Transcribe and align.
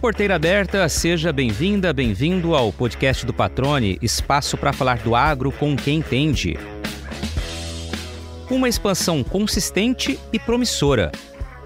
Porteira 0.00 0.36
aberta, 0.36 0.88
seja 0.88 1.32
bem-vinda, 1.32 1.92
bem-vindo 1.92 2.54
ao 2.54 2.72
podcast 2.72 3.26
do 3.26 3.34
Patrone, 3.34 3.98
espaço 4.00 4.56
para 4.56 4.72
falar 4.72 4.98
do 4.98 5.16
agro 5.16 5.50
com 5.50 5.74
quem 5.74 5.98
entende. 5.98 6.56
Uma 8.48 8.68
expansão 8.68 9.24
consistente 9.24 10.16
e 10.32 10.38
promissora. 10.38 11.10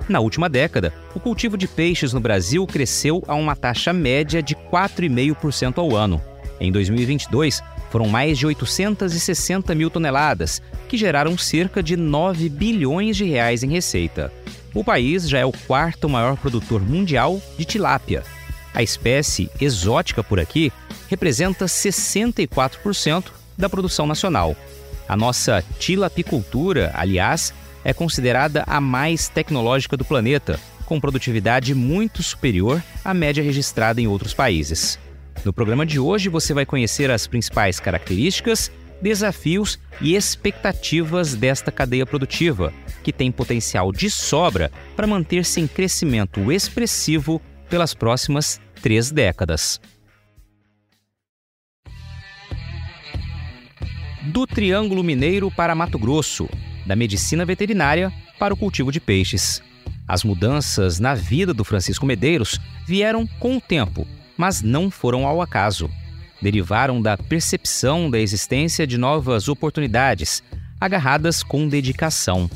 Na 0.09 0.19
última 0.19 0.49
década, 0.49 0.95
o 1.15 1.21
cultivo 1.21 1.59
de 1.59 1.69
peixes 1.69 2.15
no 2.15 2.21
Brasil 2.21 2.67
cresceu 2.67 3.23
a 3.29 3.35
uma 3.35 3.55
taxa 3.55 3.93
média 3.93 4.43
de 4.43 4.57
4,5% 4.57 5.77
ao 5.77 5.95
ano. 5.95 6.19
Em 6.59 6.73
2022, 6.73 7.63
foram 7.91 8.09
mais 8.09 8.39
de 8.39 8.47
860 8.47 9.75
mil 9.75 9.91
toneladas, 9.91 10.63
que 10.89 10.97
geraram 10.97 11.37
cerca 11.37 11.83
de 11.83 11.99
9 11.99 12.49
bilhões 12.49 13.15
de 13.15 13.25
reais 13.25 13.63
em 13.63 13.69
receita. 13.69 14.33
O 14.75 14.83
país 14.83 15.29
já 15.29 15.39
é 15.39 15.45
o 15.45 15.53
quarto 15.53 16.09
maior 16.09 16.37
produtor 16.37 16.81
mundial 16.81 17.41
de 17.59 17.65
tilápia. 17.65 18.23
A 18.75 18.83
espécie 18.83 19.51
exótica 19.61 20.25
por 20.25 20.41
aqui 20.41 20.73
representa 21.09 21.67
64% 21.67 23.25
da 23.57 23.69
produção 23.69 24.07
nacional. 24.07 24.57
A 25.07 25.17
nossa 25.17 25.63
tilapicultura, 25.79 26.91
aliás, 26.95 27.53
é 27.85 27.93
considerada 27.93 28.65
a 28.67 28.81
mais 28.81 29.29
tecnológica 29.29 29.97
do 29.97 30.05
planeta, 30.05 30.59
com 30.87 31.01
produtividade 31.01 31.75
muito 31.75 32.23
superior 32.23 32.83
à 33.05 33.13
média 33.13 33.45
registrada 33.45 34.01
em 34.01 34.07
outros 34.07 34.33
países. 34.33 34.99
No 35.45 35.53
programa 35.53 35.85
de 35.85 35.99
hoje 35.99 36.29
você 36.29 36.55
vai 36.55 36.65
conhecer 36.65 37.11
as 37.11 37.27
principais 37.27 37.79
características, 37.79 38.71
desafios 39.03 39.79
e 40.01 40.15
expectativas 40.15 41.35
desta 41.35 41.73
cadeia 41.73 42.07
produtiva, 42.07 42.73
que 43.03 43.13
tem 43.13 43.33
potencial 43.33 43.93
de 43.93 44.09
sobra 44.09 44.71
para 44.95 45.07
manter-se 45.07 45.61
em 45.61 45.67
crescimento 45.67 46.53
expressivo 46.53 47.43
pelas 47.69 47.93
próximas 47.93 48.61
três 48.81 49.11
décadas. 49.11 49.81
Do 54.23 54.47
Triângulo 54.47 55.03
Mineiro 55.03 55.51
para 55.51 55.75
Mato 55.75 55.99
Grosso, 55.99 56.49
da 56.87 56.95
medicina 56.95 57.45
veterinária 57.45 58.13
para 58.39 58.55
o 58.55 58.57
cultivo 58.57 58.93
de 58.93 59.01
peixes. 59.01 59.61
As 60.07 60.23
mudanças 60.23 61.01
na 61.01 61.15
vida 61.15 61.53
do 61.53 61.65
Francisco 61.65 62.07
Medeiros 62.07 62.61
vieram 62.87 63.27
com 63.27 63.57
o 63.57 63.61
tempo, 63.61 64.07
mas 64.37 64.63
não 64.63 64.91
foram 64.91 65.27
ao 65.27 65.43
acaso. 65.43 65.91
Derivaram 66.43 67.01
da 67.01 67.17
percepção 67.17 68.11
da 68.11 68.19
existência 68.19 68.85
de 68.85 68.99
novas 68.99 69.49
oportunidades, 69.49 70.43
agarradas 70.81 71.43
com 71.43 71.69
dedicação. 71.69 72.51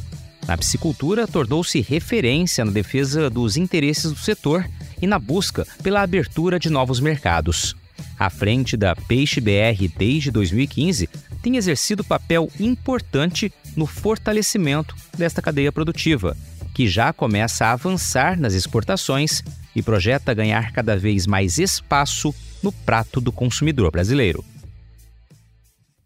Na 0.46 0.58
piscicultura, 0.58 1.26
tornou-se 1.26 1.80
referência 1.80 2.64
na 2.64 2.72
defesa 2.72 3.30
dos 3.30 3.56
interesses 3.56 4.10
do 4.10 4.18
setor 4.18 4.68
e 5.00 5.06
na 5.06 5.20
busca 5.20 5.64
pela 5.82 6.02
abertura 6.02 6.58
de 6.58 6.68
novos 6.68 6.98
mercados. 6.98 7.76
À 8.18 8.28
frente 8.28 8.76
da 8.76 8.96
Peixe 8.96 9.40
BR 9.40 9.88
desde 9.96 10.30
2015, 10.30 11.08
tem 11.40 11.56
exercido 11.56 12.02
papel 12.02 12.50
importante 12.58 13.52
no 13.76 13.86
fortalecimento 13.86 14.96
desta 15.16 15.40
cadeia 15.40 15.70
produtiva, 15.70 16.36
que 16.74 16.88
já 16.88 17.12
começa 17.12 17.66
a 17.66 17.72
avançar 17.72 18.38
nas 18.38 18.52
exportações 18.52 19.44
e 19.74 19.82
projeta 19.82 20.34
ganhar 20.34 20.72
cada 20.72 20.96
vez 20.96 21.26
mais 21.26 21.58
espaço 21.58 22.34
no 22.62 22.72
prato 22.72 23.20
do 23.20 23.32
consumidor 23.32 23.90
brasileiro. 23.90 24.44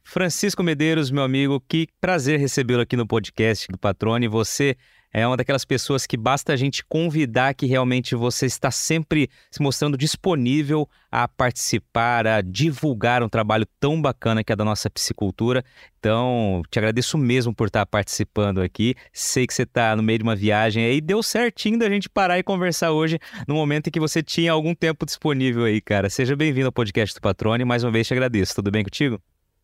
Francisco 0.04 0.62
Medeiros, 0.62 1.10
meu 1.10 1.22
amigo, 1.22 1.62
que 1.68 1.86
prazer 2.00 2.38
recebê-lo 2.40 2.82
aqui 2.82 2.96
no 2.96 3.06
podcast 3.06 3.68
do 3.70 3.78
Patrone. 3.78 4.26
Você 4.26 4.76
é 5.12 5.26
uma 5.26 5.36
daquelas 5.36 5.64
pessoas 5.64 6.06
que 6.06 6.16
basta 6.16 6.52
a 6.52 6.56
gente 6.56 6.84
convidar 6.84 7.54
que 7.54 7.66
realmente 7.66 8.14
você 8.14 8.46
está 8.46 8.70
sempre 8.70 9.28
se 9.50 9.60
mostrando 9.60 9.96
disponível 9.96 10.88
a 11.10 11.26
participar, 11.26 12.26
a 12.26 12.40
divulgar 12.40 13.22
um 13.22 13.28
trabalho 13.28 13.66
tão 13.80 14.00
bacana 14.00 14.44
que 14.44 14.52
é 14.52 14.56
da 14.56 14.64
nossa 14.64 14.88
psicultura. 14.88 15.64
Então, 15.98 16.62
te 16.70 16.78
agradeço 16.78 17.18
mesmo 17.18 17.54
por 17.54 17.66
estar 17.66 17.84
participando 17.84 18.60
aqui. 18.60 18.94
Sei 19.12 19.46
que 19.46 19.52
você 19.52 19.62
está 19.62 19.96
no 19.96 20.02
meio 20.02 20.18
de 20.18 20.22
uma 20.22 20.36
viagem 20.36 20.84
aí. 20.84 21.00
Deu 21.00 21.22
certinho 21.22 21.78
da 21.78 21.88
gente 21.88 22.08
parar 22.08 22.38
e 22.38 22.42
conversar 22.42 22.92
hoje, 22.92 23.18
no 23.48 23.54
momento 23.54 23.88
em 23.88 23.90
que 23.90 24.00
você 24.00 24.22
tinha 24.22 24.52
algum 24.52 24.74
tempo 24.74 25.04
disponível 25.04 25.64
aí, 25.64 25.80
cara. 25.80 26.08
Seja 26.08 26.36
bem-vindo 26.36 26.66
ao 26.66 26.72
podcast 26.72 27.14
do 27.14 27.20
Patrone. 27.20 27.64
Mais 27.64 27.82
uma 27.82 27.90
vez 27.90 28.06
te 28.06 28.14
agradeço. 28.14 28.54
Tudo 28.54 28.70
bem 28.70 28.84
contigo? 28.84 29.20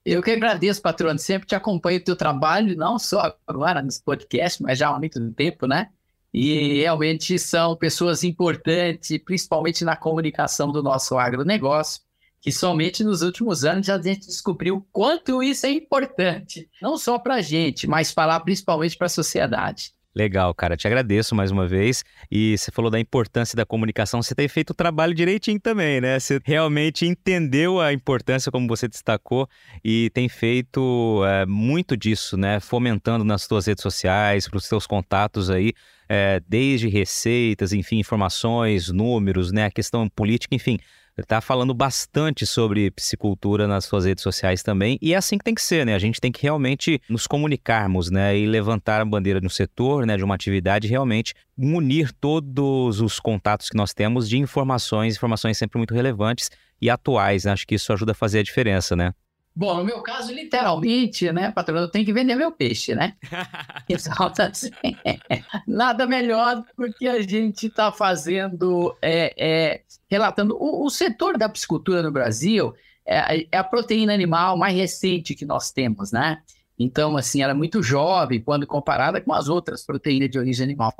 Eu 0.07 0.23
que 0.23 0.31
agradeço, 0.31 0.81
patrão. 0.81 1.19
Sempre 1.19 1.49
te 1.49 1.57
acompanho 1.57 1.99
o 1.99 2.05
teu 2.05 2.15
trabalho, 2.15 2.77
não 2.77 2.97
só 2.97 3.37
agora 3.45 3.83
nesse 3.83 4.01
podcast, 4.01 4.63
mas 4.63 4.79
já 4.79 4.89
há 4.89 4.97
muito 4.97 5.33
tempo, 5.33 5.67
né? 5.67 5.91
E 6.33 6.81
realmente 6.83 7.37
são 7.41 7.75
pessoas 7.75 8.23
importantes, 8.23 9.19
principalmente 9.25 9.85
na 9.85 9.97
comunicação 9.97 10.71
do 10.71 10.81
nosso 10.81 11.19
agronegócio, 11.19 12.03
que 12.41 12.53
somente 12.53 13.03
nos 13.03 13.21
últimos 13.21 13.65
anos 13.65 13.89
a 13.89 14.01
gente 14.01 14.29
descobriu 14.29 14.87
quanto 14.93 15.43
isso 15.43 15.67
é 15.67 15.71
importante, 15.73 16.71
não 16.81 16.97
só 16.97 17.19
para 17.19 17.35
a 17.35 17.43
gente, 17.43 17.89
mas 17.89 18.13
falar 18.13 18.39
principalmente 18.41 18.97
para 18.97 19.07
a 19.07 19.11
sociedade. 19.11 19.91
Legal, 20.17 20.55
cara. 20.55 20.79
Te 20.79 20.87
agradeço 20.87 21.35
mais 21.35 21.51
uma 21.51 21.67
vez. 21.67 22.03
E 22.31 22.57
você 22.57 22.73
falou 22.73 22.91
da 22.91 22.99
importância 22.99 23.55
da 23.55 23.67
comunicação. 23.67 24.23
Você 24.23 24.35
tem 24.35 24.49
feito 24.49 24.71
o 24.71 24.75
trabalho 24.75 25.13
direitinho 25.13 25.61
também, 25.61 26.01
né? 26.01 26.19
Você 26.19 26.41
realmente 26.43 27.05
entendeu 27.05 27.79
a 27.79 27.93
importância, 27.93 28.51
como 28.51 28.67
você 28.67 28.89
destacou, 28.89 29.47
e 29.85 30.09
tem 30.15 30.27
feito 30.27 31.23
é, 31.27 31.45
muito 31.45 31.95
disso, 31.95 32.35
né? 32.39 32.61
Fomentando 32.61 33.27
nas 33.27 33.43
suas 33.43 33.67
redes 33.67 33.83
sociais, 33.83 34.49
para 34.49 34.57
os 34.57 34.65
seus 34.65 34.87
contatos 34.87 35.51
aí, 35.51 35.75
é, 36.09 36.41
desde 36.49 36.89
receitas, 36.89 37.75
enfim, 37.75 37.99
informações, 37.99 38.89
números, 38.89 39.53
né? 39.53 39.67
A 39.67 39.71
questão 39.71 40.09
política, 40.09 40.55
enfim 40.55 40.79
está 41.23 41.41
falando 41.41 41.73
bastante 41.73 42.47
sobre 42.47 42.91
psicultura 42.91 43.67
nas 43.67 43.85
suas 43.85 44.05
redes 44.05 44.23
sociais 44.23 44.63
também, 44.63 44.99
e 45.01 45.15
é 45.15 45.17
assim 45.17 45.39
que 45.39 45.45
tem 45.45 45.55
que 45.55 45.63
ser, 45.63 45.87
né? 45.87 45.95
A 45.95 45.99
gente 45.99 46.21
tem 46.21 46.31
que 46.31 46.43
realmente 46.43 47.01
nos 47.09 47.27
comunicarmos, 47.27 48.11
né? 48.11 48.37
E 48.37 48.47
levantar 48.47 49.01
a 49.01 49.05
bandeira 49.05 49.41
de 49.41 49.47
um 49.47 49.51
setor, 49.51 50.07
né? 50.07 50.17
De 50.17 50.25
uma 50.25 50.35
atividade, 50.35 50.89
realmente 50.89 51.35
unir 51.57 52.13
todos 52.13 53.01
os 53.01 53.19
contatos 53.19 53.69
que 53.71 53.77
nós 53.77 53.95
temos 53.95 54.29
de 54.29 54.39
informações, 54.39 55.17
informações 55.17 55.57
sempre 55.57 55.79
muito 55.79 55.95
relevantes 55.95 56.51
e 56.81 56.91
atuais. 56.91 57.45
Né? 57.45 57.53
Acho 57.53 57.67
que 57.67 57.75
isso 57.75 57.93
ajuda 57.93 58.13
a 58.13 58.15
fazer 58.15 58.41
a 58.41 58.43
diferença, 58.43 58.95
né? 58.95 59.13
Bom, 59.59 59.75
no 59.75 59.85
meu 59.85 60.03
caso, 60.03 60.35
literalmente, 60.35 61.33
né, 61.33 61.51
patrão, 61.51 61.79
eu 61.79 61.89
tenho 61.89 62.05
que 62.05 62.13
vender 62.13 62.35
meu 62.35 62.53
peixe, 62.53 62.95
né? 62.95 63.15
Tá 64.37 64.49
assim, 64.49 64.71
nada 65.67 66.07
melhor 66.07 66.63
do 66.77 66.93
que 66.93 67.09
a 67.09 67.23
gente 67.23 67.69
está 67.69 67.91
fazendo, 67.91 68.95
é, 69.01 69.33
é, 69.39 69.83
relatando. 70.11 70.55
O, 70.61 70.85
o, 70.85 70.91
setor 70.91 71.39
da 71.39 71.49
piscicultura 71.49 72.03
no 72.03 72.11
Brasil 72.11 72.75
é, 73.07 73.47
é, 73.51 73.57
a 73.57 73.65
proteína 73.65 74.13
animal 74.13 74.59
mais 74.59 74.77
recente 74.77 75.35
que 75.35 75.47
nós 75.47 75.71
temos, 75.71 76.13
né? 76.13 76.43
Então, 76.79 77.17
assim, 77.17 77.41
ela 77.41 77.53
é 77.53 77.55
muito 77.55 77.83
jovem 77.83 78.43
quando 78.43 78.67
comparada 78.67 79.21
com 79.23 79.33
as 79.33 79.49
outras 79.49 79.87
proteínas 79.87 80.29
de 80.29 80.39
origem 80.39 80.65
animal. 80.65 80.93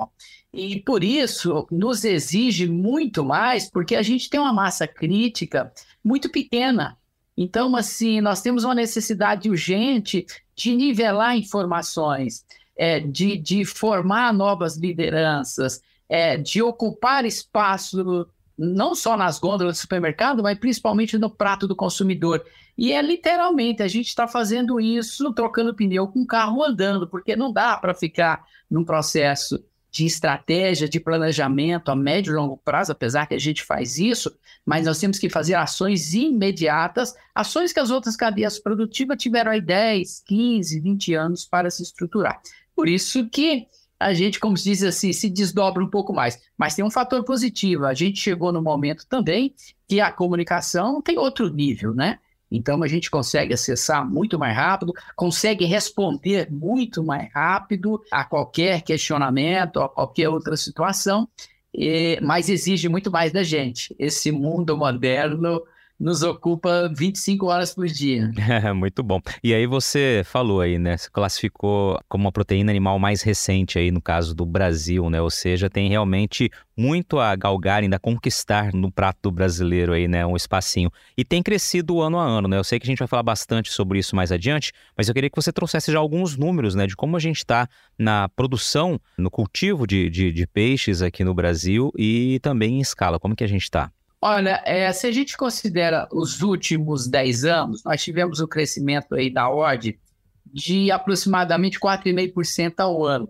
E 0.51 0.79
por 0.79 1.03
isso, 1.03 1.67
nos 1.69 2.03
exige 2.03 2.67
muito 2.67 3.23
mais, 3.23 3.69
porque 3.69 3.95
a 3.95 4.01
gente 4.01 4.29
tem 4.29 4.39
uma 4.39 4.53
massa 4.53 4.87
crítica 4.87 5.71
muito 6.03 6.31
pequena 6.31 6.97
então, 7.37 7.75
assim, 7.75 8.19
nós 8.19 8.41
temos 8.41 8.63
uma 8.63 8.73
necessidade 8.73 9.47
urgente 9.47 10.25
de 10.55 10.75
nivelar 10.75 11.37
informações, 11.37 12.43
é, 12.75 12.99
de, 12.99 13.37
de 13.37 13.63
formar 13.63 14.33
novas 14.33 14.75
lideranças, 14.75 15.81
é, 16.09 16.35
de 16.35 16.61
ocupar 16.63 17.25
espaço 17.25 18.27
não 18.57 18.95
só 18.95 19.15
nas 19.15 19.37
gôndolas 19.37 19.77
do 19.77 19.81
supermercado, 19.81 20.41
mas 20.41 20.57
principalmente 20.57 21.15
no 21.17 21.29
prato 21.29 21.67
do 21.67 21.75
consumidor. 21.75 22.43
E 22.75 22.91
é 22.91 23.01
literalmente, 23.03 23.83
a 23.83 23.87
gente 23.87 24.07
está 24.07 24.27
fazendo 24.27 24.79
isso 24.79 25.31
trocando 25.33 25.75
pneu 25.75 26.07
com 26.07 26.23
o 26.23 26.27
carro 26.27 26.63
andando, 26.63 27.07
porque 27.07 27.35
não 27.35 27.53
dá 27.53 27.77
para 27.77 27.93
ficar 27.93 28.45
num 28.69 28.83
processo 28.83 29.63
de 29.97 30.05
estratégia, 30.05 30.87
de 30.87 30.99
planejamento 30.99 31.89
a 31.89 31.95
médio 31.95 32.31
e 32.31 32.35
longo 32.35 32.55
prazo, 32.55 32.91
apesar 32.91 33.25
que 33.25 33.33
a 33.33 33.39
gente 33.39 33.63
faz 33.63 33.97
isso, 33.97 34.31
mas 34.63 34.85
nós 34.85 34.99
temos 34.99 35.17
que 35.17 35.27
fazer 35.27 35.55
ações 35.55 36.13
imediatas, 36.13 37.15
ações 37.33 37.73
que 37.73 37.79
as 37.79 37.89
outras 37.89 38.15
cadeias 38.15 38.59
produtivas 38.59 39.17
tiveram 39.17 39.51
aí 39.51 39.59
10, 39.59 40.21
15, 40.23 40.79
20 40.81 41.13
anos 41.15 41.45
para 41.45 41.71
se 41.71 41.81
estruturar. 41.81 42.39
Por 42.75 42.87
isso 42.87 43.27
que 43.27 43.65
a 43.99 44.13
gente, 44.13 44.39
como 44.39 44.55
se 44.55 44.65
diz 44.65 44.83
assim, 44.83 45.11
se 45.11 45.31
desdobra 45.31 45.83
um 45.83 45.89
pouco 45.89 46.13
mais. 46.13 46.39
Mas 46.55 46.75
tem 46.75 46.85
um 46.85 46.91
fator 46.91 47.23
positivo, 47.23 47.87
a 47.87 47.95
gente 47.95 48.19
chegou 48.19 48.51
no 48.51 48.61
momento 48.61 49.03
também 49.07 49.55
que 49.87 49.99
a 49.99 50.11
comunicação 50.11 51.01
tem 51.01 51.17
outro 51.17 51.49
nível, 51.49 51.95
né? 51.95 52.19
Então 52.51 52.81
a 52.83 52.87
gente 52.87 53.11
consegue 53.11 53.53
acessar 53.53 54.09
muito 54.09 54.39
mais 54.39 54.55
rápido, 54.55 54.93
consegue 55.15 55.65
responder 55.65 56.49
muito 56.51 57.03
mais 57.03 57.31
rápido 57.33 58.01
a 58.11 58.23
qualquer 58.23 58.81
questionamento, 58.81 59.81
a 59.81 59.89
qualquer 59.89 60.29
outra 60.29 60.55
situação, 60.55 61.27
e, 61.73 62.19
mas 62.21 62.49
exige 62.49 62.87
muito 62.87 63.11
mais 63.11 63.31
da 63.31 63.43
gente. 63.43 63.95
Esse 63.99 64.31
mundo 64.31 64.77
moderno 64.77 65.61
nos 65.99 66.21
ocupa 66.21 66.91
25 66.95 67.47
horas 67.47 67.73
por 67.73 67.87
dia. 67.87 68.31
É, 68.37 68.71
muito 68.73 69.01
bom. 69.01 69.19
E 69.43 69.53
aí 69.53 69.65
você 69.65 70.21
falou 70.25 70.61
aí, 70.61 70.77
né? 70.77 70.97
Você 70.97 71.09
classificou 71.09 71.99
como 72.07 72.25
uma 72.25 72.31
proteína 72.31 72.71
animal 72.71 72.99
mais 72.99 73.21
recente 73.21 73.79
aí 73.79 73.91
no 73.91 74.01
caso 74.01 74.35
do 74.35 74.45
Brasil, 74.45 75.09
né? 75.09 75.21
Ou 75.21 75.29
seja, 75.29 75.69
tem 75.69 75.89
realmente 75.89 76.51
muito 76.75 77.19
a 77.19 77.35
galgar, 77.35 77.81
ainda 77.81 77.97
conquistar 77.97 78.71
no 78.71 78.91
prato 78.91 79.31
brasileiro 79.31 79.93
aí, 79.93 80.07
né? 80.07 80.25
Um 80.25 80.35
espacinho. 80.35 80.91
E 81.17 81.25
tem 81.25 81.41
crescido 81.41 81.99
ano 81.99 82.19
a 82.19 82.23
ano, 82.23 82.47
né? 82.47 82.57
Eu 82.57 82.63
sei 82.63 82.79
que 82.79 82.85
a 82.85 82.89
gente 82.89 82.99
vai 82.99 83.07
falar 83.07 83.23
bastante 83.23 83.71
sobre 83.71 83.97
isso 83.97 84.15
mais 84.15 84.31
adiante, 84.31 84.71
mas 84.95 85.07
eu 85.07 85.13
queria 85.15 85.29
que 85.29 85.35
você 85.35 85.51
trouxesse 85.51 85.91
já 85.91 85.97
alguns 85.97 86.37
números, 86.37 86.75
né? 86.75 86.85
De 86.85 86.95
como 86.95 87.17
a 87.17 87.19
gente 87.19 87.37
está 87.37 87.67
na 87.97 88.29
produção, 88.29 88.99
no 89.17 89.31
cultivo 89.31 89.87
de, 89.87 90.09
de, 90.09 90.31
de, 90.31 90.45
peixes 90.45 91.01
aqui 91.01 91.23
no 91.23 91.33
Brasil 91.33 91.91
e 91.97 92.39
também 92.43 92.75
em 92.75 92.81
escala. 92.81 93.19
Como 93.19 93.35
que 93.35 93.43
a 93.43 93.47
gente 93.47 93.63
está? 93.63 93.91
Olha, 94.21 94.61
é, 94.65 94.91
se 94.91 95.05
a 95.07 95.11
gente 95.11 95.37
considera 95.37 96.07
os 96.11 96.41
últimos 96.41 97.07
10 97.07 97.45
anos, 97.45 97.83
nós 97.83 98.01
tivemos 98.03 98.39
um 98.39 98.47
crescimento 98.47 99.13
aí 99.13 99.31
da 99.31 99.47
ordem 99.47 99.97
de 100.45 100.89
aproximadamente 100.91 101.79
4,5% 101.79 102.73
ao 102.79 103.05
ano. 103.05 103.29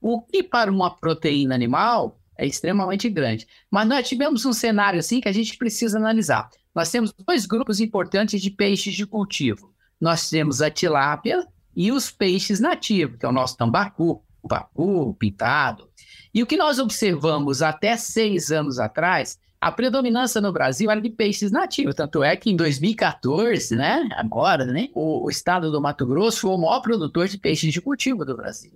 O 0.00 0.22
que 0.22 0.42
para 0.42 0.70
uma 0.70 0.90
proteína 0.90 1.54
animal 1.54 2.18
é 2.36 2.46
extremamente 2.46 3.08
grande. 3.08 3.46
Mas 3.70 3.88
nós 3.88 4.08
tivemos 4.08 4.44
um 4.44 4.52
cenário 4.52 4.98
assim 4.98 5.20
que 5.20 5.28
a 5.28 5.32
gente 5.32 5.56
precisa 5.56 5.98
analisar. 5.98 6.48
Nós 6.74 6.90
temos 6.90 7.12
dois 7.12 7.46
grupos 7.46 7.80
importantes 7.80 8.40
de 8.40 8.50
peixes 8.50 8.94
de 8.94 9.06
cultivo. 9.06 9.72
Nós 10.00 10.28
temos 10.30 10.62
a 10.62 10.70
tilápia 10.70 11.46
e 11.76 11.92
os 11.92 12.10
peixes 12.10 12.58
nativos, 12.58 13.18
que 13.18 13.26
é 13.26 13.28
o 13.28 13.32
nosso 13.32 13.56
tambacu, 13.56 14.22
o 14.42 14.48
pacu, 14.48 15.14
pintado. 15.14 15.88
E 16.34 16.42
o 16.42 16.46
que 16.46 16.56
nós 16.56 16.78
observamos 16.78 17.62
até 17.62 17.96
seis 17.96 18.50
anos 18.50 18.78
atrás, 18.78 19.38
a 19.62 19.70
predominância 19.70 20.40
no 20.40 20.52
Brasil 20.52 20.90
era 20.90 21.00
de 21.00 21.08
peixes 21.08 21.52
nativos. 21.52 21.94
Tanto 21.94 22.24
é 22.24 22.34
que 22.34 22.50
em 22.50 22.56
2014, 22.56 23.76
né, 23.76 24.08
agora, 24.16 24.64
né, 24.64 24.88
o, 24.92 25.24
o 25.24 25.30
estado 25.30 25.70
do 25.70 25.80
Mato 25.80 26.04
Grosso 26.04 26.40
foi 26.40 26.50
o 26.50 26.58
maior 26.58 26.80
produtor 26.80 27.28
de 27.28 27.38
peixes 27.38 27.72
de 27.72 27.80
cultivo 27.80 28.24
do 28.24 28.36
Brasil, 28.36 28.72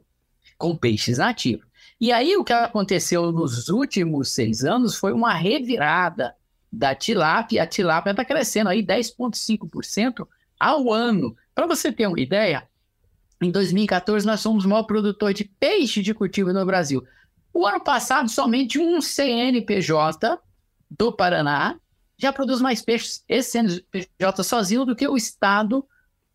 com 0.56 0.76
peixes 0.76 1.18
nativos. 1.18 1.66
E 2.00 2.12
aí 2.12 2.36
o 2.36 2.44
que 2.44 2.52
aconteceu 2.52 3.32
nos 3.32 3.68
últimos 3.68 4.30
seis 4.30 4.62
anos 4.62 4.94
foi 4.94 5.12
uma 5.12 5.34
revirada 5.34 6.36
da 6.72 6.94
tilápia. 6.94 7.64
A 7.64 7.66
tilápia 7.66 8.12
está 8.12 8.24
crescendo 8.24 8.70
aí 8.70 8.80
10,5% 8.80 10.24
ao 10.60 10.92
ano. 10.92 11.36
Para 11.52 11.66
você 11.66 11.90
ter 11.90 12.06
uma 12.06 12.20
ideia, 12.20 12.62
em 13.42 13.50
2014 13.50 14.24
nós 14.24 14.38
somos 14.38 14.64
o 14.64 14.68
maior 14.68 14.84
produtor 14.84 15.34
de 15.34 15.46
peixe 15.46 16.00
de 16.00 16.14
cultivo 16.14 16.52
no 16.52 16.64
Brasil. 16.64 17.04
O 17.52 17.66
ano 17.66 17.80
passado, 17.80 18.28
somente 18.28 18.78
um 18.78 19.00
CNPJ 19.00 20.45
do 20.90 21.12
Paraná 21.12 21.78
já 22.18 22.32
produz 22.32 22.60
mais 22.60 22.80
peixes, 22.80 23.22
esse 23.28 23.50
CNPJ 23.50 24.42
sozinho, 24.42 24.84
do 24.84 24.96
que 24.96 25.06
o 25.06 25.16
estado 25.16 25.86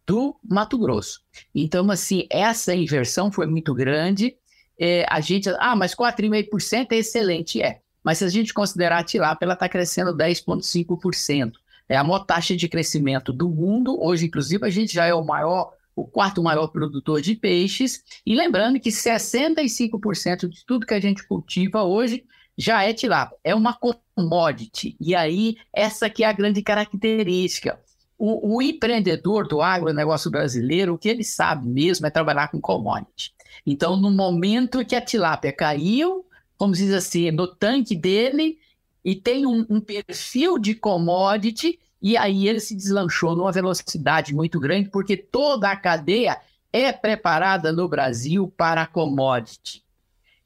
do 0.06 0.36
Mato 0.44 0.78
Grosso. 0.78 1.22
Então, 1.56 1.90
assim, 1.90 2.28
essa 2.30 2.76
inversão 2.76 3.32
foi 3.32 3.48
muito 3.48 3.74
grande 3.74 4.36
é, 4.84 5.06
a 5.08 5.22
gente, 5.22 5.48
ah, 5.60 5.76
mas 5.76 5.94
4,5% 5.94 6.88
é 6.92 6.96
excelente, 6.96 7.62
é. 7.62 7.82
Mas 8.04 8.18
se 8.18 8.26
a 8.26 8.30
gente 8.30 8.52
considerar 8.52 8.98
a 8.98 9.04
tilápia, 9.04 9.46
ela 9.46 9.54
está 9.54 9.70
crescendo 9.70 10.12
10,5%. 10.12 11.52
É 11.88 11.96
a 11.96 12.04
maior 12.04 12.26
taxa 12.26 12.56
de 12.56 12.68
crescimento 12.68 13.32
do 13.32 13.48
mundo. 13.48 14.02
Hoje, 14.02 14.26
inclusive, 14.26 14.66
a 14.66 14.72
gente 14.72 14.92
já 14.92 15.06
é 15.06 15.14
o 15.14 15.24
maior, 15.24 15.72
o 15.96 16.04
quarto 16.04 16.42
maior 16.42 16.68
produtor 16.70 17.22
de 17.22 17.36
peixes. 17.36 18.04
E 18.26 18.34
lembrando 18.34 18.80
que 18.80 18.90
65% 18.90 20.50
de 20.50 20.66
tudo 20.66 20.88
que 20.88 20.96
a 20.96 21.00
gente 21.00 21.28
cultiva 21.28 21.84
hoje 21.84 22.26
já 22.58 22.84
é 22.84 22.94
tilápia. 22.94 23.38
É 23.44 23.56
uma 23.56 23.78
commodity. 24.16 24.96
E 25.00 25.16
aí, 25.16 25.58
essa 25.74 26.10
que 26.10 26.24
é 26.24 26.28
a 26.28 26.34
grande 26.34 26.62
característica. 26.62 27.80
O, 28.18 28.58
o 28.58 28.62
empreendedor 28.62 29.48
do 29.48 29.62
agronegócio 29.62 30.30
brasileiro, 30.30 30.94
o 30.94 30.98
que 30.98 31.10
ele 31.10 31.24
sabe 31.24 31.68
mesmo 31.68 32.06
é 32.06 32.10
trabalhar 32.10 32.50
com 32.50 32.62
commodity. 32.62 33.34
Então, 33.66 33.98
no 33.98 34.12
momento 34.12 34.86
que 34.86 34.96
a 34.96 35.02
tilápia 35.02 35.52
caiu, 35.52 36.26
como 36.58 36.74
diz 36.74 36.94
assim, 36.94 37.32
no 37.32 37.48
tanque 37.48 37.96
dele, 37.96 38.60
e 39.04 39.16
tem 39.16 39.46
um, 39.46 39.66
um 39.68 39.82
perfil 39.82 40.60
de 40.60 40.76
commodity, 40.76 41.80
e 42.02 42.16
aí 42.16 42.48
ele 42.48 42.60
se 42.60 42.76
deslanchou 42.76 43.36
numa 43.36 43.52
velocidade 43.52 44.34
muito 44.34 44.60
grande, 44.60 44.90
porque 44.90 45.18
toda 45.18 45.70
a 45.70 45.76
cadeia 45.76 46.40
é 46.72 46.92
preparada 46.92 47.72
no 47.72 47.88
Brasil 47.88 48.52
para 48.56 48.86
commodity. 48.86 49.84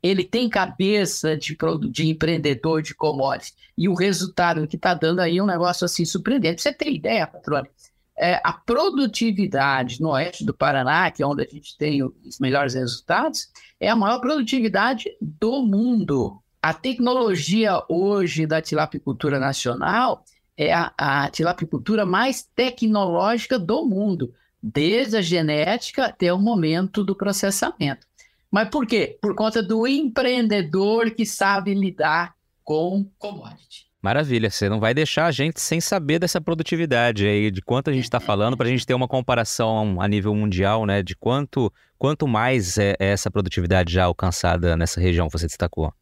Ele 0.06 0.24
tem 0.24 0.48
cabeça 0.50 1.36
de, 1.36 1.58
de 1.90 2.08
empreendedor 2.08 2.82
de 2.82 2.94
commodity. 2.94 3.54
E 3.78 3.90
o 3.90 3.96
resultado 3.96 4.68
que 4.68 4.76
está 4.76 4.94
dando 4.94 5.20
aí 5.20 5.38
é 5.38 5.44
um 5.44 5.48
negócio 5.48 5.86
assim 5.86 6.06
surpreendente. 6.06 6.62
Você 6.62 6.74
tem 6.74 6.96
ideia, 6.96 7.26
patrônio? 7.26 7.70
é, 8.18 8.40
a 8.44 8.54
produtividade 8.54 10.02
no 10.02 10.10
oeste 10.10 10.46
do 10.46 10.54
Paraná, 10.54 11.12
que 11.12 11.22
é 11.22 11.28
onde 11.28 11.44
a 11.44 11.48
gente 11.48 11.78
tem 11.78 12.02
os 12.04 12.40
melhores 12.40 12.74
resultados, 12.74 13.50
é 13.80 13.90
a 13.90 13.96
maior 13.96 14.20
produtividade 14.20 15.12
do 15.22 15.62
mundo. 15.64 16.42
A 16.62 16.74
tecnologia 16.74 17.84
hoje 17.90 18.48
da 18.48 18.62
tilapicultura 18.62 19.40
nacional 19.40 20.24
é 20.58 20.74
a, 20.74 20.94
a 20.98 21.30
tilapicultura 21.30 22.06
mais 22.06 22.48
tecnológica 22.56 23.60
do 23.60 23.86
mundo, 23.86 24.34
desde 24.64 25.18
a 25.18 25.22
genética 25.22 26.06
até 26.06 26.34
o 26.34 26.40
momento 26.40 27.04
do 27.04 27.16
processamento. 27.16 28.08
Mas 28.56 28.70
por 28.70 28.88
quê? 28.88 29.18
Por 29.22 29.36
conta 29.36 29.62
do 29.62 29.86
empreendedor 29.86 31.12
que 31.12 31.26
sabe 31.26 31.74
lidar 31.74 32.34
com 32.64 33.06
commodity. 33.20 33.88
Maravilha, 34.02 34.50
você 34.50 34.70
não 34.70 34.80
vai 34.80 34.94
deixar 34.94 35.26
a 35.26 35.32
gente 35.32 35.60
sem 35.60 35.82
saber 35.82 36.20
dessa 36.20 36.40
produtividade 36.40 37.28
aí, 37.28 37.52
de 37.52 37.62
quanto 37.62 37.90
a 37.90 37.94
gente 37.94 38.06
está 38.06 38.18
falando, 38.18 38.56
para 38.56 38.68
a 38.68 38.70
gente 38.70 38.86
ter 38.86 38.94
uma 38.94 39.10
comparação 39.10 40.00
a 40.00 40.08
nível 40.08 40.34
mundial, 40.34 40.86
né? 40.86 41.04
De 41.04 41.18
quanto, 41.18 41.70
quanto 41.98 42.30
mais 42.30 42.78
é, 42.78 42.96
é 42.98 43.08
essa 43.08 43.30
produtividade 43.30 43.92
já 43.92 44.06
alcançada 44.06 44.78
nessa 44.78 45.02
região 45.02 45.28
que 45.28 45.38
você 45.38 45.48
destacou. 45.48 45.94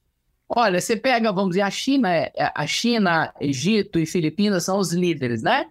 Olha, 0.48 0.80
você 0.80 0.96
pega, 0.96 1.34
vamos 1.34 1.52
dizer, 1.52 1.62
a 1.62 1.72
China, 1.72 2.14
é, 2.14 2.32
é, 2.38 2.52
a 2.54 2.68
China, 2.68 3.34
Egito 3.42 3.98
e 3.98 4.06
Filipinas 4.06 4.66
são 4.66 4.78
os 4.78 4.94
líderes, 4.94 5.42
né? 5.42 5.66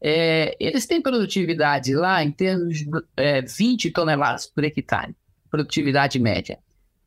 É, 0.00 0.56
eles 0.58 0.86
têm 0.86 1.00
produtividade 1.00 1.94
lá 1.94 2.20
em 2.24 2.32
termos 2.32 2.78
de 2.80 2.90
é, 3.16 3.42
20 3.42 3.92
toneladas 3.92 4.44
por 4.44 4.64
hectare, 4.64 5.14
produtividade 5.56 6.18
média. 6.18 6.58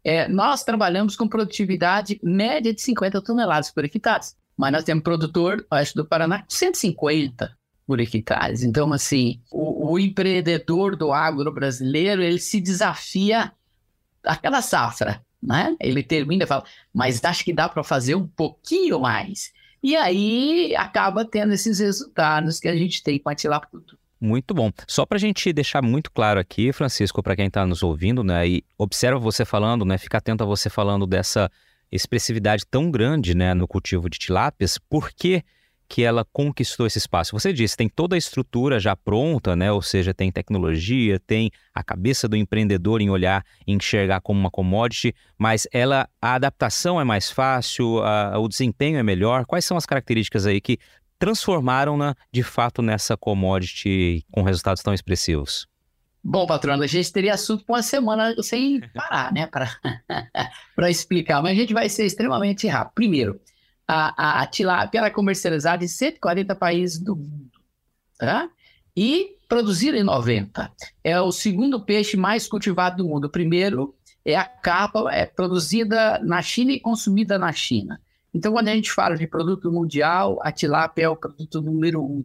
É, 0.04 0.28
nós 0.28 0.64
trabalhamos 0.64 1.16
com 1.16 1.28
produtividade 1.28 2.20
média 2.24 2.74
de 2.74 2.82
50 2.82 3.22
toneladas 3.22 3.70
por 3.70 3.86
hectare 3.86 4.26
mas 4.58 4.74
nós 4.74 4.84
temos 4.84 5.04
produtor, 5.04 5.66
oeste 5.72 5.96
do 5.96 6.06
Paraná, 6.06 6.44
150 6.50 7.58
por 7.88 8.02
hectares. 8.02 8.62
Então, 8.62 8.92
assim, 8.92 9.40
o, 9.50 9.94
o 9.94 9.98
empreendedor 10.00 10.98
do 10.98 11.14
agro 11.14 11.50
brasileiro, 11.50 12.22
ele 12.22 12.40
se 12.40 12.60
desafia 12.60 13.54
aquela 14.22 14.62
safra, 14.62 15.24
né? 15.42 15.78
Ele 15.80 16.04
termina 16.04 16.44
e 16.44 16.48
fala, 16.48 16.66
mas 16.94 17.24
acho 17.24 17.46
que 17.46 17.54
dá 17.54 17.70
para 17.70 17.86
fazer 17.86 18.16
um 18.16 18.28
pouquinho 18.28 19.00
mais. 19.00 19.54
E 19.82 19.96
aí 19.96 20.76
acaba 20.76 21.24
tendo 21.24 21.54
esses 21.54 21.80
resultados 21.80 22.60
que 22.60 22.68
a 22.68 22.76
gente 22.76 23.02
tem 23.02 23.18
com 23.18 23.30
a 23.30 23.36
tilapicultura. 23.36 23.99
Muito 24.22 24.54
bom. 24.54 24.70
Só 24.86 25.06
para 25.06 25.16
a 25.16 25.20
gente 25.20 25.54
deixar 25.54 25.82
muito 25.82 26.12
claro 26.12 26.40
aqui, 26.40 26.74
Francisco, 26.74 27.24
para 27.24 27.38
quem 27.38 27.48
está 27.48 27.66
nos 27.66 27.82
ouvindo, 27.82 28.22
né, 28.22 28.46
e 28.48 28.64
observa 28.78 29.18
você 29.18 29.46
falando, 29.46 29.86
né, 29.86 29.98
fica 29.98 30.18
atento 30.18 30.44
a 30.44 30.48
você 30.48 30.70
falando 30.70 31.08
dessa 31.08 31.50
expressividade 31.90 32.66
tão 32.70 32.92
grande 32.92 33.34
né, 33.34 33.54
no 33.54 33.68
cultivo 33.68 34.10
de 34.10 34.20
tilápias, 34.20 34.78
por 34.78 35.12
que, 35.12 35.42
que 35.88 36.04
ela 36.04 36.24
conquistou 36.32 36.86
esse 36.86 37.00
espaço? 37.00 37.32
Você 37.32 37.52
disse, 37.52 37.78
tem 37.78 37.90
toda 37.90 38.16
a 38.16 38.18
estrutura 38.18 38.80
já 38.80 38.96
pronta, 38.96 39.56
né? 39.56 39.72
ou 39.72 39.82
seja, 39.82 40.14
tem 40.14 40.32
tecnologia, 40.32 41.20
tem 41.20 41.50
a 41.74 41.84
cabeça 41.84 42.28
do 42.28 42.36
empreendedor 42.36 43.02
em 43.02 43.10
olhar 43.10 43.44
e 43.66 43.74
enxergar 43.74 44.22
como 44.22 44.40
uma 44.40 44.52
commodity, 44.52 45.16
mas 45.38 45.66
ela, 45.72 46.08
a 46.22 46.36
adaptação 46.36 47.02
é 47.02 47.04
mais 47.04 47.32
fácil, 47.32 48.04
a, 48.04 48.38
o 48.38 48.48
desempenho 48.48 49.00
é 49.00 49.04
melhor. 49.04 49.46
Quais 49.46 49.66
são 49.66 49.78
as 49.78 49.86
características 49.86 50.46
aí 50.46 50.62
que 50.62 50.78
transformaram-na 51.20 52.16
de 52.32 52.42
fato 52.42 52.82
nessa 52.82 53.18
commodity 53.18 54.26
com 54.32 54.42
resultados 54.42 54.82
tão 54.82 54.94
expressivos? 54.94 55.68
Bom, 56.24 56.46
patrão, 56.46 56.82
a 56.82 56.88
gente 56.88 57.12
teria 57.14 57.34
assunto 57.34 57.64
por 57.66 57.74
uma 57.74 57.84
semana 57.84 58.36
sem 58.42 58.82
parar, 58.94 59.32
né, 59.34 59.48
para 59.48 60.90
explicar, 60.90 61.42
mas 61.42 61.52
a 61.52 61.56
gente 61.62 61.74
vai 61.74 61.88
ser 61.88 62.06
extremamente 62.06 62.68
rápido. 62.68 62.94
Primeiro, 62.94 63.40
a, 63.88 64.40
a, 64.40 64.42
a 64.42 64.46
tilápia 64.48 65.00
é 65.00 65.10
comercializada 65.10 65.84
em 65.84 65.88
140 65.88 66.56
países 66.56 67.00
do 67.00 67.16
mundo, 67.16 67.52
tá? 68.18 68.50
E 68.96 69.38
produzida 69.48 69.98
em 69.98 70.04
90. 70.04 70.72
É 71.04 71.20
o 71.20 71.32
segundo 71.32 71.84
peixe 71.84 72.16
mais 72.16 72.48
cultivado 72.48 72.98
do 72.98 73.10
mundo. 73.10 73.26
O 73.26 73.30
primeiro 73.30 73.96
é 74.24 74.36
a 74.36 74.46
capa, 74.46 75.12
é 75.12 75.26
produzida 75.26 76.20
na 76.20 76.42
China 76.42 76.72
e 76.72 76.80
consumida 76.80 77.40
na 77.40 77.52
China. 77.52 78.00
Então, 78.34 78.54
quando 78.54 78.68
a 78.68 78.76
gente 78.76 78.92
fala 78.92 79.16
de 79.16 79.28
produto 79.28 79.72
mundial, 79.72 80.40
a 80.42 80.52
tilápia 80.52 81.04
é 81.04 81.10
o 81.10 81.16
produto 81.16 81.62
número 81.62 82.04
um. 82.04 82.24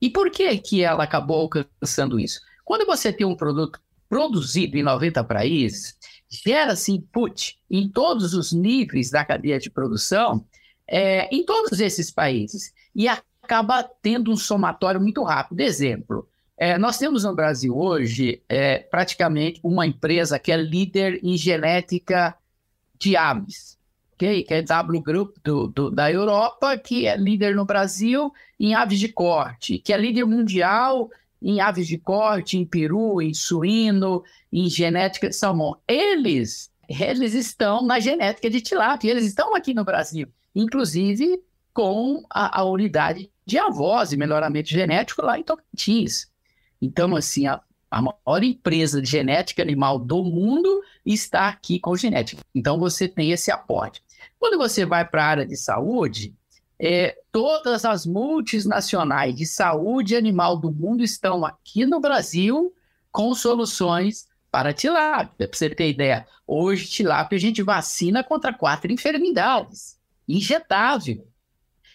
E 0.00 0.10
por 0.10 0.30
que, 0.30 0.56
que 0.58 0.82
ela 0.82 1.04
acabou 1.04 1.40
alcançando 1.40 2.20
isso? 2.20 2.40
Quando 2.64 2.86
você 2.86 3.12
tem 3.12 3.26
um 3.26 3.36
produto 3.36 3.80
produzido 4.08 4.76
em 4.76 4.82
90 4.82 5.24
países, 5.24 5.96
gera-se 6.28 6.92
input 6.92 7.58
em 7.70 7.88
todos 7.88 8.34
os 8.34 8.52
níveis 8.52 9.10
da 9.10 9.24
cadeia 9.24 9.58
de 9.58 9.70
produção, 9.70 10.44
é, 10.86 11.34
em 11.34 11.44
todos 11.44 11.80
esses 11.80 12.10
países. 12.10 12.72
E 12.94 13.08
acaba 13.08 13.82
tendo 13.82 14.30
um 14.30 14.36
somatório 14.36 15.00
muito 15.00 15.22
rápido. 15.22 15.60
Exemplo, 15.60 16.28
é, 16.56 16.76
nós 16.76 16.98
temos 16.98 17.24
no 17.24 17.34
Brasil 17.34 17.76
hoje 17.76 18.42
é, 18.48 18.78
praticamente 18.78 19.60
uma 19.62 19.86
empresa 19.86 20.38
que 20.38 20.50
é 20.50 20.56
líder 20.56 21.20
em 21.22 21.36
genética 21.36 22.36
de 22.98 23.16
aves, 23.16 23.77
que 24.18 24.46
é 24.48 24.62
W 24.62 25.00
Group 25.00 25.36
do, 25.44 25.68
do, 25.68 25.90
da 25.90 26.10
Europa, 26.10 26.76
que 26.76 27.06
é 27.06 27.16
líder 27.16 27.54
no 27.54 27.64
Brasil 27.64 28.32
em 28.58 28.74
aves 28.74 28.98
de 28.98 29.08
corte, 29.08 29.78
que 29.78 29.92
é 29.92 29.96
líder 29.96 30.24
mundial 30.24 31.08
em 31.40 31.60
aves 31.60 31.86
de 31.86 31.96
corte, 31.96 32.58
em 32.58 32.64
peru, 32.64 33.22
em 33.22 33.32
suíno, 33.32 34.24
em 34.52 34.68
genética 34.68 35.28
de 35.28 35.36
salmão. 35.36 35.76
Eles, 35.86 36.70
eles 36.88 37.32
estão 37.32 37.82
na 37.82 38.00
genética 38.00 38.50
de 38.50 38.60
tilápia, 38.60 39.10
eles 39.10 39.24
estão 39.24 39.54
aqui 39.54 39.72
no 39.72 39.84
Brasil, 39.84 40.26
inclusive 40.54 41.40
com 41.72 42.24
a, 42.28 42.60
a 42.60 42.64
unidade 42.64 43.30
de 43.46 43.56
avós 43.56 44.12
e 44.12 44.16
melhoramento 44.16 44.68
genético 44.68 45.22
lá 45.22 45.38
em 45.38 45.44
Tocantins. 45.44 46.26
Então, 46.82 47.14
assim, 47.14 47.46
a, 47.46 47.60
a 47.90 48.02
maior 48.02 48.42
empresa 48.42 49.00
de 49.00 49.08
genética 49.08 49.62
animal 49.62 49.98
do 49.98 50.22
mundo 50.24 50.82
está 51.06 51.48
aqui 51.48 51.78
com 51.78 51.96
genética. 51.96 52.42
Então, 52.54 52.78
você 52.78 53.08
tem 53.08 53.30
esse 53.30 53.50
aporte. 53.50 54.02
Quando 54.38 54.58
você 54.58 54.84
vai 54.84 55.04
para 55.04 55.24
a 55.24 55.26
área 55.26 55.46
de 55.46 55.56
saúde, 55.56 56.34
é, 56.78 57.18
todas 57.32 57.84
as 57.84 58.06
multinacionais 58.06 59.34
de 59.34 59.44
saúde 59.44 60.14
animal 60.14 60.56
do 60.56 60.70
mundo 60.70 61.02
estão 61.02 61.44
aqui 61.44 61.84
no 61.84 62.00
Brasil 62.00 62.72
com 63.10 63.34
soluções 63.34 64.28
para 64.50 64.72
tilápia. 64.72 65.48
Para 65.48 65.58
você 65.58 65.68
ter 65.68 65.90
ideia, 65.90 66.26
hoje 66.46 66.88
tilápia 66.88 67.36
a 67.36 67.40
gente 67.40 67.62
vacina 67.62 68.22
contra 68.22 68.52
quatro 68.52 68.92
enfermidades, 68.92 69.98
injetável. 70.26 71.26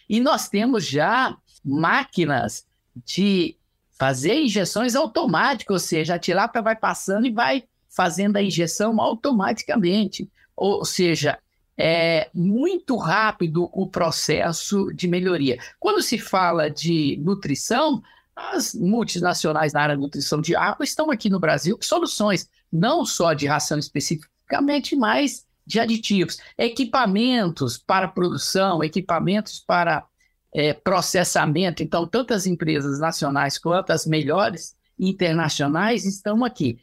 E 0.08 0.20
nós 0.20 0.48
temos 0.48 0.86
já 0.86 1.36
máquinas 1.64 2.66
de 3.06 3.56
fazer 3.98 4.40
injeções 4.40 4.94
automáticas, 4.94 5.74
ou 5.74 5.78
seja, 5.78 6.14
a 6.14 6.18
tilápia 6.18 6.60
vai 6.60 6.76
passando 6.76 7.26
e 7.26 7.30
vai 7.30 7.64
fazendo 7.88 8.36
a 8.36 8.42
injeção 8.42 9.00
automaticamente. 9.00 10.30
Ou 10.56 10.84
seja, 10.84 11.38
é 11.76 12.30
muito 12.32 12.96
rápido 12.96 13.68
o 13.72 13.88
processo 13.88 14.92
de 14.92 15.08
melhoria. 15.08 15.58
Quando 15.78 16.02
se 16.02 16.18
fala 16.18 16.70
de 16.70 17.18
nutrição, 17.22 18.02
as 18.34 18.74
multinacionais 18.74 19.72
na 19.72 19.82
área 19.82 19.96
de 19.96 20.02
nutrição 20.02 20.40
de 20.40 20.56
água 20.56 20.84
estão 20.84 21.10
aqui 21.10 21.30
no 21.30 21.40
Brasil 21.40 21.76
com 21.76 21.82
soluções, 21.82 22.48
não 22.72 23.04
só 23.04 23.32
de 23.32 23.46
ração 23.46 23.78
especificamente, 23.78 24.96
mas 24.96 25.46
de 25.66 25.80
aditivos, 25.80 26.38
equipamentos 26.58 27.78
para 27.78 28.08
produção, 28.08 28.84
equipamentos 28.84 29.60
para 29.60 30.04
é, 30.52 30.74
processamento. 30.74 31.82
Então, 31.82 32.06
tantas 32.06 32.46
empresas 32.46 33.00
nacionais 33.00 33.58
quanto 33.58 33.90
as 33.90 34.06
melhores 34.06 34.76
internacionais 34.98 36.04
estão 36.04 36.44
aqui. 36.44 36.78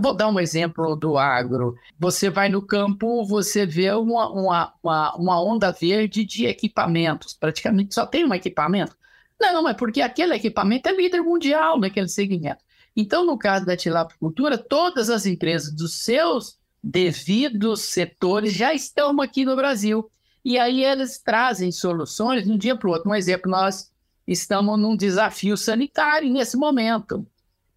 Vou 0.00 0.14
dar 0.14 0.28
um 0.28 0.40
exemplo 0.40 0.96
do 0.96 1.16
agro. 1.16 1.74
Você 1.98 2.28
vai 2.28 2.48
no 2.48 2.60
campo, 2.60 3.24
você 3.24 3.64
vê 3.64 3.92
uma, 3.92 4.30
uma, 4.30 4.74
uma, 4.82 5.16
uma 5.16 5.42
onda 5.42 5.70
verde 5.70 6.24
de 6.24 6.46
equipamentos. 6.46 7.34
Praticamente 7.34 7.94
só 7.94 8.04
tem 8.04 8.24
um 8.24 8.34
equipamento. 8.34 8.96
Não, 9.40 9.68
é 9.68 9.74
porque 9.74 10.00
aquele 10.00 10.34
equipamento 10.34 10.88
é 10.88 10.92
líder 10.92 11.20
mundial 11.20 11.78
naquele 11.78 12.08
segmento. 12.08 12.64
Então, 12.96 13.24
no 13.24 13.38
caso 13.38 13.66
da 13.66 13.76
tilapicultura, 13.76 14.56
todas 14.56 15.10
as 15.10 15.26
empresas 15.26 15.72
dos 15.72 16.02
seus 16.02 16.58
devidos 16.82 17.82
setores 17.82 18.54
já 18.54 18.72
estão 18.72 19.20
aqui 19.20 19.44
no 19.44 19.54
Brasil. 19.54 20.10
E 20.44 20.58
aí 20.58 20.82
eles 20.84 21.18
trazem 21.18 21.70
soluções 21.70 22.44
de 22.44 22.50
um 22.50 22.56
dia 22.56 22.76
para 22.76 22.88
o 22.88 22.92
outro. 22.92 23.10
Um 23.10 23.14
exemplo, 23.14 23.50
nós 23.50 23.92
estamos 24.26 24.78
num 24.78 24.96
desafio 24.96 25.56
sanitário 25.56 26.32
nesse 26.32 26.56
momento, 26.56 27.26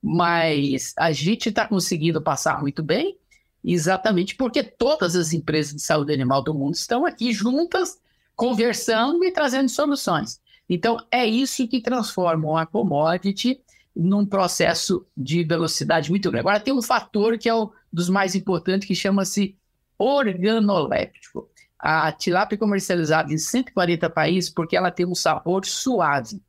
mas 0.01 0.93
a 0.97 1.11
gente 1.11 1.49
está 1.49 1.67
conseguindo 1.67 2.21
passar 2.21 2.61
muito 2.61 2.81
bem, 2.81 3.17
exatamente 3.63 4.35
porque 4.35 4.63
todas 4.63 5.15
as 5.15 5.33
empresas 5.33 5.73
de 5.73 5.81
saúde 5.81 6.13
animal 6.13 6.43
do 6.43 6.53
mundo 6.53 6.75
estão 6.75 7.05
aqui 7.05 7.33
juntas, 7.33 7.99
conversando 8.35 9.23
e 9.23 9.31
trazendo 9.31 9.69
soluções. 9.69 10.39
Então, 10.69 10.97
é 11.11 11.25
isso 11.25 11.67
que 11.67 11.81
transforma 11.81 12.61
a 12.61 12.65
commodity 12.65 13.59
num 13.95 14.25
processo 14.25 15.05
de 15.17 15.43
velocidade 15.43 16.09
muito 16.09 16.29
grande. 16.29 16.41
Agora, 16.41 16.59
tem 16.59 16.73
um 16.73 16.81
fator 16.81 17.37
que 17.37 17.49
é 17.49 17.55
um 17.55 17.69
dos 17.91 18.07
mais 18.07 18.35
importantes, 18.35 18.87
que 18.87 18.95
chama-se 18.95 19.57
organoléptico 19.97 21.49
a 21.79 22.11
tilápia 22.11 22.55
é 22.55 22.59
comercializada 22.59 23.33
em 23.33 23.37
140 23.37 24.09
países 24.09 24.49
porque 24.49 24.75
ela 24.75 24.91
tem 24.91 25.05
um 25.05 25.15
sabor 25.15 25.65
suave. 25.65 26.41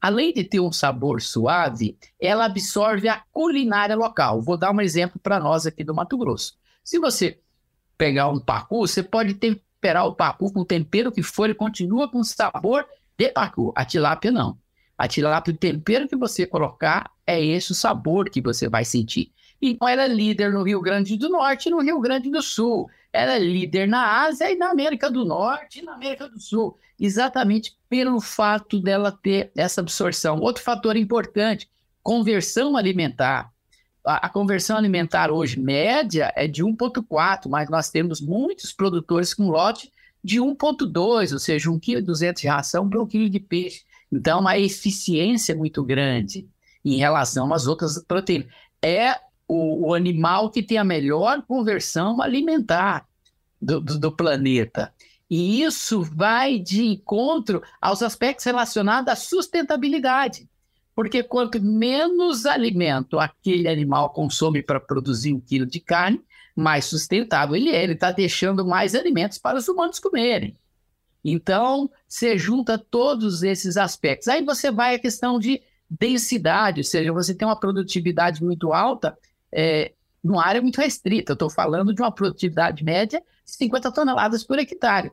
Além 0.00 0.32
de 0.32 0.44
ter 0.44 0.60
um 0.60 0.70
sabor 0.70 1.20
suave, 1.20 1.98
ela 2.20 2.44
absorve 2.44 3.08
a 3.08 3.22
culinária 3.32 3.96
local. 3.96 4.40
Vou 4.40 4.56
dar 4.56 4.72
um 4.72 4.80
exemplo 4.80 5.18
para 5.20 5.40
nós 5.40 5.66
aqui 5.66 5.82
do 5.82 5.94
Mato 5.94 6.16
Grosso. 6.16 6.54
Se 6.84 6.98
você 6.98 7.40
pegar 7.96 8.28
um 8.28 8.38
pacu, 8.38 8.86
você 8.86 9.02
pode 9.02 9.34
temperar 9.34 10.06
o 10.06 10.14
pacu 10.14 10.52
com 10.52 10.60
o 10.60 10.64
tempero 10.64 11.10
que 11.10 11.22
for 11.22 11.50
e 11.50 11.54
continua 11.54 12.08
com 12.08 12.22
sabor 12.22 12.86
de 13.18 13.28
pacu. 13.30 13.72
A 13.74 13.84
tilápia 13.84 14.30
não. 14.30 14.56
A 14.96 15.08
tilápia, 15.08 15.52
o 15.52 15.56
tempero 15.56 16.08
que 16.08 16.16
você 16.16 16.46
colocar, 16.46 17.10
é 17.26 17.44
esse 17.44 17.72
o 17.72 17.74
sabor 17.74 18.30
que 18.30 18.40
você 18.40 18.68
vai 18.68 18.84
sentir. 18.84 19.32
Então, 19.60 19.88
ela 19.88 20.04
é 20.04 20.08
líder 20.08 20.52
no 20.52 20.62
Rio 20.62 20.80
Grande 20.80 21.16
do 21.16 21.28
Norte 21.28 21.68
e 21.68 21.70
no 21.70 21.80
Rio 21.80 22.00
Grande 22.00 22.30
do 22.30 22.40
Sul. 22.40 22.88
Ela 23.12 23.34
é 23.34 23.38
líder 23.38 23.88
na 23.88 24.22
Ásia 24.22 24.50
e 24.50 24.56
na 24.56 24.70
América 24.70 25.10
do 25.10 25.24
Norte 25.24 25.80
e 25.80 25.82
na 25.82 25.94
América 25.94 26.28
do 26.28 26.38
Sul, 26.38 26.78
exatamente 27.00 27.76
pelo 27.88 28.20
fato 28.20 28.78
dela 28.78 29.10
ter 29.10 29.50
essa 29.56 29.80
absorção. 29.80 30.38
Outro 30.38 30.62
fator 30.62 30.96
importante, 30.96 31.68
conversão 32.02 32.76
alimentar. 32.76 33.50
A, 34.04 34.28
conversão 34.28 34.76
alimentar 34.76 35.30
hoje, 35.30 35.58
média, 35.58 36.32
é 36.34 36.46
de 36.46 36.64
1,4, 36.64 37.48
mas 37.48 37.68
nós 37.68 37.90
temos 37.90 38.20
muitos 38.20 38.72
produtores 38.72 39.34
com 39.34 39.48
lote 39.48 39.92
de 40.22 40.38
1,2, 40.40 41.32
ou 41.32 41.38
seja, 41.38 41.68
1,2 41.68 41.80
kg 41.80 42.32
de 42.32 42.46
ração 42.46 42.88
para 42.88 43.02
1 43.02 43.06
kg 43.06 43.28
de 43.28 43.40
peixe. 43.40 43.82
Então, 44.10 44.40
uma 44.40 44.58
eficiência 44.58 45.54
muito 45.54 45.82
grande 45.84 46.48
em 46.84 46.96
relação 46.96 47.52
às 47.52 47.66
outras 47.66 48.02
proteínas. 48.02 48.48
É 48.82 49.16
o, 49.48 49.88
o 49.88 49.94
animal 49.94 50.50
que 50.50 50.62
tem 50.62 50.76
a 50.76 50.84
melhor 50.84 51.42
conversão 51.42 52.20
alimentar 52.20 53.08
do, 53.60 53.80
do, 53.80 53.98
do 53.98 54.12
planeta. 54.12 54.92
E 55.28 55.62
isso 55.62 56.02
vai 56.02 56.58
de 56.58 56.84
encontro 56.84 57.62
aos 57.80 58.02
aspectos 58.02 58.44
relacionados 58.44 59.12
à 59.12 59.16
sustentabilidade. 59.16 60.48
Porque 60.94 61.22
quanto 61.22 61.60
menos 61.60 62.44
alimento 62.44 63.18
aquele 63.18 63.68
animal 63.68 64.10
consome 64.10 64.62
para 64.62 64.80
produzir 64.80 65.32
um 65.32 65.40
quilo 65.40 65.66
de 65.66 65.80
carne, 65.80 66.20
mais 66.56 66.86
sustentável 66.86 67.54
ele 67.54 67.70
é. 67.70 67.82
Ele 67.82 67.92
está 67.92 68.10
deixando 68.10 68.66
mais 68.66 68.94
alimentos 68.94 69.38
para 69.38 69.58
os 69.58 69.68
humanos 69.68 69.98
comerem. 69.98 70.56
Então, 71.24 71.90
você 72.06 72.38
junta 72.38 72.78
todos 72.78 73.42
esses 73.42 73.76
aspectos. 73.76 74.28
Aí 74.28 74.42
você 74.44 74.70
vai 74.70 74.94
à 74.94 74.98
questão 74.98 75.38
de 75.38 75.62
densidade, 75.88 76.80
ou 76.80 76.84
seja, 76.84 77.12
você 77.12 77.34
tem 77.34 77.46
uma 77.46 77.58
produtividade 77.58 78.42
muito 78.42 78.72
alta, 78.72 79.16
é, 79.52 79.92
numa 80.22 80.44
área 80.44 80.62
muito 80.62 80.80
restrita. 80.80 81.32
Eu 81.32 81.34
estou 81.34 81.50
falando 81.50 81.94
de 81.94 82.02
uma 82.02 82.12
produtividade 82.12 82.84
média 82.84 83.22
de 83.44 83.52
50 83.52 83.92
toneladas 83.92 84.44
por 84.44 84.58
hectare. 84.58 85.10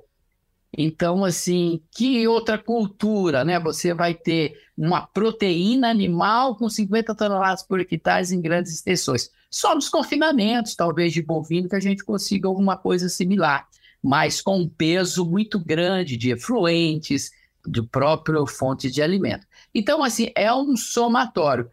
Então, 0.78 1.24
assim, 1.24 1.82
que 1.90 2.28
outra 2.28 2.58
cultura, 2.58 3.46
né? 3.46 3.60
Você 3.60 3.94
vai 3.94 4.14
ter 4.14 4.60
uma 4.78 5.08
proteína 5.08 5.90
animal 5.90 6.58
com 6.58 6.70
50 6.70 7.16
toneladas 7.16 7.64
por 7.64 7.80
hectare 7.80 8.34
em 8.34 8.42
grandes 8.42 8.74
extensões. 8.74 9.30
Só 9.50 9.74
nos 9.74 9.88
confinamentos, 9.88 10.76
talvez 10.76 11.14
de 11.14 11.22
bovino, 11.22 11.70
que 11.70 11.76
a 11.78 11.80
gente 11.80 12.04
consiga 12.04 12.50
alguma 12.50 12.76
coisa 12.76 13.08
similar, 13.08 13.66
mas 14.04 14.42
com 14.42 14.60
um 14.60 14.68
peso 14.68 15.26
muito 15.26 15.58
grande 15.58 16.18
de 16.18 16.32
efluentes, 16.32 17.32
de 17.66 17.82
próprio 17.82 18.46
fonte 18.46 18.92
de 18.92 19.02
alimento. 19.02 19.48
Então, 19.74 20.04
assim, 20.04 20.30
é 20.36 20.54
um 20.54 20.76
somatório. 20.76 21.72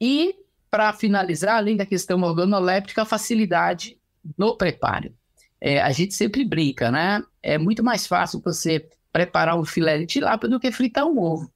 E 0.00 0.34
para 0.70 0.92
finalizar, 0.92 1.56
além 1.56 1.76
da 1.76 1.86
questão 1.86 2.22
organoléptica, 2.22 3.02
a 3.02 3.06
facilidade 3.06 3.98
no 4.36 4.56
preparo. 4.56 5.14
É, 5.60 5.80
a 5.80 5.90
gente 5.90 6.14
sempre 6.14 6.44
brinca, 6.44 6.90
né? 6.90 7.22
É 7.42 7.58
muito 7.58 7.82
mais 7.82 8.06
fácil 8.06 8.40
você 8.44 8.88
preparar 9.12 9.58
um 9.58 9.64
filé 9.64 9.98
de 9.98 10.06
tilápia 10.06 10.48
do 10.48 10.60
que 10.60 10.70
fritar 10.70 11.06
um 11.06 11.18
ovo. 11.18 11.50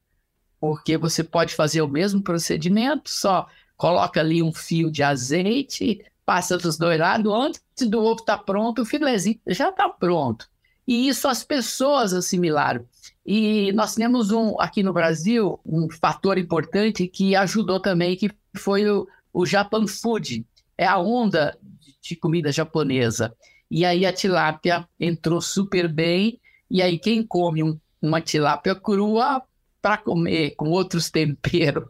Porque 0.59 0.97
você 0.97 1.23
pode 1.23 1.55
fazer 1.55 1.83
o 1.83 1.89
mesmo 1.89 2.23
procedimento, 2.23 3.11
só 3.11 3.47
coloca 3.77 4.21
ali 4.21 4.43
um 4.43 4.53
fio 4.53 4.91
de 4.91 5.03
azeite, 5.03 6.05
passa 6.25 6.57
dos 6.57 6.79
dois 6.79 6.99
lados, 6.99 7.33
antes 7.33 7.63
do 7.89 8.01
ovo 8.01 8.21
estar 8.21 8.39
tá 8.39 8.43
pronto, 8.43 8.83
o 8.83 8.87
filézinho 8.87 9.41
já 9.47 9.69
está 9.71 9.89
pronto. 9.89 10.49
E 10.87 11.09
isso 11.09 11.29
as 11.29 11.45
pessoas 11.45 12.13
assimilaram. 12.13 12.85
E 13.25 13.71
nós 13.73 13.95
temos 13.95 14.31
um, 14.31 14.61
aqui 14.61 14.83
no 14.83 14.93
Brasil 14.93 15.61
um 15.65 15.89
fator 15.89 16.39
importante 16.39 17.07
que 17.07 17.37
ajudou 17.37 17.79
também, 17.79 18.17
que 18.17 18.31
foi 18.57 18.89
o, 18.89 19.07
o 19.33 19.47
Japan 19.47 19.87
Food, 19.87 20.45
é 20.77 20.87
a 20.87 20.99
onda 20.99 21.57
de 22.01 22.17
comida 22.17 22.51
japonesa. 22.51 23.35
E 23.71 23.85
aí 23.85 24.05
a 24.05 24.13
tilápia 24.13 24.87
entrou 24.99 25.41
super 25.41 25.89
bem, 25.89 26.41
e 26.71 26.83
aí 26.83 26.99
quem 26.99 27.25
come 27.27 27.63
um, 27.63 27.79
uma 28.01 28.21
tilápia 28.21 28.75
crua 28.75 29.43
para 29.81 29.97
comer 29.97 30.55
com 30.57 30.69
outros 30.69 31.09
temperos 31.11 31.85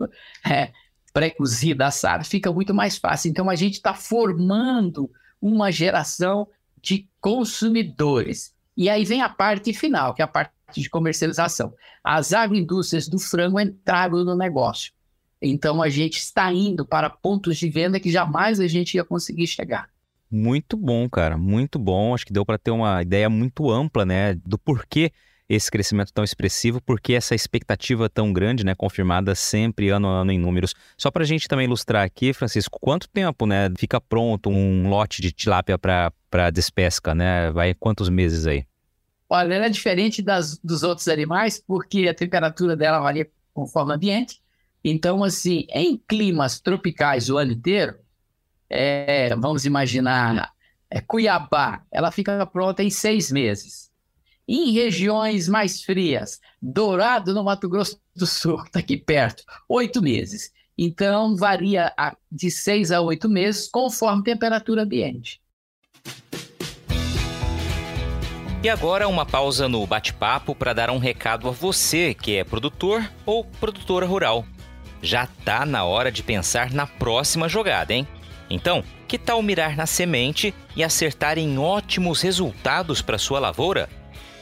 é, 0.48 0.72
pré-cozido, 1.12 1.82
assado, 1.82 2.24
fica 2.24 2.50
muito 2.52 2.72
mais 2.72 2.96
fácil. 2.96 3.30
Então, 3.30 3.50
a 3.50 3.54
gente 3.54 3.74
está 3.74 3.94
formando 3.94 5.10
uma 5.40 5.70
geração 5.70 6.48
de 6.80 7.08
consumidores. 7.20 8.54
E 8.76 8.88
aí 8.88 9.04
vem 9.04 9.20
a 9.20 9.28
parte 9.28 9.72
final, 9.74 10.14
que 10.14 10.22
é 10.22 10.24
a 10.24 10.28
parte 10.28 10.52
de 10.74 10.88
comercialização. 10.88 11.74
As 12.02 12.32
agroindústrias 12.32 13.06
do 13.06 13.18
frango 13.18 13.60
entraram 13.60 14.24
no 14.24 14.34
negócio. 14.34 14.92
Então, 15.42 15.82
a 15.82 15.88
gente 15.88 16.18
está 16.18 16.52
indo 16.52 16.86
para 16.86 17.10
pontos 17.10 17.58
de 17.58 17.68
venda 17.68 17.98
que 17.98 18.10
jamais 18.10 18.60
a 18.60 18.68
gente 18.68 18.94
ia 18.94 19.04
conseguir 19.04 19.48
chegar. 19.48 19.90
Muito 20.30 20.76
bom, 20.76 21.10
cara, 21.10 21.36
muito 21.36 21.78
bom. 21.78 22.14
Acho 22.14 22.24
que 22.24 22.32
deu 22.32 22.46
para 22.46 22.56
ter 22.56 22.70
uma 22.70 23.02
ideia 23.02 23.28
muito 23.28 23.70
ampla, 23.70 24.06
né, 24.06 24.34
do 24.34 24.56
porquê 24.56 25.12
esse 25.48 25.70
crescimento 25.70 26.12
tão 26.12 26.24
expressivo, 26.24 26.80
porque 26.80 27.12
essa 27.12 27.34
expectativa 27.34 28.08
tão 28.08 28.32
grande, 28.32 28.64
né, 28.64 28.74
confirmada 28.74 29.34
sempre 29.34 29.90
ano 29.90 30.08
a 30.08 30.20
ano 30.22 30.32
em 30.32 30.38
números. 30.38 30.74
Só 30.96 31.10
para 31.10 31.22
a 31.22 31.26
gente 31.26 31.48
também 31.48 31.66
ilustrar 31.66 32.04
aqui, 32.04 32.32
Francisco, 32.32 32.78
quanto 32.80 33.08
tempo, 33.08 33.44
né, 33.44 33.70
fica 33.76 34.00
pronto 34.00 34.48
um 34.48 34.88
lote 34.88 35.20
de 35.20 35.30
tilápia 35.30 35.76
para 35.76 36.50
despesca, 36.50 37.14
né? 37.14 37.50
Vai 37.50 37.74
quantos 37.74 38.08
meses 38.08 38.46
aí? 38.46 38.64
Olha, 39.28 39.54
ela 39.54 39.66
é 39.66 39.70
diferente 39.70 40.22
das, 40.22 40.58
dos 40.58 40.82
outros 40.82 41.08
animais, 41.08 41.62
porque 41.66 42.08
a 42.08 42.14
temperatura 42.14 42.76
dela 42.76 43.00
varia 43.00 43.28
conforme 43.52 43.92
o 43.92 43.94
ambiente. 43.94 44.41
Então, 44.84 45.22
assim, 45.22 45.66
em 45.70 45.96
climas 45.96 46.60
tropicais 46.60 47.30
o 47.30 47.38
ano 47.38 47.52
inteiro, 47.52 47.96
é, 48.68 49.34
vamos 49.36 49.64
imaginar, 49.64 50.50
é, 50.90 51.00
Cuiabá, 51.00 51.82
ela 51.90 52.10
fica 52.10 52.44
pronta 52.46 52.82
em 52.82 52.90
seis 52.90 53.30
meses. 53.30 53.90
Em 54.48 54.72
regiões 54.72 55.48
mais 55.48 55.82
frias, 55.82 56.40
Dourado, 56.60 57.32
no 57.32 57.44
Mato 57.44 57.68
Grosso 57.68 58.00
do 58.14 58.26
Sul, 58.26 58.62
está 58.64 58.80
aqui 58.80 58.96
perto, 58.96 59.44
oito 59.68 60.02
meses. 60.02 60.50
Então, 60.76 61.36
varia 61.36 61.92
de 62.30 62.50
seis 62.50 62.90
a 62.90 63.00
oito 63.00 63.28
meses, 63.28 63.68
conforme 63.68 64.24
temperatura 64.24 64.82
ambiente. 64.82 65.40
E 68.64 68.68
agora 68.68 69.08
uma 69.08 69.26
pausa 69.26 69.68
no 69.68 69.84
bate-papo 69.86 70.54
para 70.54 70.72
dar 70.72 70.88
um 70.88 70.98
recado 70.98 71.48
a 71.48 71.50
você 71.50 72.14
que 72.14 72.36
é 72.36 72.44
produtor 72.44 73.10
ou 73.26 73.44
produtora 73.44 74.06
rural. 74.06 74.46
Já 75.02 75.26
tá 75.44 75.66
na 75.66 75.84
hora 75.84 76.12
de 76.12 76.22
pensar 76.22 76.70
na 76.70 76.86
próxima 76.86 77.48
jogada, 77.48 77.92
hein? 77.92 78.06
Então, 78.48 78.84
que 79.08 79.18
tal 79.18 79.42
mirar 79.42 79.76
na 79.76 79.84
semente 79.84 80.54
e 80.76 80.84
acertar 80.84 81.38
em 81.38 81.58
ótimos 81.58 82.22
resultados 82.22 83.02
para 83.02 83.18
sua 83.18 83.40
lavoura? 83.40 83.88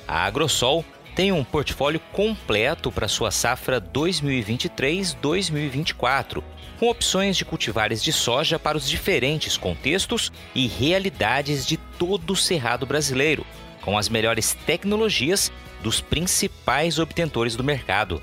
A 0.07 0.25
Agrosol 0.25 0.85
tem 1.15 1.33
um 1.33 1.43
portfólio 1.43 2.01
completo 2.13 2.93
para 2.93 3.09
sua 3.09 3.31
safra 3.31 3.81
2023-2024, 3.81 6.43
com 6.79 6.89
opções 6.89 7.37
de 7.37 7.45
cultivares 7.45 8.03
de 8.03 8.13
soja 8.13 8.59
para 8.59 8.77
os 8.77 8.89
diferentes 8.89 9.57
contextos 9.57 10.33
e 10.55 10.67
realidades 10.67 11.65
de 11.67 11.77
todo 11.77 12.33
o 12.33 12.37
cerrado 12.37 12.85
brasileiro, 12.85 13.47
com 13.83 13.97
as 13.97 14.09
melhores 14.09 14.55
tecnologias 14.67 15.53
dos 15.83 16.01
principais 16.01 16.99
obtentores 16.99 17.55
do 17.57 17.65
mercado. 17.65 18.23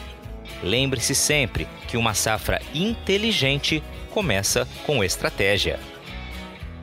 Lembre-se 0.63 1.15
sempre 1.15 1.67
que 1.89 1.97
uma 1.97 2.13
safra 2.13 2.61
inteligente 2.75 3.83
começa 4.11 4.69
com 4.87 5.03
estratégia. 5.03 5.81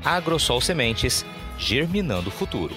Agrosol 0.04 0.60
Sementes, 0.60 1.24
germinando 1.60 2.30
o 2.30 2.32
futuro. 2.32 2.76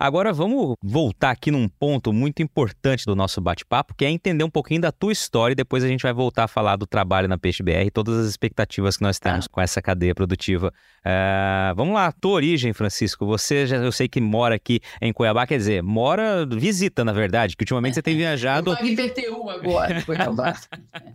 Agora 0.00 0.32
vamos 0.32 0.76
voltar 0.80 1.32
aqui 1.32 1.50
num 1.50 1.68
ponto 1.68 2.12
muito 2.12 2.40
importante 2.40 3.04
do 3.04 3.16
nosso 3.16 3.40
bate-papo, 3.40 3.96
que 3.96 4.04
é 4.04 4.08
entender 4.08 4.44
um 4.44 4.50
pouquinho 4.50 4.80
da 4.80 4.92
tua 4.92 5.10
história 5.10 5.54
e 5.54 5.56
depois 5.56 5.82
a 5.82 5.88
gente 5.88 6.02
vai 6.02 6.12
voltar 6.12 6.44
a 6.44 6.48
falar 6.48 6.76
do 6.76 6.86
trabalho 6.86 7.26
na 7.26 7.36
Peixe 7.36 7.64
BR 7.64 7.86
e 7.86 7.90
todas 7.90 8.16
as 8.16 8.28
expectativas 8.28 8.96
que 8.96 9.02
nós 9.02 9.18
temos 9.18 9.46
ah. 9.46 9.48
com 9.50 9.60
essa 9.60 9.82
cadeia 9.82 10.14
produtiva. 10.14 10.72
Uh, 11.00 11.74
vamos 11.74 11.94
lá, 11.94 12.12
tua 12.12 12.30
origem, 12.30 12.72
Francisco. 12.72 13.26
Você 13.26 13.66
já 13.66 13.78
eu 13.78 13.90
sei 13.90 14.06
que 14.06 14.20
mora 14.20 14.54
aqui 14.54 14.80
em 15.02 15.12
Cuiabá, 15.12 15.48
quer 15.48 15.58
dizer, 15.58 15.82
mora, 15.82 16.46
visita, 16.46 17.04
na 17.04 17.12
verdade, 17.12 17.56
que 17.56 17.64
ultimamente 17.64 17.94
você 17.94 18.02
tem 18.02 18.14
viajado. 18.16 18.76
Eu 18.78 18.86
em 18.86 18.94
PTU 18.94 19.50
agora, 19.50 20.00
Cuiabá. 20.02 20.54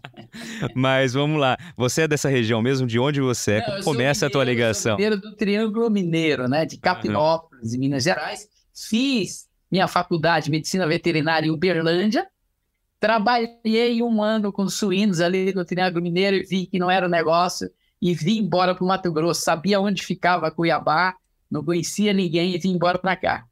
Mas 0.75 1.13
vamos 1.13 1.39
lá, 1.39 1.57
você 1.77 2.01
é 2.01 2.07
dessa 2.09 2.27
região 2.27 2.61
mesmo? 2.61 2.85
De 2.85 2.99
onde 2.99 3.21
você 3.21 3.53
é? 3.53 3.59
Não, 3.59 3.81
começa 3.81 4.25
mineiro, 4.25 4.25
a 4.25 4.29
tua 4.29 4.43
ligação? 4.43 4.99
Eu 4.99 5.13
sou 5.13 5.21
do 5.21 5.35
Triângulo 5.37 5.89
Mineiro, 5.89 6.49
né? 6.49 6.65
De 6.65 6.77
Capinópolis, 6.77 7.73
uhum. 7.73 7.79
Minas 7.79 8.03
Gerais 8.03 8.51
fiz 8.73 9.47
minha 9.71 9.87
faculdade 9.87 10.45
de 10.45 10.51
medicina 10.51 10.87
veterinária 10.87 11.47
em 11.47 11.51
Uberlândia, 11.51 12.27
trabalhei 12.99 14.01
um 14.01 14.21
ano 14.21 14.51
com 14.51 14.69
suínos 14.69 15.19
ali 15.19 15.53
no 15.53 15.65
Triângulo 15.65 16.03
Mineiro 16.03 16.37
e 16.37 16.43
vi 16.43 16.65
que 16.65 16.79
não 16.79 16.89
era 16.89 17.09
negócio 17.09 17.69
e 18.01 18.13
vim 18.13 18.39
embora 18.39 18.75
para 18.75 18.83
o 18.83 18.87
Mato 18.87 19.11
Grosso. 19.11 19.41
Sabia 19.41 19.79
onde 19.79 20.03
ficava 20.03 20.51
Cuiabá, 20.51 21.15
não 21.49 21.63
conhecia 21.63 22.13
ninguém 22.13 22.55
e 22.55 22.57
vim 22.57 22.71
embora 22.71 22.97
para 22.97 23.15
cá. 23.15 23.45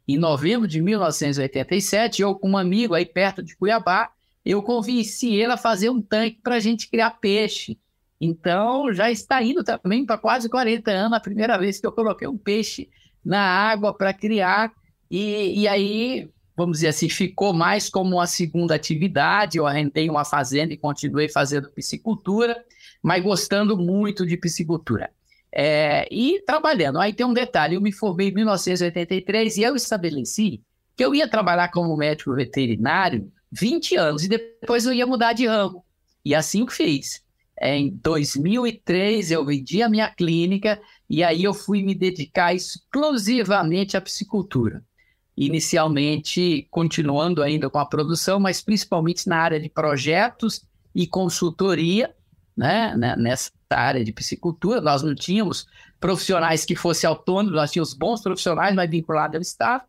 em 0.07 0.17
novembro 0.17 0.67
de 0.67 0.81
1987, 0.81 2.21
eu 2.21 2.35
com 2.35 2.51
um 2.51 2.57
amigo 2.57 2.93
aí 2.93 3.05
perto 3.05 3.43
de 3.43 3.55
Cuiabá, 3.55 4.11
eu 4.43 4.61
convenci 4.61 5.33
ele 5.33 5.51
a 5.51 5.57
fazer 5.57 5.89
um 5.89 6.01
tanque 6.01 6.39
para 6.41 6.55
a 6.55 6.59
gente 6.59 6.89
criar 6.89 7.11
peixe. 7.11 7.77
Então, 8.19 8.93
já 8.93 9.11
está 9.11 9.41
indo 9.43 9.63
também 9.63 10.05
para 10.05 10.17
quase 10.17 10.49
40 10.49 10.89
anos 10.91 11.17
a 11.17 11.19
primeira 11.19 11.57
vez 11.57 11.79
que 11.79 11.85
eu 11.85 11.91
coloquei 11.91 12.27
um 12.27 12.37
peixe 12.37 12.89
na 13.23 13.41
água 13.41 13.93
para 13.93 14.13
criar. 14.13 14.71
E, 15.09 15.61
e 15.61 15.67
aí, 15.67 16.29
vamos 16.55 16.77
dizer 16.77 16.89
assim, 16.89 17.09
ficou 17.09 17.53
mais 17.53 17.89
como 17.89 18.15
uma 18.15 18.27
segunda 18.27 18.75
atividade. 18.75 19.57
Eu 19.57 19.67
arrendei 19.67 20.09
uma 20.09 20.23
fazenda 20.23 20.73
e 20.73 20.77
continuei 20.77 21.27
fazendo 21.27 21.69
piscicultura, 21.69 22.63
mas 23.03 23.23
gostando 23.23 23.77
muito 23.77 24.25
de 24.25 24.37
piscicultura. 24.37 25.09
É, 25.51 26.07
e 26.11 26.41
trabalhando. 26.45 26.99
Aí 26.99 27.13
tem 27.13 27.25
um 27.25 27.33
detalhe: 27.33 27.75
eu 27.75 27.81
me 27.81 27.91
formei 27.91 28.29
em 28.29 28.33
1983 28.33 29.57
e 29.57 29.63
eu 29.63 29.75
estabeleci 29.75 30.61
que 30.95 31.03
eu 31.03 31.13
ia 31.13 31.27
trabalhar 31.29 31.69
como 31.69 31.95
médico 31.95 32.33
veterinário 32.33 33.31
20 33.51 33.95
anos 33.95 34.23
e 34.23 34.29
depois 34.29 34.85
eu 34.85 34.93
ia 34.93 35.05
mudar 35.05 35.33
de 35.33 35.47
ramo. 35.47 35.83
E 36.23 36.33
assim 36.33 36.63
o 36.63 36.67
fiz. 36.67 37.24
Em 37.61 37.89
2003, 37.89 39.31
eu 39.31 39.45
vendi 39.45 39.81
a 39.81 39.89
minha 39.89 40.09
clínica 40.09 40.79
e 41.09 41.23
aí 41.23 41.43
eu 41.43 41.53
fui 41.53 41.81
me 41.81 41.95
dedicar 41.95 42.53
exclusivamente 42.53 43.95
à 43.95 44.01
psicultura. 44.01 44.83
Inicialmente, 45.37 46.67
continuando 46.69 47.41
ainda 47.41 47.69
com 47.69 47.77
a 47.77 47.85
produção, 47.85 48.39
mas 48.39 48.61
principalmente 48.61 49.27
na 49.27 49.37
área 49.37 49.59
de 49.59 49.69
projetos 49.69 50.65
e 50.93 51.07
consultoria, 51.07 52.13
né? 52.55 52.95
né 52.95 53.15
nessa 53.17 53.51
área 53.69 54.03
de 54.03 54.11
psicultura. 54.11 54.81
Nós 54.81 55.01
não 55.01 55.15
tínhamos 55.15 55.65
profissionais 55.99 56.65
que 56.65 56.75
fossem 56.75 57.07
autônomos, 57.07 57.53
nós 57.53 57.71
tínhamos 57.71 57.93
bons 57.93 58.21
profissionais, 58.21 58.75
mas 58.75 58.89
vinculados 58.89 59.35
ao 59.35 59.41
Estado. 59.41 59.83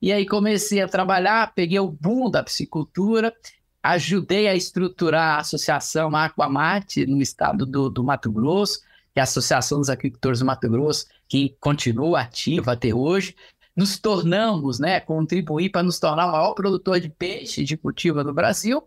E 0.00 0.12
aí 0.12 0.24
comecei 0.24 0.80
a 0.80 0.88
trabalhar, 0.88 1.52
peguei 1.54 1.80
o 1.80 1.90
boom 1.90 2.30
da 2.30 2.42
psicultura 2.42 3.34
ajudei 3.82 4.48
a 4.48 4.54
estruturar 4.54 5.36
a 5.36 5.40
associação 5.40 6.14
Aquamate 6.14 7.06
no 7.06 7.20
estado 7.20 7.64
do, 7.64 7.88
do 7.88 8.04
Mato 8.04 8.30
Grosso, 8.30 8.80
que 9.12 9.18
é 9.18 9.20
a 9.20 9.24
Associação 9.24 9.78
dos 9.78 9.88
Agricultores 9.88 10.40
do 10.40 10.46
Mato 10.46 10.68
Grosso, 10.68 11.06
que 11.28 11.56
continua 11.60 12.20
ativa 12.20 12.72
até 12.72 12.94
hoje. 12.94 13.34
Nos 13.74 13.98
tornamos, 13.98 14.78
né, 14.78 15.00
contribuir 15.00 15.70
para 15.70 15.82
nos 15.82 15.98
tornar 15.98 16.26
o 16.26 16.32
maior 16.32 16.54
produtor 16.54 17.00
de 17.00 17.08
peixe 17.08 17.64
de 17.64 17.76
cultivo 17.76 18.22
no 18.24 18.34
Brasil. 18.34 18.82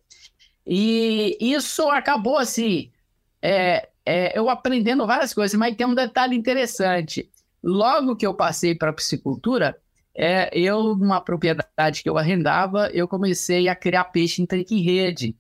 E 0.66 1.38
isso 1.40 1.90
acabou 1.90 2.38
assim, 2.38 2.92
é, 3.42 3.90
é, 4.06 4.38
eu 4.38 4.50
aprendendo 4.50 5.08
várias 5.08 5.34
coisas, 5.34 5.58
mas 5.58 5.76
tem 5.76 5.88
um 5.88 5.96
detalhe 5.96 6.36
interessante. 6.36 7.32
Logo 7.64 8.16
que 8.16 8.26
eu 8.26 8.34
passei 8.34 8.76
para 8.76 8.90
a 8.90 8.94
piscicultura, 8.94 9.78
é, 10.16 10.50
eu, 10.58 10.96
numa 10.96 11.22
propriedade 11.22 12.04
que 12.04 12.10
eu 12.10 12.18
arrendava, 12.18 12.90
eu 12.94 13.08
comecei 13.08 13.68
a 13.68 13.76
criar 13.76 14.06
peixe 14.06 14.42
em 14.42 14.46
tanque 14.46 14.82
rede. 14.82 15.36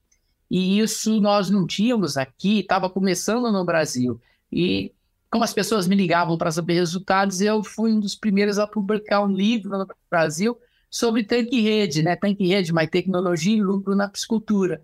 E 0.49 0.79
isso 0.79 1.19
nós 1.21 1.49
não 1.49 1.65
tínhamos 1.65 2.17
aqui, 2.17 2.59
estava 2.59 2.89
começando 2.89 3.51
no 3.51 3.65
Brasil. 3.65 4.19
E 4.51 4.93
como 5.29 5.43
as 5.43 5.53
pessoas 5.53 5.87
me 5.87 5.95
ligavam 5.95 6.37
para 6.37 6.51
saber 6.51 6.73
resultados, 6.73 7.39
eu 7.41 7.63
fui 7.63 7.91
um 7.91 7.99
dos 7.99 8.15
primeiros 8.15 8.59
a 8.59 8.67
publicar 8.67 9.21
um 9.23 9.31
livro 9.31 9.77
no 9.77 9.87
Brasil 10.09 10.57
sobre 10.89 11.23
tanque 11.23 11.61
rede, 11.61 12.03
né? 12.03 12.15
Tanque 12.15 12.45
rede, 12.45 12.73
mais 12.73 12.89
tecnologia 12.89 13.55
e 13.55 13.61
lucro 13.61 13.95
na 13.95 14.09
piscicultura 14.09 14.81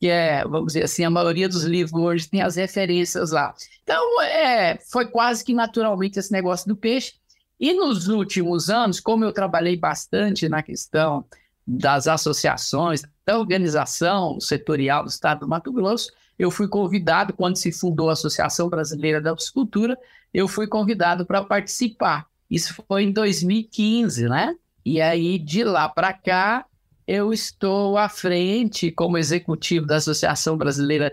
que 0.00 0.08
é, 0.08 0.42
vamos 0.44 0.68
dizer 0.68 0.84
assim, 0.84 1.04
a 1.04 1.10
maioria 1.10 1.46
dos 1.46 1.64
livros 1.64 1.92
hoje 1.92 2.26
tem 2.26 2.40
as 2.40 2.56
referências 2.56 3.32
lá. 3.32 3.54
Então, 3.82 4.22
é, 4.22 4.78
foi 4.90 5.06
quase 5.06 5.44
que 5.44 5.52
naturalmente 5.52 6.18
esse 6.18 6.32
negócio 6.32 6.66
do 6.66 6.74
peixe. 6.74 7.12
E 7.60 7.74
nos 7.74 8.08
últimos 8.08 8.70
anos, 8.70 8.98
como 9.00 9.22
eu 9.22 9.32
trabalhei 9.32 9.76
bastante 9.76 10.48
na 10.48 10.62
questão 10.62 11.26
das 11.66 12.08
associações, 12.08 13.02
da 13.24 13.38
organização 13.38 14.40
setorial 14.40 15.04
do 15.04 15.10
Estado 15.10 15.40
do 15.40 15.48
Mato 15.48 15.70
Grosso, 15.70 16.10
eu 16.38 16.50
fui 16.50 16.66
convidado, 16.66 17.34
quando 17.34 17.56
se 17.56 17.70
fundou 17.70 18.08
a 18.08 18.14
Associação 18.14 18.70
Brasileira 18.70 19.20
da 19.20 19.36
Piscicultura, 19.36 19.94
eu 20.32 20.48
fui 20.48 20.66
convidado 20.66 21.26
para 21.26 21.44
participar. 21.44 22.26
Isso 22.50 22.82
foi 22.88 23.02
em 23.02 23.12
2015, 23.12 24.26
né? 24.26 24.56
E 24.82 24.98
aí, 24.98 25.38
de 25.38 25.62
lá 25.62 25.86
para 25.86 26.14
cá, 26.14 26.64
eu 27.06 27.30
estou 27.30 27.98
à 27.98 28.08
frente, 28.08 28.90
como 28.90 29.18
executivo 29.18 29.84
da 29.84 29.96
Associação 29.96 30.56
Brasileira 30.56 31.12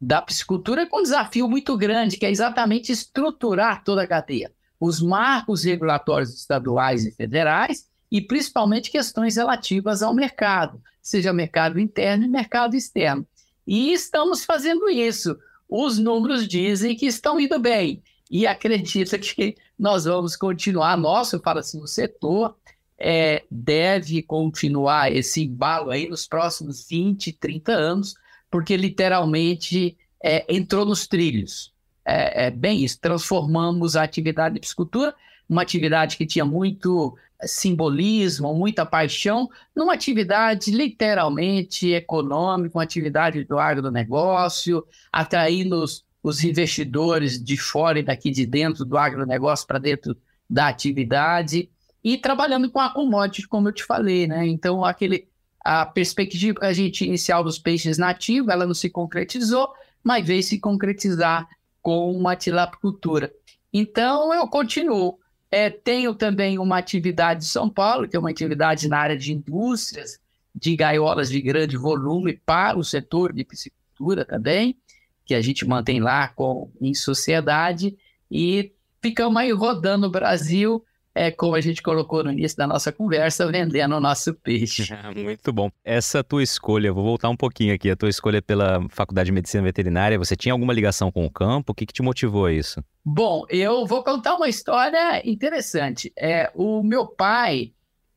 da 0.00 0.22
Piscicultura, 0.22 0.86
com 0.86 1.00
um 1.00 1.02
desafio 1.02 1.46
muito 1.46 1.76
grande, 1.76 2.16
que 2.16 2.24
é 2.24 2.30
exatamente 2.30 2.90
estruturar 2.90 3.84
toda 3.84 4.02
a 4.02 4.06
cadeia. 4.06 4.50
Os 4.80 5.00
marcos 5.00 5.64
regulatórios 5.64 6.34
estaduais 6.34 7.04
e 7.04 7.12
federais, 7.12 7.88
e 8.10 8.20
principalmente 8.20 8.90
questões 8.90 9.36
relativas 9.36 10.02
ao 10.02 10.14
mercado, 10.14 10.80
seja 11.02 11.32
mercado 11.32 11.78
interno 11.78 12.24
e 12.24 12.28
mercado 12.28 12.74
externo. 12.74 13.26
E 13.66 13.92
estamos 13.92 14.44
fazendo 14.44 14.88
isso. 14.88 15.36
Os 15.68 15.98
números 15.98 16.48
dizem 16.48 16.96
que 16.96 17.06
estão 17.06 17.38
indo 17.38 17.58
bem. 17.58 18.02
E 18.30 18.46
acredita 18.46 19.18
que 19.18 19.56
nós 19.78 20.04
vamos 20.04 20.36
continuar, 20.36 20.96
nosso, 20.96 21.38
para 21.40 21.60
assim, 21.60 21.80
o 21.80 21.86
setor, 21.86 22.56
é, 22.98 23.44
deve 23.50 24.22
continuar 24.22 25.12
esse 25.12 25.44
embalo 25.44 25.90
aí 25.90 26.08
nos 26.08 26.26
próximos 26.26 26.86
20, 26.88 27.32
30 27.32 27.72
anos, 27.72 28.14
porque 28.50 28.76
literalmente 28.76 29.96
é, 30.22 30.44
entrou 30.52 30.84
nos 30.84 31.06
trilhos. 31.06 31.72
É, 32.10 32.46
é, 32.46 32.50
bem 32.50 32.82
isso, 32.82 32.98
transformamos 32.98 33.94
a 33.94 34.02
atividade 34.02 34.54
de 34.54 34.60
piscicultura, 34.60 35.14
uma 35.46 35.60
atividade 35.60 36.16
que 36.16 36.24
tinha 36.24 36.44
muito 36.44 37.14
simbolismo, 37.44 38.54
muita 38.54 38.86
paixão, 38.86 39.46
numa 39.76 39.92
atividade 39.92 40.70
literalmente 40.70 41.92
econômica, 41.92 42.78
uma 42.78 42.82
atividade 42.82 43.44
do 43.44 43.58
agronegócio, 43.58 44.82
atraindo 45.12 45.82
os, 45.82 46.02
os 46.22 46.42
investidores 46.42 47.42
de 47.42 47.58
fora 47.58 47.98
e 47.98 48.02
daqui 48.02 48.30
de 48.30 48.46
dentro 48.46 48.86
do 48.86 48.96
agronegócio 48.96 49.66
para 49.66 49.78
dentro 49.78 50.16
da 50.48 50.68
atividade 50.68 51.68
e 52.02 52.16
trabalhando 52.16 52.70
com 52.70 52.80
a 52.80 52.88
commodity, 52.88 53.46
como 53.46 53.68
eu 53.68 53.72
te 53.72 53.84
falei, 53.84 54.26
né? 54.26 54.46
Então, 54.46 54.82
aquele, 54.82 55.28
a 55.62 55.84
perspectiva 55.84 56.58
a 56.62 56.72
gente 56.72 57.04
inicial 57.04 57.44
dos 57.44 57.58
peixes 57.58 57.98
nativos, 57.98 58.48
ela 58.48 58.64
não 58.64 58.72
se 58.72 58.88
concretizou, 58.88 59.68
mas 60.02 60.26
veio 60.26 60.42
se 60.42 60.58
concretizar 60.58 61.46
com 61.88 62.12
uma 62.12 62.36
tilapicultura. 62.36 63.32
Então, 63.72 64.34
eu 64.34 64.46
continuo. 64.46 65.18
É, 65.50 65.70
tenho 65.70 66.14
também 66.14 66.58
uma 66.58 66.76
atividade 66.76 67.44
em 67.44 67.48
São 67.48 67.70
Paulo, 67.70 68.06
que 68.06 68.14
é 68.14 68.18
uma 68.18 68.28
atividade 68.28 68.86
na 68.88 68.98
área 68.98 69.16
de 69.16 69.32
indústrias, 69.32 70.20
de 70.54 70.76
gaiolas 70.76 71.30
de 71.30 71.40
grande 71.40 71.78
volume 71.78 72.38
para 72.44 72.78
o 72.78 72.84
setor 72.84 73.32
de 73.32 73.42
piscicultura 73.42 74.22
também, 74.22 74.76
que 75.24 75.34
a 75.34 75.40
gente 75.40 75.66
mantém 75.66 75.98
lá 75.98 76.28
com, 76.28 76.70
em 76.78 76.92
sociedade, 76.92 77.96
e 78.30 78.70
ficamos 79.00 79.40
aí 79.40 79.50
rodando 79.50 80.08
o 80.08 80.10
Brasil 80.10 80.84
é 81.14 81.30
como 81.30 81.54
a 81.54 81.60
gente 81.60 81.82
colocou 81.82 82.22
no 82.22 82.30
início 82.30 82.56
da 82.56 82.66
nossa 82.66 82.92
conversa, 82.92 83.50
vendendo 83.50 83.96
o 83.96 84.00
nosso 84.00 84.34
peixe. 84.34 84.88
Muito 85.16 85.52
bom. 85.52 85.70
Essa 85.84 86.22
tua 86.22 86.42
escolha, 86.42 86.92
vou 86.92 87.04
voltar 87.04 87.28
um 87.28 87.36
pouquinho 87.36 87.74
aqui, 87.74 87.90
a 87.90 87.96
tua 87.96 88.08
escolha 88.08 88.40
pela 88.40 88.86
Faculdade 88.88 89.26
de 89.26 89.32
Medicina 89.32 89.62
Veterinária, 89.62 90.18
você 90.18 90.36
tinha 90.36 90.52
alguma 90.52 90.72
ligação 90.72 91.10
com 91.10 91.26
o 91.26 91.30
campo? 91.30 91.72
O 91.72 91.74
que, 91.74 91.86
que 91.86 91.92
te 91.92 92.02
motivou 92.02 92.46
a 92.46 92.52
isso? 92.52 92.82
Bom, 93.04 93.44
eu 93.48 93.86
vou 93.86 94.04
contar 94.04 94.36
uma 94.36 94.48
história 94.48 95.28
interessante. 95.28 96.12
É, 96.16 96.50
o 96.54 96.82
meu 96.82 97.06
pai, 97.06 97.72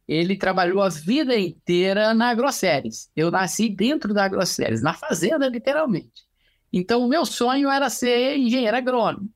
ele 0.07 0.37
trabalhou 0.37 0.81
a 0.81 0.89
vida 0.89 1.37
inteira 1.37 2.13
na 2.13 2.29
Agroceres. 2.29 3.09
Eu 3.15 3.31
nasci 3.31 3.69
dentro 3.69 4.13
da 4.13 4.25
Agroceres, 4.25 4.81
na 4.81 4.93
fazenda, 4.93 5.47
literalmente. 5.47 6.29
Então, 6.73 7.03
o 7.03 7.07
meu 7.07 7.25
sonho 7.25 7.69
era 7.69 7.89
ser 7.89 8.37
engenheiro 8.37 8.77
agrônomo. 8.77 9.29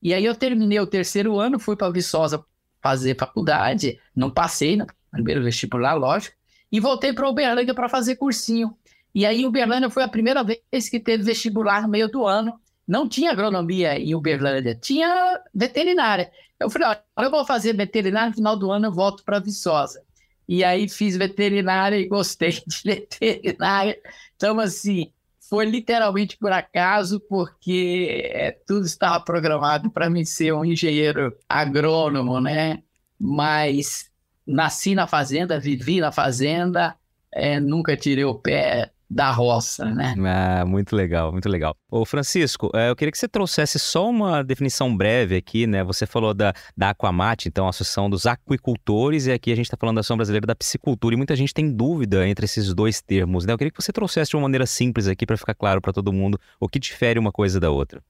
E 0.00 0.12
aí 0.12 0.24
eu 0.24 0.34
terminei 0.34 0.80
o 0.80 0.86
terceiro 0.86 1.38
ano, 1.38 1.60
fui 1.60 1.76
para 1.76 1.92
Viçosa 1.92 2.44
fazer 2.82 3.16
faculdade, 3.16 3.98
não 4.14 4.30
passei 4.30 4.76
no 4.76 4.86
primeiro 5.12 5.42
vestibular, 5.42 5.94
lógico, 5.94 6.36
e 6.70 6.80
voltei 6.80 7.12
para 7.12 7.28
Uberlândia 7.28 7.74
para 7.74 7.88
fazer 7.88 8.16
cursinho. 8.16 8.76
E 9.14 9.26
aí 9.26 9.46
Uberlândia 9.46 9.90
foi 9.90 10.02
a 10.02 10.08
primeira 10.08 10.42
vez 10.42 10.88
que 10.90 10.98
teve 10.98 11.22
vestibular 11.22 11.82
no 11.82 11.88
meio 11.88 12.08
do 12.08 12.26
ano. 12.26 12.58
Não 12.88 13.08
tinha 13.08 13.30
agronomia 13.30 13.98
em 13.98 14.14
Uberlândia, 14.14 14.74
tinha 14.74 15.40
veterinária. 15.54 16.30
Eu 16.58 16.70
falei, 16.70 16.88
olha, 16.88 17.26
eu 17.26 17.30
vou 17.30 17.44
fazer 17.44 17.74
veterinária, 17.74 18.30
no 18.30 18.36
final 18.36 18.56
do 18.56 18.70
ano 18.70 18.86
eu 18.86 18.92
volto 18.92 19.22
para 19.22 19.38
Viçosa. 19.38 20.02
E 20.48 20.64
aí 20.64 20.88
fiz 20.88 21.16
veterinária 21.16 21.96
e 21.96 22.08
gostei 22.08 22.50
de 22.50 22.82
veterinária. 22.84 23.98
Então, 24.34 24.58
assim, 24.58 25.12
foi 25.52 25.66
literalmente 25.66 26.38
por 26.38 26.50
acaso, 26.50 27.20
porque 27.20 28.30
é, 28.32 28.52
tudo 28.66 28.86
estava 28.86 29.22
programado 29.22 29.90
para 29.90 30.08
mim 30.08 30.24
ser 30.24 30.54
um 30.54 30.64
engenheiro 30.64 31.36
agrônomo, 31.46 32.40
né? 32.40 32.82
Mas 33.20 34.10
nasci 34.46 34.94
na 34.94 35.06
fazenda, 35.06 35.60
vivi 35.60 36.00
na 36.00 36.10
fazenda, 36.10 36.96
é, 37.30 37.60
nunca 37.60 37.94
tirei 37.98 38.24
o 38.24 38.34
pé 38.34 38.92
da 39.12 39.30
roça, 39.30 39.84
né? 39.84 40.14
Ah, 40.24 40.64
muito 40.64 40.96
legal, 40.96 41.30
muito 41.30 41.48
legal. 41.48 41.76
Ô 41.90 42.04
Francisco, 42.04 42.70
é, 42.74 42.88
eu 42.88 42.96
queria 42.96 43.12
que 43.12 43.18
você 43.18 43.28
trouxesse 43.28 43.78
só 43.78 44.08
uma 44.08 44.42
definição 44.42 44.96
breve 44.96 45.36
aqui, 45.36 45.66
né? 45.66 45.84
Você 45.84 46.06
falou 46.06 46.32
da, 46.32 46.54
da 46.74 46.90
Aquamate, 46.90 47.48
então 47.48 47.66
a 47.66 47.70
Associação 47.70 48.08
dos 48.08 48.26
Aquicultores, 48.26 49.26
e 49.26 49.32
aqui 49.32 49.52
a 49.52 49.54
gente 49.54 49.66
está 49.66 49.76
falando 49.76 49.96
da 49.96 50.00
Associação 50.00 50.16
Brasileira 50.16 50.46
da 50.46 50.54
Piscicultura, 50.54 51.14
e 51.14 51.18
muita 51.18 51.36
gente 51.36 51.52
tem 51.52 51.70
dúvida 51.70 52.26
entre 52.26 52.46
esses 52.46 52.72
dois 52.72 53.02
termos, 53.02 53.44
né? 53.44 53.52
Eu 53.52 53.58
queria 53.58 53.70
que 53.70 53.82
você 53.82 53.92
trouxesse 53.92 54.30
de 54.30 54.36
uma 54.36 54.42
maneira 54.42 54.64
simples 54.64 55.06
aqui 55.06 55.26
para 55.26 55.36
ficar 55.36 55.54
claro 55.54 55.82
para 55.82 55.92
todo 55.92 56.12
mundo 56.12 56.40
o 56.58 56.66
que 56.66 56.78
difere 56.78 57.18
uma 57.18 57.30
coisa 57.30 57.60
da 57.60 57.70
outra. 57.70 58.02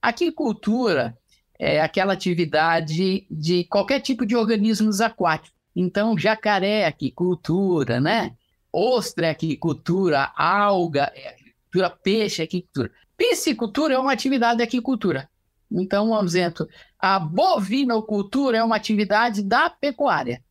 Aquicultura 0.00 1.16
é 1.58 1.80
aquela 1.80 2.12
atividade 2.12 3.26
de 3.28 3.64
qualquer 3.64 4.00
tipo 4.00 4.24
de 4.24 4.36
organismos 4.36 5.00
aquáticos. 5.00 5.58
Então, 5.74 6.16
jacaré, 6.16 6.86
aquicultura, 6.86 8.00
né? 8.00 8.34
Ostra 8.74 9.28
é 9.28 9.30
aquicultura, 9.30 10.32
alga 10.36 11.12
é 11.14 11.28
aquicultura, 11.28 11.90
peixe 11.90 12.42
é 12.42 12.44
aquicultura. 12.44 12.90
Piscicultura 13.16 13.94
é 13.94 13.98
uma 13.98 14.12
atividade 14.12 14.58
de 14.58 14.64
aquicultura. 14.64 15.28
Então, 15.70 16.08
vamos 16.08 16.32
dizer, 16.32 16.52
a 16.98 17.18
bovinocultura 17.18 18.58
é 18.58 18.64
uma 18.64 18.76
atividade 18.76 19.42
da 19.42 19.70
pecuária. 19.70 20.42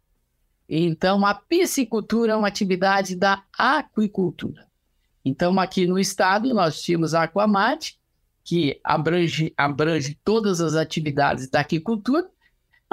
Então, 0.68 1.26
a 1.26 1.34
piscicultura 1.34 2.34
é 2.34 2.36
uma 2.36 2.48
atividade 2.48 3.16
da 3.16 3.44
aquicultura. 3.58 4.66
Então, 5.26 5.58
aqui 5.60 5.86
no 5.86 6.00
estado, 6.00 6.54
nós 6.54 6.82
tínhamos 6.82 7.14
a 7.14 7.24
Aquamate, 7.24 7.98
que 8.44 8.80
abrange, 8.84 9.54
abrange 9.58 10.20
todas 10.24 10.60
as 10.60 10.76
atividades 10.76 11.50
da 11.50 11.62
aquicultura, 11.62 12.30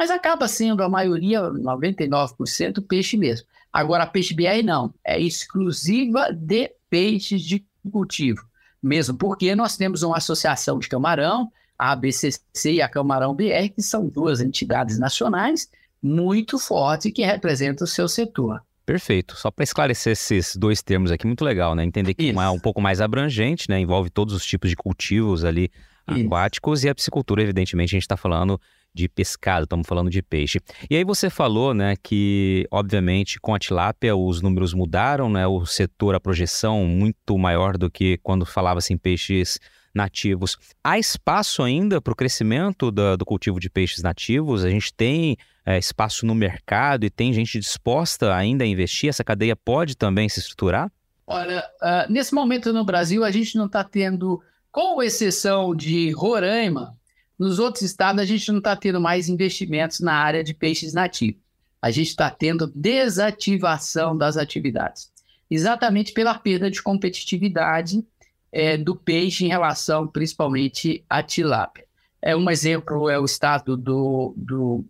mas 0.01 0.11
acaba 0.11 0.49
sendo 0.49 0.83
a 0.83 0.89
maioria, 0.89 1.43
99%, 1.43 2.83
peixe 2.89 3.19
mesmo. 3.19 3.47
Agora, 3.71 4.05
a 4.05 4.07
peixe 4.07 4.33
BR 4.33 4.65
não, 4.65 4.95
é 5.05 5.21
exclusiva 5.21 6.33
de 6.33 6.73
peixes 6.89 7.43
de 7.43 7.63
cultivo, 7.93 8.43
mesmo 8.83 9.19
porque 9.19 9.55
nós 9.55 9.77
temos 9.77 10.03
uma 10.03 10.17
associação 10.17 10.79
de 10.79 10.89
camarão, 10.89 11.53
a 11.79 11.93
ABCC 11.93 12.73
e 12.73 12.81
a 12.81 12.89
Camarão 12.89 13.35
BR, 13.35 13.69
que 13.77 13.83
são 13.83 14.09
duas 14.09 14.41
entidades 14.41 14.99
nacionais 14.99 15.69
muito 16.03 16.59
fortes 16.59 17.13
que 17.13 17.23
representam 17.23 17.85
o 17.85 17.87
seu 17.87 18.09
setor. 18.09 18.63
Perfeito. 18.87 19.37
Só 19.37 19.51
para 19.51 19.65
esclarecer 19.65 20.15
esses 20.15 20.57
dois 20.57 20.81
termos 20.81 21.13
aqui, 21.13 21.27
muito 21.27 21.45
legal, 21.45 21.75
né? 21.75 21.85
Entender 21.85 22.15
que 22.15 22.31
Isso. 22.31 22.41
é 22.41 22.49
um 22.49 22.59
pouco 22.59 22.81
mais 22.81 23.03
abrangente, 23.03 23.69
né? 23.69 23.79
Envolve 23.79 24.09
todos 24.09 24.33
os 24.33 24.47
tipos 24.47 24.71
de 24.71 24.77
cultivos 24.77 25.45
ali 25.45 25.71
Isso. 26.11 26.25
aquáticos 26.25 26.85
e 26.85 26.89
a 26.89 26.95
piscicultura, 26.95 27.43
evidentemente, 27.43 27.91
a 27.91 27.97
gente 27.97 28.05
está 28.05 28.17
falando 28.17 28.59
de 28.93 29.09
pescado, 29.09 29.65
estamos 29.65 29.87
falando 29.87 30.11
de 30.11 30.23
peixe. 30.23 30.61
E 30.89 30.97
aí 30.97 31.05
você 31.05 31.31
falou, 31.31 31.73
né, 31.73 31.95
que 32.03 32.67
obviamente 32.71 33.39
com 33.41 33.55
a 33.55 33.59
tilápia 33.59 34.17
os 34.17 34.43
números 34.43 34.75
mudaram, 34.75 35.31
né? 35.31 35.47
O 35.47 35.65
setor, 35.65 36.15
a 36.15 36.21
projeção 36.21 36.85
muito 36.85 37.39
maior 37.39 37.77
do 37.77 37.91
que 37.91 38.19
quando 38.23 38.45
falava-se 38.45 38.93
em 38.93 38.99
peixes 38.99 39.59
nativos. 39.95 40.57
Há 40.83 40.99
espaço 40.99 41.63
ainda 41.63 42.01
para 42.01 42.13
o 42.13 42.17
crescimento 42.17 42.91
do, 42.91 43.25
cultivo 43.25 43.59
de 43.59 43.69
peixes 43.69 44.03
nativos? 44.03 44.65
A 44.65 44.71
gente 44.71 44.93
tem 44.95 45.37
é, 45.65 45.79
espaço 45.79 46.25
no 46.25 46.35
mercado 46.35 47.05
e 47.05 47.11
tem 47.11 47.33
gente 47.33 47.59
disposta 47.59 48.35
ainda 48.35 48.65
a 48.65 48.67
investir? 48.67 49.11
Essa 49.11 49.25
cadeia 49.25 49.57
pode 49.57 49.97
também 49.97 50.29
se 50.29 50.41
estruturar? 50.41 50.91
Olha, 51.27 51.65
uh, 51.81 52.13
nesse 52.13 52.35
momento 52.35 52.73
no 52.73 52.85
Brasil, 52.85 53.25
a 53.25 53.31
gente 53.31 53.57
não 53.57 53.67
está 53.67 53.85
tendo, 53.85 54.43
com 54.73 55.01
exceção 55.03 55.75
de 55.75 56.11
Roraima, 56.11 56.97
nos 57.41 57.59
outros 57.59 57.81
estados 57.81 58.21
a 58.21 58.27
gente 58.27 58.53
não 58.53 58.59
está 58.59 58.77
tendo 58.77 59.01
mais 59.01 59.27
investimentos 59.31 60.01
na 60.01 60.13
área 60.13 60.45
de 60.45 60.53
peixes 60.53 60.93
nativos. 60.93 61.41
A 61.81 61.91
gente 61.91 62.09
está 62.09 62.29
tendo 62.29 62.71
desativação 62.75 64.15
das 64.15 64.37
atividades, 64.37 65.11
exatamente 65.51 66.13
pela 66.13 66.39
perda 66.39 66.71
de 66.71 66.83
competitividade 66.83 68.05
é, 68.53 68.77
do 68.77 68.95
peixe 68.95 69.47
em 69.47 69.49
relação 69.49 70.07
principalmente 70.07 71.03
à 71.09 71.23
tilápia. 71.23 71.87
É, 72.21 72.37
um 72.37 72.51
exemplo 72.51 73.09
é 73.09 73.19
o 73.19 73.25
estado 73.25 73.75
do, 73.75 74.35
do 74.37 74.85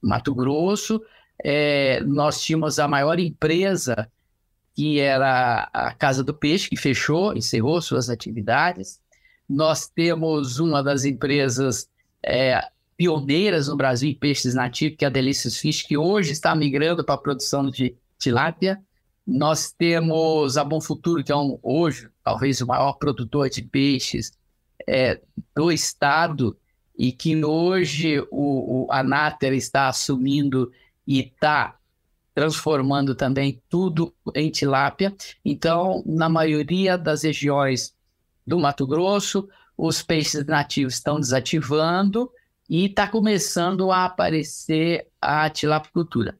Mato 0.00 0.32
Grosso. 0.32 1.02
É, 1.42 2.00
nós 2.02 2.40
tínhamos 2.40 2.78
a 2.78 2.86
maior 2.86 3.18
empresa, 3.18 4.08
que 4.76 5.00
era 5.00 5.68
a 5.72 5.92
Casa 5.92 6.22
do 6.22 6.32
Peixe, 6.32 6.68
que 6.68 6.76
fechou, 6.76 7.36
encerrou 7.36 7.82
suas 7.82 8.08
atividades. 8.08 9.00
Nós 9.48 9.88
temos 9.88 10.60
uma 10.60 10.84
das 10.84 11.04
empresas 11.04 11.88
é, 12.22 12.68
pioneiras 12.96 13.68
no 13.68 13.76
Brasil 13.76 14.10
em 14.10 14.14
peixes 14.14 14.54
nativos, 14.54 14.96
que 14.96 15.04
é 15.04 15.08
a 15.08 15.10
Delicious 15.10 15.58
Fish, 15.58 15.82
que 15.82 15.96
hoje 15.96 16.32
está 16.32 16.54
migrando 16.54 17.04
para 17.04 17.14
a 17.14 17.18
produção 17.18 17.70
de 17.70 17.96
tilápia. 18.18 18.80
Nós 19.26 19.72
temos 19.72 20.56
a 20.56 20.64
Bom 20.64 20.80
Futuro, 20.80 21.22
que 21.22 21.32
é 21.32 21.36
um, 21.36 21.58
hoje 21.62 22.08
talvez 22.22 22.60
o 22.60 22.66
maior 22.66 22.94
produtor 22.94 23.50
de 23.50 23.62
peixes 23.62 24.32
é, 24.86 25.20
do 25.54 25.70
estado, 25.70 26.56
e 26.98 27.12
que 27.12 27.44
hoje 27.44 28.20
o, 28.30 28.86
o, 28.86 28.86
a 28.90 29.02
Nater 29.02 29.52
está 29.52 29.88
assumindo 29.88 30.72
e 31.06 31.20
está 31.20 31.76
transformando 32.34 33.14
também 33.14 33.62
tudo 33.68 34.14
em 34.34 34.50
tilápia. 34.50 35.14
Então, 35.44 36.02
na 36.06 36.28
maioria 36.28 36.96
das 36.96 37.22
regiões 37.22 37.94
do 38.46 38.58
Mato 38.58 38.86
Grosso, 38.86 39.48
os 39.76 40.02
peixes 40.02 40.44
nativos 40.46 40.94
estão 40.94 41.20
desativando 41.20 42.30
e 42.68 42.86
está 42.86 43.06
começando 43.06 43.92
a 43.92 44.04
aparecer 44.04 45.06
a 45.20 45.48
tilapicultura. 45.50 46.36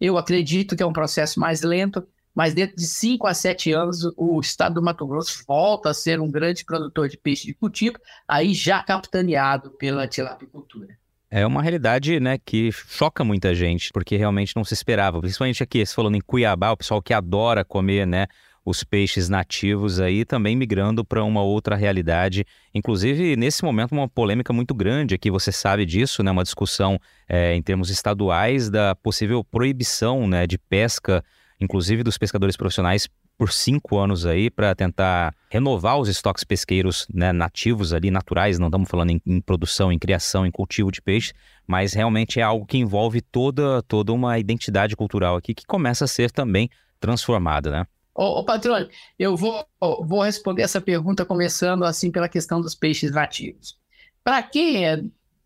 Eu 0.00 0.16
acredito 0.16 0.74
que 0.74 0.82
é 0.82 0.86
um 0.86 0.92
processo 0.92 1.38
mais 1.38 1.62
lento, 1.62 2.06
mas 2.34 2.54
dentro 2.54 2.76
de 2.76 2.86
5 2.86 3.26
a 3.26 3.34
7 3.34 3.72
anos 3.72 4.00
o 4.16 4.40
estado 4.40 4.74
do 4.76 4.82
Mato 4.82 5.06
Grosso 5.06 5.44
volta 5.46 5.90
a 5.90 5.94
ser 5.94 6.20
um 6.20 6.30
grande 6.30 6.64
produtor 6.64 7.08
de 7.08 7.18
peixe 7.18 7.46
de 7.46 7.54
cultivo, 7.54 7.96
aí 8.26 8.54
já 8.54 8.82
capitaneado 8.82 9.70
pela 9.72 10.08
tilapicultura. 10.08 10.98
É 11.32 11.46
uma 11.46 11.62
realidade, 11.62 12.18
né, 12.18 12.38
que 12.44 12.72
choca 12.72 13.22
muita 13.22 13.54
gente, 13.54 13.92
porque 13.92 14.16
realmente 14.16 14.56
não 14.56 14.64
se 14.64 14.74
esperava. 14.74 15.20
Principalmente 15.20 15.62
aqui, 15.62 15.86
você 15.86 15.94
falando 15.94 16.16
em 16.16 16.20
Cuiabá, 16.20 16.72
o 16.72 16.76
pessoal 16.76 17.00
que 17.00 17.14
adora 17.14 17.64
comer, 17.64 18.04
né, 18.04 18.26
os 18.70 18.82
peixes 18.84 19.28
nativos 19.28 20.00
aí 20.00 20.24
também 20.24 20.56
migrando 20.56 21.04
para 21.04 21.22
uma 21.24 21.42
outra 21.42 21.76
realidade. 21.76 22.46
Inclusive, 22.74 23.36
nesse 23.36 23.64
momento, 23.64 23.92
uma 23.92 24.08
polêmica 24.08 24.52
muito 24.52 24.72
grande 24.72 25.14
aqui, 25.14 25.30
você 25.30 25.52
sabe 25.52 25.84
disso, 25.84 26.22
né, 26.22 26.30
uma 26.30 26.44
discussão 26.44 26.98
é, 27.28 27.54
em 27.54 27.62
termos 27.62 27.90
estaduais 27.90 28.70
da 28.70 28.94
possível 28.94 29.44
proibição, 29.44 30.26
né, 30.26 30.46
de 30.46 30.56
pesca 30.56 31.22
inclusive 31.60 32.02
dos 32.02 32.16
pescadores 32.16 32.56
profissionais, 32.56 33.08
por 33.36 33.52
cinco 33.52 33.96
anos 33.98 34.26
aí 34.26 34.50
para 34.50 34.74
tentar 34.74 35.34
renovar 35.50 35.98
os 35.98 36.08
estoques 36.08 36.44
pesqueiros 36.44 37.06
né, 37.12 37.32
nativos 37.32 37.92
ali, 37.94 38.10
naturais, 38.10 38.58
não 38.58 38.66
estamos 38.66 38.88
falando 38.88 39.10
em, 39.10 39.20
em, 39.26 39.40
produção, 39.40 39.90
em 39.90 39.98
criação, 39.98 40.44
em 40.44 40.50
cultivo 40.50 40.92
de 40.92 41.00
peixe, 41.00 41.32
mas 41.66 41.94
realmente 41.94 42.38
é 42.38 42.42
algo 42.42 42.66
que 42.66 42.76
envolve 42.76 43.22
toda, 43.22 43.82
toda 43.82 44.12
uma 44.12 44.38
identidade 44.38 44.94
cultural 44.94 45.36
aqui 45.36 45.54
que 45.54 45.66
começa 45.66 46.04
a 46.04 46.08
ser 46.08 46.30
também 46.30 46.68
transformada, 46.98 47.70
né? 47.70 47.86
Ô, 48.20 48.40
ô 48.40 48.44
patrônio, 48.44 48.86
eu 49.18 49.34
vou, 49.34 49.66
vou 49.80 50.20
responder 50.20 50.60
essa 50.60 50.78
pergunta 50.78 51.24
começando 51.24 51.86
assim 51.86 52.10
pela 52.10 52.28
questão 52.28 52.60
dos 52.60 52.74
peixes 52.74 53.10
nativos. 53.10 53.78
Para 54.22 54.42
quem 54.42 54.84
é 54.84 55.02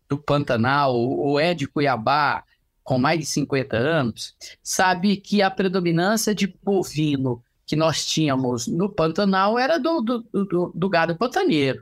do 0.09 0.17
Pantanal 0.17 0.93
ou 0.93 1.39
é 1.39 1.53
de 1.53 1.69
Cuiabá, 1.69 2.43
com 2.83 2.97
mais 2.99 3.17
de 3.17 3.25
50 3.27 3.77
anos, 3.77 4.35
sabe 4.61 5.15
que 5.15 5.41
a 5.41 5.49
predominância 5.49 6.35
de 6.35 6.47
bovino 6.61 7.41
que 7.65 7.77
nós 7.77 8.05
tínhamos 8.05 8.67
no 8.67 8.89
Pantanal 8.89 9.57
era 9.57 9.79
do, 9.79 10.01
do, 10.01 10.21
do, 10.33 10.71
do 10.75 10.89
gado 10.89 11.15
pantaneiro, 11.15 11.81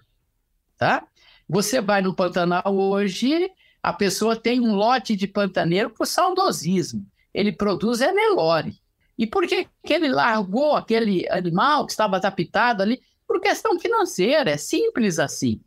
tá? 0.77 1.07
Você 1.49 1.81
vai 1.81 2.03
no 2.03 2.13
Pantanal 2.13 2.71
hoje, 2.71 3.49
a 3.81 3.91
pessoa 3.91 4.35
tem 4.35 4.59
um 4.59 4.75
lote 4.75 5.15
de 5.15 5.25
pantaneiro 5.25 5.89
por 5.89 6.05
saudosismo. 6.05 7.03
Ele 7.33 7.51
produz 7.51 7.99
é. 7.99 8.13
E 9.17 9.27
por 9.27 9.47
que, 9.47 9.67
que 9.85 9.93
ele 9.93 10.09
largou 10.09 10.75
aquele 10.75 11.27
animal 11.29 11.85
que 11.85 11.91
estava 11.91 12.17
adaptado 12.17 12.81
ali? 12.81 13.01
Por 13.27 13.39
questão 13.39 13.79
financeira, 13.79 14.51
é 14.51 14.57
simples 14.57 15.19
assim. 15.19 15.61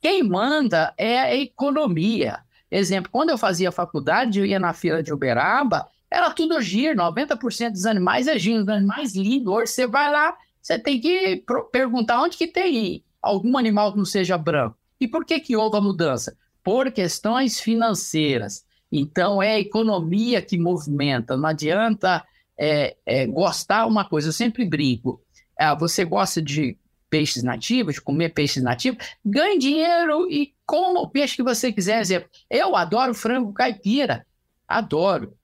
Quem 0.00 0.22
manda 0.22 0.92
é 0.98 1.20
a 1.20 1.34
economia. 1.34 2.40
Exemplo, 2.70 3.10
quando 3.10 3.30
eu 3.30 3.38
fazia 3.38 3.72
faculdade, 3.72 4.38
eu 4.38 4.46
ia 4.46 4.58
na 4.58 4.72
fila 4.72 5.02
de 5.02 5.12
Uberaba, 5.12 5.88
era 6.10 6.30
tudo 6.30 6.60
giro, 6.60 6.96
90% 6.96 7.72
dos 7.72 7.86
animais 7.86 8.26
é 8.26 8.38
giro, 8.38 8.70
animais 8.70 9.14
lindos. 9.16 9.52
Hoje 9.52 9.72
você 9.72 9.86
vai 9.86 10.10
lá, 10.10 10.36
você 10.60 10.78
tem 10.78 11.00
que 11.00 11.44
perguntar 11.72 12.22
onde 12.22 12.36
que 12.36 12.46
tem 12.46 13.04
algum 13.20 13.56
animal 13.58 13.92
que 13.92 13.98
não 13.98 14.04
seja 14.04 14.38
branco. 14.38 14.76
E 15.00 15.08
por 15.08 15.24
que 15.24 15.40
que 15.40 15.56
houve 15.56 15.76
a 15.76 15.80
mudança? 15.80 16.36
Por 16.62 16.92
questões 16.92 17.58
financeiras. 17.60 18.64
Então, 18.92 19.42
é 19.42 19.54
a 19.54 19.60
economia 19.60 20.40
que 20.40 20.56
movimenta. 20.56 21.36
Não 21.36 21.48
adianta 21.48 22.24
é, 22.58 22.96
é, 23.04 23.26
gostar 23.26 23.86
uma 23.86 24.04
coisa. 24.04 24.28
Eu 24.28 24.32
sempre 24.32 24.64
brinco. 24.64 25.20
É, 25.58 25.74
você 25.76 26.04
gosta 26.04 26.40
de 26.42 26.76
peixes 27.08 27.42
nativos, 27.42 27.98
comer 27.98 28.30
peixes 28.30 28.62
nativos, 28.62 29.04
ganhe 29.24 29.58
dinheiro 29.58 30.28
e 30.30 30.52
coma 30.66 31.00
o 31.00 31.08
peixe 31.08 31.36
que 31.36 31.42
você 31.42 31.72
quiser. 31.72 32.00
Exemplo, 32.00 32.28
eu 32.50 32.74
adoro 32.74 33.14
frango 33.14 33.52
caipira, 33.52 34.26
adoro. 34.66 35.36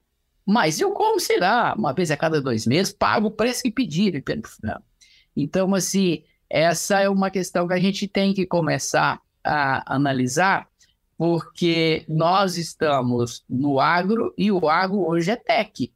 Mas 0.45 0.81
eu 0.81 0.91
como, 0.91 1.19
sei 1.19 1.39
lá, 1.39 1.73
uma 1.77 1.93
vez 1.93 2.11
a 2.11 2.17
cada 2.17 2.41
dois 2.41 2.65
meses, 2.65 2.91
pago 2.91 3.27
o 3.27 3.31
preço 3.31 3.63
que 3.63 3.71
pedirem 3.71 4.21
pelo 4.21 4.45
frango. 4.45 4.83
Então, 5.35 5.73
assim, 5.73 6.23
essa 6.49 6.99
é 6.99 7.07
uma 7.07 7.29
questão 7.29 7.67
que 7.67 7.73
a 7.73 7.79
gente 7.79 8.07
tem 8.07 8.33
que 8.33 8.45
começar 8.45 9.21
a 9.43 9.95
analisar, 9.95 10.67
porque 11.17 12.03
nós 12.09 12.57
estamos 12.57 13.45
no 13.49 13.79
agro 13.79 14.33
e 14.37 14.51
o 14.51 14.67
agro 14.67 15.07
hoje 15.07 15.31
é 15.31 15.35
tech. 15.35 15.91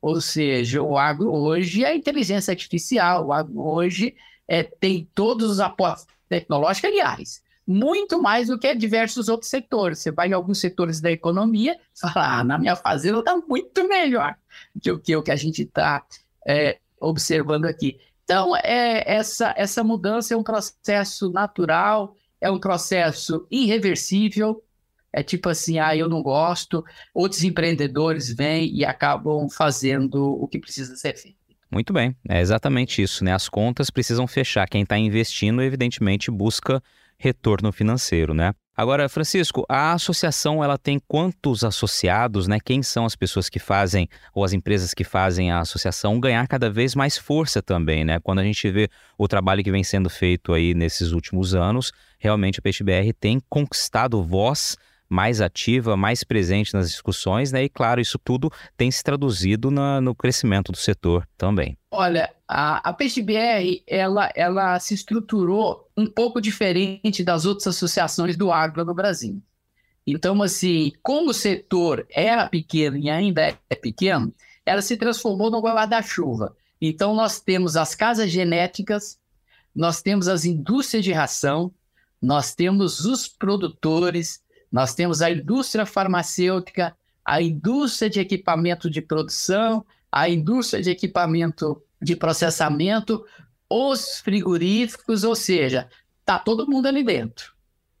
Ou 0.00 0.20
seja, 0.20 0.82
o 0.82 0.96
agro 0.96 1.32
hoje 1.32 1.84
é 1.84 1.94
inteligência 1.94 2.52
artificial, 2.52 3.26
o 3.26 3.32
agro 3.32 3.60
hoje 3.60 4.14
é, 4.48 4.62
tem 4.62 5.08
todos 5.14 5.50
os 5.50 5.60
aportes 5.60 6.06
tecnológicos, 6.28 6.90
aliás, 6.90 7.42
muito 7.66 8.20
mais 8.20 8.48
do 8.48 8.58
que 8.58 8.74
diversos 8.74 9.28
outros 9.28 9.50
setores. 9.50 9.98
Você 9.98 10.10
vai 10.10 10.28
em 10.28 10.32
alguns 10.32 10.58
setores 10.58 11.00
da 11.00 11.10
economia 11.10 11.74
e 11.74 12.00
fala, 12.00 12.38
ah, 12.38 12.44
na 12.44 12.58
minha 12.58 12.74
fazenda 12.74 13.20
está 13.20 13.36
muito 13.36 13.86
melhor 13.86 14.34
do 14.74 14.98
que 14.98 15.14
o 15.14 15.22
que 15.22 15.30
a 15.30 15.36
gente 15.36 15.62
está 15.62 16.04
é, 16.46 16.78
observando 17.00 17.66
aqui. 17.66 17.98
Então, 18.24 18.56
é, 18.56 19.04
essa, 19.06 19.54
essa 19.56 19.84
mudança 19.84 20.34
é 20.34 20.36
um 20.36 20.42
processo 20.42 21.30
natural, 21.30 22.16
é 22.40 22.50
um 22.50 22.58
processo 22.58 23.46
irreversível. 23.50 24.62
É 25.12 25.22
tipo 25.22 25.48
assim, 25.48 25.78
ah, 25.78 25.96
eu 25.96 26.08
não 26.08 26.22
gosto. 26.22 26.84
Outros 27.14 27.42
empreendedores 27.42 28.34
vêm 28.34 28.72
e 28.74 28.84
acabam 28.84 29.48
fazendo 29.48 30.22
o 30.22 30.46
que 30.46 30.58
precisa 30.58 30.94
ser 30.96 31.16
feito. 31.16 31.38
Muito 31.70 31.92
bem, 31.92 32.16
é 32.28 32.40
exatamente 32.40 33.00
isso, 33.00 33.24
né? 33.24 33.32
As 33.32 33.48
contas 33.48 33.90
precisam 33.90 34.26
fechar. 34.26 34.68
Quem 34.68 34.82
está 34.82 34.98
investindo, 34.98 35.62
evidentemente, 35.62 36.30
busca 36.30 36.82
retorno 37.16 37.70
financeiro, 37.70 38.34
né? 38.34 38.52
Agora, 38.76 39.10
Francisco, 39.10 39.64
a 39.68 39.92
associação 39.92 40.64
ela 40.64 40.78
tem 40.78 40.98
quantos 41.06 41.62
associados, 41.62 42.48
né? 42.48 42.58
Quem 42.64 42.82
são 42.82 43.04
as 43.04 43.14
pessoas 43.14 43.50
que 43.50 43.58
fazem 43.58 44.08
ou 44.34 44.42
as 44.42 44.54
empresas 44.54 44.94
que 44.94 45.04
fazem 45.04 45.52
a 45.52 45.60
associação 45.60 46.18
ganhar 46.18 46.48
cada 46.48 46.70
vez 46.70 46.94
mais 46.94 47.18
força 47.18 47.60
também, 47.60 48.04
né? 48.04 48.18
Quando 48.20 48.38
a 48.38 48.44
gente 48.44 48.70
vê 48.70 48.88
o 49.18 49.28
trabalho 49.28 49.62
que 49.62 49.70
vem 49.70 49.84
sendo 49.84 50.08
feito 50.08 50.54
aí 50.54 50.72
nesses 50.72 51.12
últimos 51.12 51.54
anos, 51.54 51.92
realmente 52.18 52.58
a 52.58 52.62
PeixeBR 52.62 53.12
tem 53.12 53.38
conquistado 53.50 54.24
voz 54.24 54.78
mais 55.10 55.40
ativa, 55.40 55.96
mais 55.96 56.22
presente 56.22 56.72
nas 56.72 56.88
discussões, 56.88 57.50
né? 57.50 57.64
E 57.64 57.68
claro, 57.68 58.00
isso 58.00 58.16
tudo 58.16 58.48
tem 58.76 58.90
se 58.90 59.02
traduzido 59.02 59.68
na, 59.70 60.00
no 60.00 60.14
crescimento 60.14 60.70
do 60.70 60.78
setor 60.78 61.28
também. 61.36 61.76
Olha, 61.90 62.32
a, 62.46 62.88
a 62.88 62.92
PeixeBR, 62.92 63.82
ela, 63.86 64.30
ela 64.36 64.78
se 64.78 64.94
estruturou 64.94 65.90
um 65.96 66.06
pouco 66.06 66.40
diferente 66.40 67.24
das 67.24 67.44
outras 67.44 67.66
associações 67.66 68.36
do 68.36 68.52
agro 68.52 68.84
no 68.84 68.94
Brasil. 68.94 69.42
Então, 70.06 70.40
assim, 70.42 70.92
como 71.02 71.30
o 71.30 71.34
setor 71.34 72.06
era 72.08 72.48
pequeno 72.48 72.96
e 72.96 73.10
ainda 73.10 73.58
é 73.68 73.74
pequeno, 73.74 74.32
ela 74.64 74.80
se 74.80 74.96
transformou 74.96 75.50
no 75.50 75.60
guarda-chuva. 75.60 76.56
Então, 76.80 77.14
nós 77.14 77.40
temos 77.40 77.76
as 77.76 77.94
casas 77.94 78.30
genéticas, 78.30 79.18
nós 79.74 80.00
temos 80.00 80.28
as 80.28 80.44
indústrias 80.44 81.04
de 81.04 81.12
ração, 81.12 81.72
nós 82.20 82.54
temos 82.54 83.04
os 83.04 83.28
produtores, 83.28 84.40
nós 84.70 84.94
temos 84.94 85.20
a 85.20 85.30
indústria 85.30 85.84
farmacêutica, 85.84 86.96
a 87.24 87.42
indústria 87.42 88.08
de 88.08 88.20
equipamento 88.20 88.88
de 88.88 89.00
produção, 89.00 89.84
a 90.10 90.28
indústria 90.28 90.82
de 90.82 90.90
equipamento 90.90 91.82
de 92.00 92.16
processamento, 92.16 93.24
os 93.68 94.20
frigoríficos, 94.20 95.22
ou 95.22 95.34
seja, 95.34 95.88
está 96.20 96.38
todo 96.38 96.68
mundo 96.68 96.86
ali 96.86 97.04
dentro, 97.04 97.52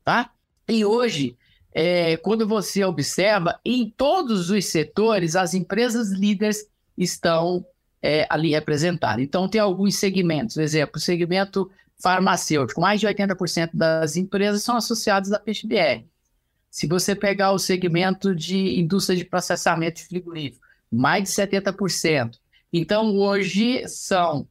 tá? 0.04 0.30
E 0.68 0.84
hoje, 0.84 1.36
é, 1.72 2.16
quando 2.16 2.46
você 2.46 2.84
observa, 2.84 3.58
em 3.64 3.88
todos 3.90 4.50
os 4.50 4.64
setores, 4.66 5.36
as 5.36 5.54
empresas 5.54 6.10
líderes 6.10 6.68
estão 6.96 7.64
é, 8.02 8.26
ali 8.28 8.50
representadas. 8.50 9.22
Então, 9.22 9.48
tem 9.48 9.60
alguns 9.60 9.96
segmentos, 9.96 10.54
por 10.54 10.62
exemplo, 10.62 10.96
o 10.96 11.00
segmento 11.00 11.70
farmacêutico, 11.98 12.80
mais 12.80 13.00
de 13.00 13.06
80% 13.06 13.70
das 13.74 14.16
empresas 14.16 14.62
são 14.62 14.76
associadas 14.76 15.32
à 15.32 15.38
PXBR. 15.38 16.04
Se 16.70 16.86
você 16.86 17.16
pegar 17.16 17.52
o 17.52 17.58
segmento 17.58 18.34
de 18.34 18.78
indústria 18.78 19.18
de 19.18 19.24
processamento 19.24 20.00
de 20.00 20.06
frigorífico, 20.06 20.64
mais 20.90 21.24
de 21.24 21.30
70%. 21.30 22.38
Então, 22.72 23.16
hoje 23.16 23.86
são 23.88 24.48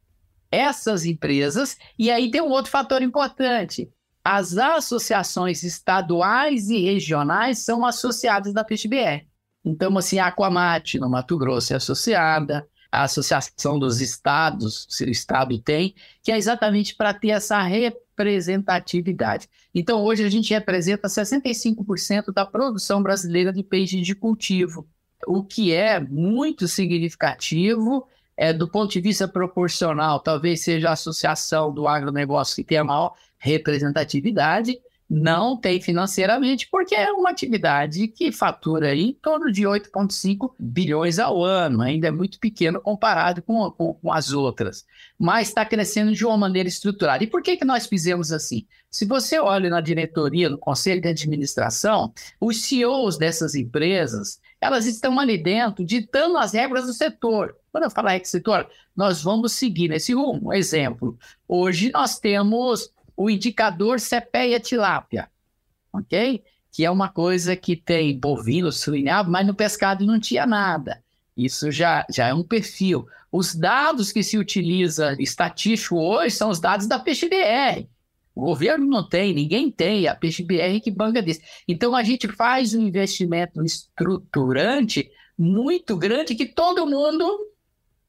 essas 0.50 1.04
empresas, 1.04 1.76
e 1.98 2.10
aí 2.10 2.30
tem 2.30 2.42
um 2.42 2.50
outro 2.50 2.70
fator 2.70 3.02
importante. 3.02 3.90
As 4.22 4.58
associações 4.58 5.62
estaduais 5.62 6.68
e 6.68 6.78
regionais 6.78 7.60
são 7.60 7.86
associadas 7.86 8.52
da 8.52 8.64
PXBR. 8.64 9.26
Então, 9.64 9.96
assim, 9.96 10.18
a 10.18 10.26
Aquamate, 10.26 10.98
no 10.98 11.08
Mato 11.08 11.38
Grosso, 11.38 11.72
é 11.72 11.76
associada, 11.76 12.66
a 12.90 13.04
Associação 13.04 13.78
dos 13.78 14.00
Estados, 14.00 14.86
se 14.90 15.04
o 15.04 15.10
Estado 15.10 15.58
tem, 15.58 15.94
que 16.22 16.32
é 16.32 16.36
exatamente 16.36 16.94
para 16.96 17.14
ter 17.14 17.28
essa 17.28 17.62
representatividade. 18.20 19.48
Então, 19.74 20.02
hoje 20.02 20.24
a 20.24 20.28
gente 20.28 20.52
representa 20.52 21.08
65% 21.08 22.32
da 22.32 22.44
produção 22.44 23.02
brasileira 23.02 23.52
de 23.52 23.62
peixe 23.62 24.00
de 24.00 24.14
cultivo, 24.14 24.86
o 25.26 25.42
que 25.42 25.72
é 25.72 26.00
muito 26.00 26.68
significativo 26.68 28.06
é, 28.36 28.52
do 28.52 28.68
ponto 28.68 28.90
de 28.90 29.00
vista 29.00 29.28
proporcional, 29.28 30.20
talvez 30.20 30.62
seja 30.62 30.88
a 30.88 30.92
associação 30.92 31.72
do 31.72 31.86
agronegócio 31.86 32.56
que 32.56 32.64
tem 32.64 32.78
a 32.78 32.84
maior 32.84 33.14
representatividade, 33.36 34.78
não 35.10 35.56
tem 35.56 35.80
financeiramente, 35.80 36.68
porque 36.70 36.94
é 36.94 37.10
uma 37.10 37.30
atividade 37.30 38.06
que 38.06 38.30
fatura 38.30 38.94
em 38.94 39.12
torno 39.12 39.50
de 39.50 39.62
8,5 39.62 40.52
bilhões 40.56 41.18
ao 41.18 41.42
ano, 41.42 41.82
ainda 41.82 42.06
é 42.06 42.10
muito 42.12 42.38
pequeno 42.38 42.80
comparado 42.80 43.42
com, 43.42 43.68
com, 43.72 43.94
com 43.94 44.12
as 44.12 44.32
outras, 44.32 44.86
mas 45.18 45.48
está 45.48 45.64
crescendo 45.64 46.12
de 46.12 46.24
uma 46.24 46.36
maneira 46.36 46.68
estruturada. 46.68 47.24
E 47.24 47.26
por 47.26 47.42
que, 47.42 47.56
que 47.56 47.64
nós 47.64 47.88
fizemos 47.88 48.30
assim? 48.30 48.64
Se 48.88 49.04
você 49.04 49.40
olha 49.40 49.68
na 49.68 49.80
diretoria, 49.80 50.48
no 50.48 50.58
conselho 50.58 51.00
de 51.00 51.08
administração, 51.08 52.12
os 52.40 52.62
CEOs 52.62 53.18
dessas 53.18 53.56
empresas, 53.56 54.40
elas 54.60 54.86
estão 54.86 55.18
ali 55.18 55.36
dentro 55.36 55.84
ditando 55.84 56.38
as 56.38 56.52
regras 56.52 56.86
do 56.86 56.92
setor. 56.92 57.56
Quando 57.72 57.84
eu 57.84 57.90
falar 57.90 58.20
setor, 58.24 58.68
nós 58.94 59.22
vamos 59.22 59.52
seguir 59.52 59.88
nesse 59.88 60.12
rumo. 60.12 60.48
Um 60.48 60.52
exemplo, 60.52 61.18
hoje 61.48 61.90
nós 61.92 62.18
temos 62.18 62.92
o 63.20 63.28
indicador 63.28 63.98
CPEA 64.00 64.58
tilápia, 64.58 65.28
ok? 65.92 66.42
Que 66.72 66.86
é 66.86 66.90
uma 66.90 67.10
coisa 67.10 67.54
que 67.54 67.76
tem 67.76 68.18
bovino, 68.18 68.72
suinado, 68.72 69.30
mas 69.30 69.46
no 69.46 69.54
pescado 69.54 70.06
não 70.06 70.18
tinha 70.18 70.46
nada. 70.46 71.04
Isso 71.36 71.70
já, 71.70 72.06
já 72.10 72.28
é 72.28 72.34
um 72.34 72.42
perfil. 72.42 73.06
Os 73.30 73.54
dados 73.54 74.10
que 74.10 74.22
se 74.22 74.38
utiliza 74.38 75.14
estatístico 75.20 75.96
hoje 75.96 76.34
são 76.34 76.48
os 76.48 76.58
dados 76.58 76.86
da 76.86 76.98
PXBR. 76.98 77.86
O 78.34 78.40
governo 78.40 78.86
não 78.86 79.06
tem, 79.06 79.34
ninguém 79.34 79.70
tem, 79.70 80.08
a 80.08 80.14
PXBR 80.14 80.80
que 80.82 80.90
banca 80.90 81.22
disso. 81.22 81.42
Então 81.68 81.94
a 81.94 82.02
gente 82.02 82.26
faz 82.26 82.72
um 82.72 82.80
investimento 82.80 83.62
estruturante 83.62 85.10
muito 85.36 85.94
grande 85.94 86.34
que 86.34 86.46
todo 86.46 86.86
mundo 86.86 87.38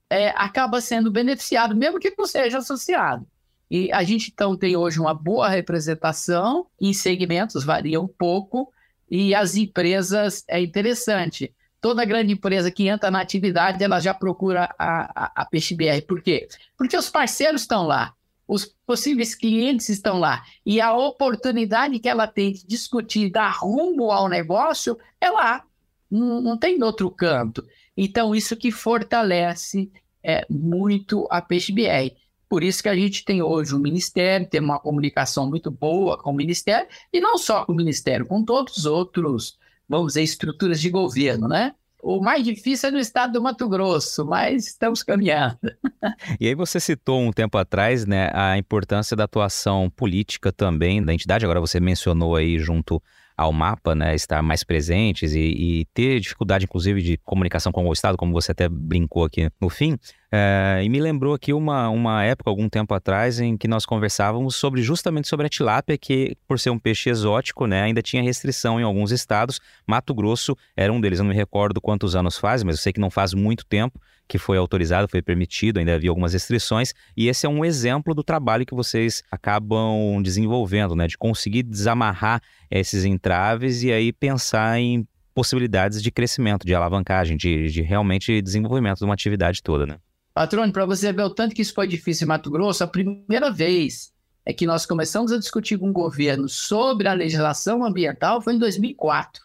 é, 0.09 0.29
acaba 0.37 0.79
sendo 0.79 1.11
beneficiado, 1.11 1.75
mesmo 1.75 1.99
que 1.99 2.15
não 2.17 2.25
seja 2.25 2.59
associado. 2.59 3.27
E 3.71 3.89
a 3.93 4.03
gente, 4.03 4.31
então, 4.33 4.57
tem 4.57 4.75
hoje 4.75 4.99
uma 4.99 5.13
boa 5.13 5.47
representação 5.47 6.67
em 6.79 6.91
segmentos, 6.91 7.63
varia 7.63 8.01
um 8.01 8.07
pouco, 8.07 8.69
e 9.09 9.33
as 9.33 9.55
empresas, 9.55 10.43
é 10.45 10.61
interessante, 10.61 11.55
toda 11.79 12.03
grande 12.03 12.33
empresa 12.33 12.69
que 12.69 12.89
entra 12.89 13.09
na 13.09 13.21
atividade, 13.21 13.81
ela 13.81 14.01
já 14.01 14.13
procura 14.13 14.69
a, 14.77 15.23
a, 15.23 15.31
a 15.37 15.45
PXBR. 15.45 16.01
Por 16.05 16.21
quê? 16.21 16.49
Porque 16.77 16.97
os 16.97 17.09
parceiros 17.09 17.61
estão 17.61 17.87
lá, 17.87 18.13
os 18.45 18.65
possíveis 18.85 19.33
clientes 19.33 19.87
estão 19.87 20.19
lá, 20.19 20.43
e 20.65 20.81
a 20.81 20.93
oportunidade 20.93 21.97
que 21.97 22.09
ela 22.09 22.27
tem 22.27 22.51
de 22.51 22.67
discutir, 22.67 23.31
dar 23.31 23.51
rumo 23.51 24.11
ao 24.11 24.27
negócio, 24.27 24.99
é 25.21 25.29
lá, 25.29 25.63
não, 26.09 26.41
não 26.41 26.57
tem 26.57 26.83
outro 26.83 27.09
canto. 27.09 27.65
Então, 27.95 28.35
isso 28.35 28.57
que 28.57 28.69
fortalece 28.69 29.89
é, 30.21 30.45
muito 30.49 31.25
a 31.31 31.41
PXBR. 31.41 32.19
Por 32.51 32.65
isso 32.65 32.83
que 32.83 32.89
a 32.89 32.95
gente 32.97 33.23
tem 33.23 33.41
hoje 33.41 33.73
o 33.73 33.79
Ministério, 33.79 34.45
tem 34.45 34.59
uma 34.59 34.77
comunicação 34.77 35.49
muito 35.49 35.71
boa 35.71 36.17
com 36.17 36.31
o 36.31 36.35
Ministério, 36.35 36.85
e 37.13 37.21
não 37.21 37.37
só 37.37 37.63
com 37.63 37.71
o 37.71 37.75
Ministério, 37.75 38.25
com 38.25 38.43
todos 38.43 38.75
os 38.75 38.85
outros, 38.85 39.57
vamos 39.87 40.07
dizer, 40.07 40.23
estruturas 40.23 40.81
de 40.81 40.89
governo, 40.89 41.47
né? 41.47 41.73
O 42.03 42.19
mais 42.19 42.43
difícil 42.43 42.89
é 42.89 42.91
no 42.91 42.99
estado 42.99 43.31
do 43.31 43.41
Mato 43.41 43.69
Grosso, 43.69 44.25
mas 44.25 44.67
estamos 44.67 45.01
caminhando. 45.01 45.59
E 46.41 46.45
aí 46.45 46.53
você 46.53 46.77
citou 46.77 47.21
um 47.21 47.31
tempo 47.31 47.57
atrás, 47.57 48.05
né, 48.05 48.29
a 48.33 48.57
importância 48.57 49.15
da 49.15 49.23
atuação 49.23 49.89
política 49.89 50.51
também 50.51 51.01
da 51.01 51.13
entidade. 51.13 51.45
Agora 51.45 51.61
você 51.61 51.79
mencionou 51.79 52.35
aí 52.35 52.59
junto 52.59 53.01
ao 53.41 53.51
mapa, 53.51 53.95
né, 53.95 54.13
estar 54.15 54.41
mais 54.41 54.63
presentes 54.63 55.33
e, 55.33 55.39
e, 55.39 55.85
ter 55.93 56.19
dificuldade, 56.19 56.65
inclusive, 56.65 57.01
de 57.01 57.17
comunicação 57.17 57.71
com 57.71 57.87
o 57.87 57.93
Estado, 57.93 58.17
como 58.17 58.31
você 58.31 58.51
até 58.51 58.69
brincou 58.69 59.25
aqui 59.25 59.49
no 59.59 59.69
fim. 59.69 59.97
É, 60.31 60.81
e 60.83 60.87
me 60.87 60.99
lembrou 60.99 61.33
aqui 61.33 61.51
uma, 61.51 61.89
uma 61.89 62.23
época, 62.23 62.49
algum 62.49 62.69
tempo 62.69 62.93
atrás, 62.93 63.39
em 63.39 63.57
que 63.57 63.67
nós 63.67 63.85
conversávamos 63.85 64.55
sobre 64.55 64.81
justamente 64.81 65.27
sobre 65.27 65.47
a 65.47 65.49
tilápia, 65.49 65.97
que 65.97 66.35
por 66.47 66.59
ser 66.59 66.69
um 66.69 66.79
peixe 66.79 67.09
exótico, 67.09 67.65
né, 67.65 67.81
ainda 67.81 68.01
tinha 68.01 68.23
restrição 68.23 68.79
em 68.79 68.83
alguns 68.83 69.11
estados. 69.11 69.59
Mato 69.85 70.13
Grosso 70.13 70.55
era 70.75 70.91
um 70.93 71.01
deles, 71.01 71.19
eu 71.19 71.23
não 71.23 71.29
me 71.31 71.35
recordo 71.35 71.81
quantos 71.81 72.15
anos 72.15 72.37
faz, 72.37 72.63
mas 72.63 72.75
eu 72.75 72.81
sei 72.81 72.93
que 72.93 72.99
não 72.99 73.09
faz 73.09 73.33
muito 73.33 73.65
tempo 73.65 73.99
que 74.31 74.37
foi 74.37 74.57
autorizado, 74.57 75.09
foi 75.09 75.21
permitido, 75.21 75.77
ainda 75.77 75.93
havia 75.93 76.09
algumas 76.09 76.31
restrições, 76.31 76.93
e 77.17 77.27
esse 77.27 77.45
é 77.45 77.49
um 77.49 77.65
exemplo 77.65 78.15
do 78.15 78.23
trabalho 78.23 78.65
que 78.65 78.73
vocês 78.73 79.21
acabam 79.29 80.21
desenvolvendo, 80.23 80.95
né, 80.95 81.05
de 81.05 81.17
conseguir 81.17 81.63
desamarrar 81.63 82.41
esses 82.69 83.03
entraves 83.03 83.83
e 83.83 83.91
aí 83.91 84.13
pensar 84.13 84.79
em 84.79 85.05
possibilidades 85.35 86.01
de 86.01 86.09
crescimento, 86.09 86.65
de 86.65 86.73
alavancagem, 86.73 87.35
de, 87.35 87.67
de 87.67 87.81
realmente 87.81 88.41
desenvolvimento 88.41 88.99
de 88.99 89.03
uma 89.03 89.13
atividade 89.13 89.61
toda, 89.61 89.85
né? 89.85 89.97
Patrônio, 90.33 90.71
para 90.71 90.85
você 90.85 91.11
ver 91.11 91.23
o 91.23 91.29
tanto 91.29 91.53
que 91.53 91.61
isso 91.61 91.73
foi 91.73 91.85
difícil 91.85 92.23
em 92.23 92.29
Mato 92.29 92.49
Grosso, 92.49 92.85
a 92.85 92.87
primeira 92.87 93.51
vez 93.51 94.13
é 94.45 94.53
que 94.53 94.65
nós 94.65 94.85
começamos 94.85 95.33
a 95.33 95.37
discutir 95.37 95.77
com 95.77 95.89
o 95.89 95.93
governo 95.93 96.47
sobre 96.47 97.09
a 97.09 97.13
legislação 97.13 97.83
ambiental 97.83 98.41
foi 98.41 98.53
em 98.53 98.59
2004. 98.59 99.43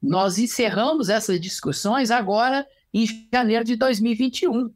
Nós 0.00 0.38
encerramos 0.38 1.08
essas 1.08 1.40
discussões 1.40 2.12
agora 2.12 2.64
em 2.92 3.06
janeiro 3.32 3.64
de 3.64 3.76
2021. 3.76 4.72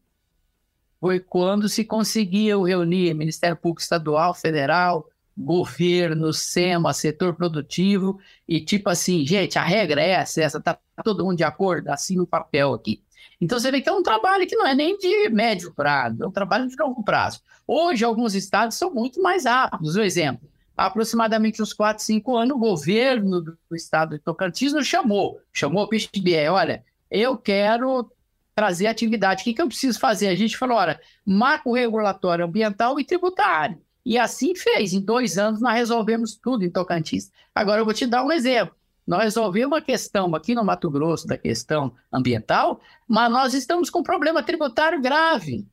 Foi 1.01 1.21
quando 1.21 1.69
se 1.69 1.85
conseguiu 1.85 2.63
reunir 2.63 3.15
Ministério 3.15 3.57
Público 3.57 3.83
Estadual, 3.83 4.35
Federal, 4.35 5.09
governo, 5.37 6.33
SEMA, 6.33 6.95
setor 6.95 7.35
produtivo, 7.35 8.19
e 8.49 8.61
tipo 8.61 8.89
assim, 8.89 9.27
gente, 9.27 9.59
a 9.59 9.63
regra 9.63 10.01
é 10.01 10.11
essa, 10.11 10.43
essa, 10.43 10.61
tá 10.61 10.79
todo 11.05 11.25
mundo 11.25 11.37
de 11.37 11.45
acordo, 11.45 11.89
assim 11.89 12.17
no 12.17 12.27
papel 12.27 12.73
aqui. 12.73 13.03
Então 13.39 13.59
você 13.59 13.71
vê 13.71 13.83
que 13.83 13.89
é 13.89 13.93
um 13.93 14.03
trabalho 14.03 14.47
que 14.47 14.57
não 14.57 14.67
é 14.67 14.75
nem 14.75 14.97
de 14.97 15.29
médio 15.29 15.73
prazo, 15.75 16.23
é 16.23 16.27
um 16.27 16.31
trabalho 16.31 16.67
de 16.67 16.77
longo 16.77 17.03
prazo. 17.05 17.43
Hoje, 17.67 18.05
alguns 18.05 18.35
estados 18.35 18.77
são 18.77 18.95
muito 18.95 19.21
mais 19.21 19.45
rápidos. 19.45 19.97
Um 19.97 20.03
exemplo, 20.03 20.49
há 20.75 20.87
aproximadamente 20.87 21.61
uns 21.61 21.75
4, 21.75 22.03
5 22.03 22.37
anos, 22.37 22.57
o 22.57 22.61
governo 22.61 23.43
do 23.43 23.59
estado 23.73 24.17
de 24.17 24.23
Tocantins 24.23 24.73
nos 24.73 24.87
chamou, 24.87 25.39
chamou 25.53 25.85
o 25.85 25.89
PXBE, 25.89 26.49
olha, 26.49 26.83
eu 27.11 27.37
quero 27.37 28.11
trazer 28.55 28.87
atividade, 28.87 29.43
o 29.43 29.45
que, 29.45 29.53
que 29.53 29.61
eu 29.61 29.69
preciso 29.69 30.01
fazer? 30.01 30.29
A 30.29 30.35
gente 30.35 30.57
falou, 30.57 30.79
olha, 30.79 30.99
marco 31.25 31.75
regulatório 31.75 32.45
ambiental 32.47 32.99
e 32.99 33.05
tributário. 33.05 33.79
E 34.05 34.17
assim 34.17 34.55
fez. 34.55 34.95
Em 34.95 35.01
dois 35.01 35.37
anos 35.37 35.61
nós 35.61 35.75
resolvemos 35.75 36.37
tudo 36.37 36.65
em 36.65 36.71
Tocantins. 36.71 37.31
Agora 37.55 37.81
eu 37.81 37.85
vou 37.85 37.93
te 37.93 38.07
dar 38.07 38.25
um 38.25 38.33
exemplo. 38.33 38.75
nós 39.07 39.25
resolvemos 39.25 39.77
a 39.77 39.83
questão 39.83 40.35
aqui 40.35 40.55
no 40.55 40.65
Mato 40.65 40.91
Grosso 40.91 41.27
da 41.27 41.37
questão 41.37 41.95
ambiental, 42.11 42.81
mas 43.07 43.31
nós 43.31 43.53
estamos 43.53 43.91
com 43.91 43.99
um 43.99 44.03
problema 44.03 44.43
tributário 44.43 45.03
grave. 45.03 45.67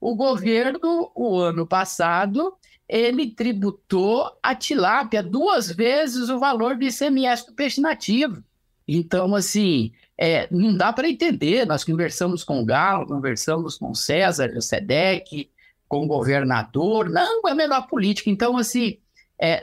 O 0.00 0.14
governo, 0.14 1.10
o 1.14 1.38
ano 1.38 1.66
passado, 1.66 2.56
ele 2.88 3.30
tributou 3.30 4.36
a 4.42 4.54
tilápia 4.54 5.22
duas 5.22 5.70
vezes 5.70 6.28
o 6.28 6.38
valor 6.38 6.76
do 6.76 6.84
ICMS 6.84 7.46
do 7.46 7.52
peixe 7.52 7.80
nativo. 7.80 8.42
Então, 8.86 9.34
assim, 9.34 9.92
é, 10.16 10.46
não 10.50 10.76
dá 10.76 10.92
para 10.92 11.08
entender. 11.08 11.66
Nós 11.66 11.84
conversamos 11.84 12.44
com 12.44 12.60
o 12.60 12.64
Galo, 12.64 13.06
conversamos 13.06 13.76
com 13.76 13.90
o 13.90 13.94
César, 13.94 14.52
o 14.56 14.62
SEDEC, 14.62 15.50
com 15.88 16.04
o 16.04 16.06
governador. 16.06 17.08
Não, 17.08 17.40
é 17.46 17.50
a 17.50 17.54
melhor 17.54 17.86
política. 17.86 18.30
Então, 18.30 18.56
assim, 18.56 18.98
é, 19.38 19.62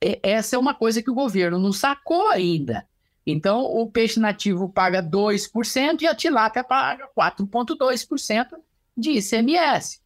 é, 0.00 0.20
essa 0.22 0.56
é 0.56 0.58
uma 0.58 0.74
coisa 0.74 1.02
que 1.02 1.10
o 1.10 1.14
governo 1.14 1.58
não 1.58 1.72
sacou 1.72 2.28
ainda. 2.28 2.86
Então, 3.26 3.62
o 3.62 3.90
peixe 3.90 4.18
nativo 4.18 4.70
paga 4.70 5.02
2% 5.02 6.00
e 6.00 6.06
a 6.06 6.14
tilápia 6.14 6.64
paga 6.64 7.06
4,2% 7.16 8.46
de 8.96 9.10
ICMS. 9.10 10.00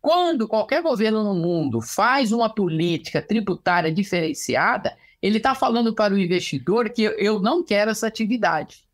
Quando 0.00 0.46
qualquer 0.46 0.82
governo 0.82 1.24
no 1.24 1.34
mundo 1.34 1.80
faz 1.80 2.32
uma 2.32 2.48
política 2.48 3.22
tributária 3.22 3.90
diferenciada, 3.90 4.96
ele 5.22 5.38
está 5.38 5.54
falando 5.54 5.94
para 5.94 6.14
o 6.14 6.18
investidor 6.18 6.90
que 6.90 7.02
eu 7.02 7.40
não 7.40 7.64
quero 7.64 7.90
essa 7.90 8.06
atividade. 8.06 8.84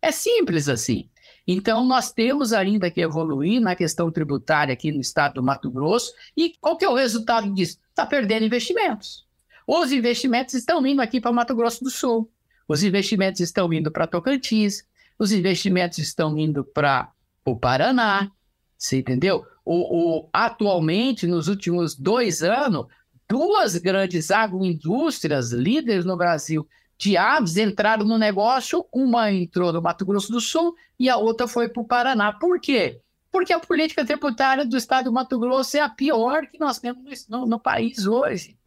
É 0.00 0.10
simples 0.12 0.68
assim. 0.68 1.08
Então, 1.46 1.84
nós 1.84 2.12
temos 2.12 2.52
ainda 2.52 2.90
que 2.90 3.00
evoluir 3.00 3.60
na 3.60 3.74
questão 3.74 4.10
tributária 4.10 4.72
aqui 4.72 4.92
no 4.92 5.00
estado 5.00 5.34
do 5.34 5.42
Mato 5.42 5.70
Grosso. 5.70 6.12
E 6.36 6.52
qual 6.60 6.76
que 6.76 6.84
é 6.84 6.88
o 6.88 6.94
resultado 6.94 7.52
disso? 7.54 7.78
Está 7.88 8.04
perdendo 8.04 8.44
investimentos. 8.44 9.26
Os 9.66 9.90
investimentos 9.90 10.54
estão 10.54 10.86
indo 10.86 11.00
aqui 11.00 11.20
para 11.20 11.32
Mato 11.32 11.54
Grosso 11.54 11.82
do 11.82 11.90
Sul. 11.90 12.30
Os 12.68 12.82
investimentos 12.82 13.40
estão 13.40 13.72
indo 13.72 13.90
para 13.90 14.06
Tocantins. 14.06 14.84
Os 15.18 15.32
investimentos 15.32 15.98
estão 15.98 16.36
indo 16.38 16.62
para 16.62 17.10
o 17.44 17.56
Paraná. 17.56 18.30
Você 18.76 18.98
entendeu? 18.98 19.44
O, 19.64 20.20
o, 20.20 20.28
atualmente, 20.32 21.26
nos 21.26 21.48
últimos 21.48 21.94
dois 21.94 22.42
anos, 22.42 22.86
duas 23.28 23.76
grandes 23.76 24.30
agroindústrias 24.30 25.52
líderes 25.52 26.04
no 26.04 26.16
Brasil 26.16 26.66
de 26.96 27.16
aves 27.16 27.56
entraram 27.56 28.04
no 28.04 28.18
negócio, 28.18 28.84
uma 28.92 29.30
entrou 29.30 29.72
no 29.72 29.80
Mato 29.80 30.04
Grosso 30.04 30.32
do 30.32 30.40
Sul 30.40 30.74
e 30.98 31.08
a 31.08 31.16
outra 31.16 31.46
foi 31.46 31.68
para 31.68 31.82
o 31.82 31.86
Paraná. 31.86 32.32
Por 32.32 32.60
quê? 32.60 33.00
Porque 33.30 33.52
a 33.52 33.60
política 33.60 34.04
tributária 34.04 34.64
do 34.64 34.76
estado 34.76 35.04
do 35.04 35.12
Mato 35.12 35.38
Grosso 35.38 35.76
é 35.76 35.80
a 35.80 35.88
pior 35.88 36.46
que 36.46 36.58
nós 36.58 36.78
temos 36.78 37.28
no, 37.28 37.46
no 37.46 37.60
país 37.60 38.06
hoje. 38.06 38.58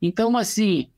Então, 0.00 0.34
assim, 0.36 0.90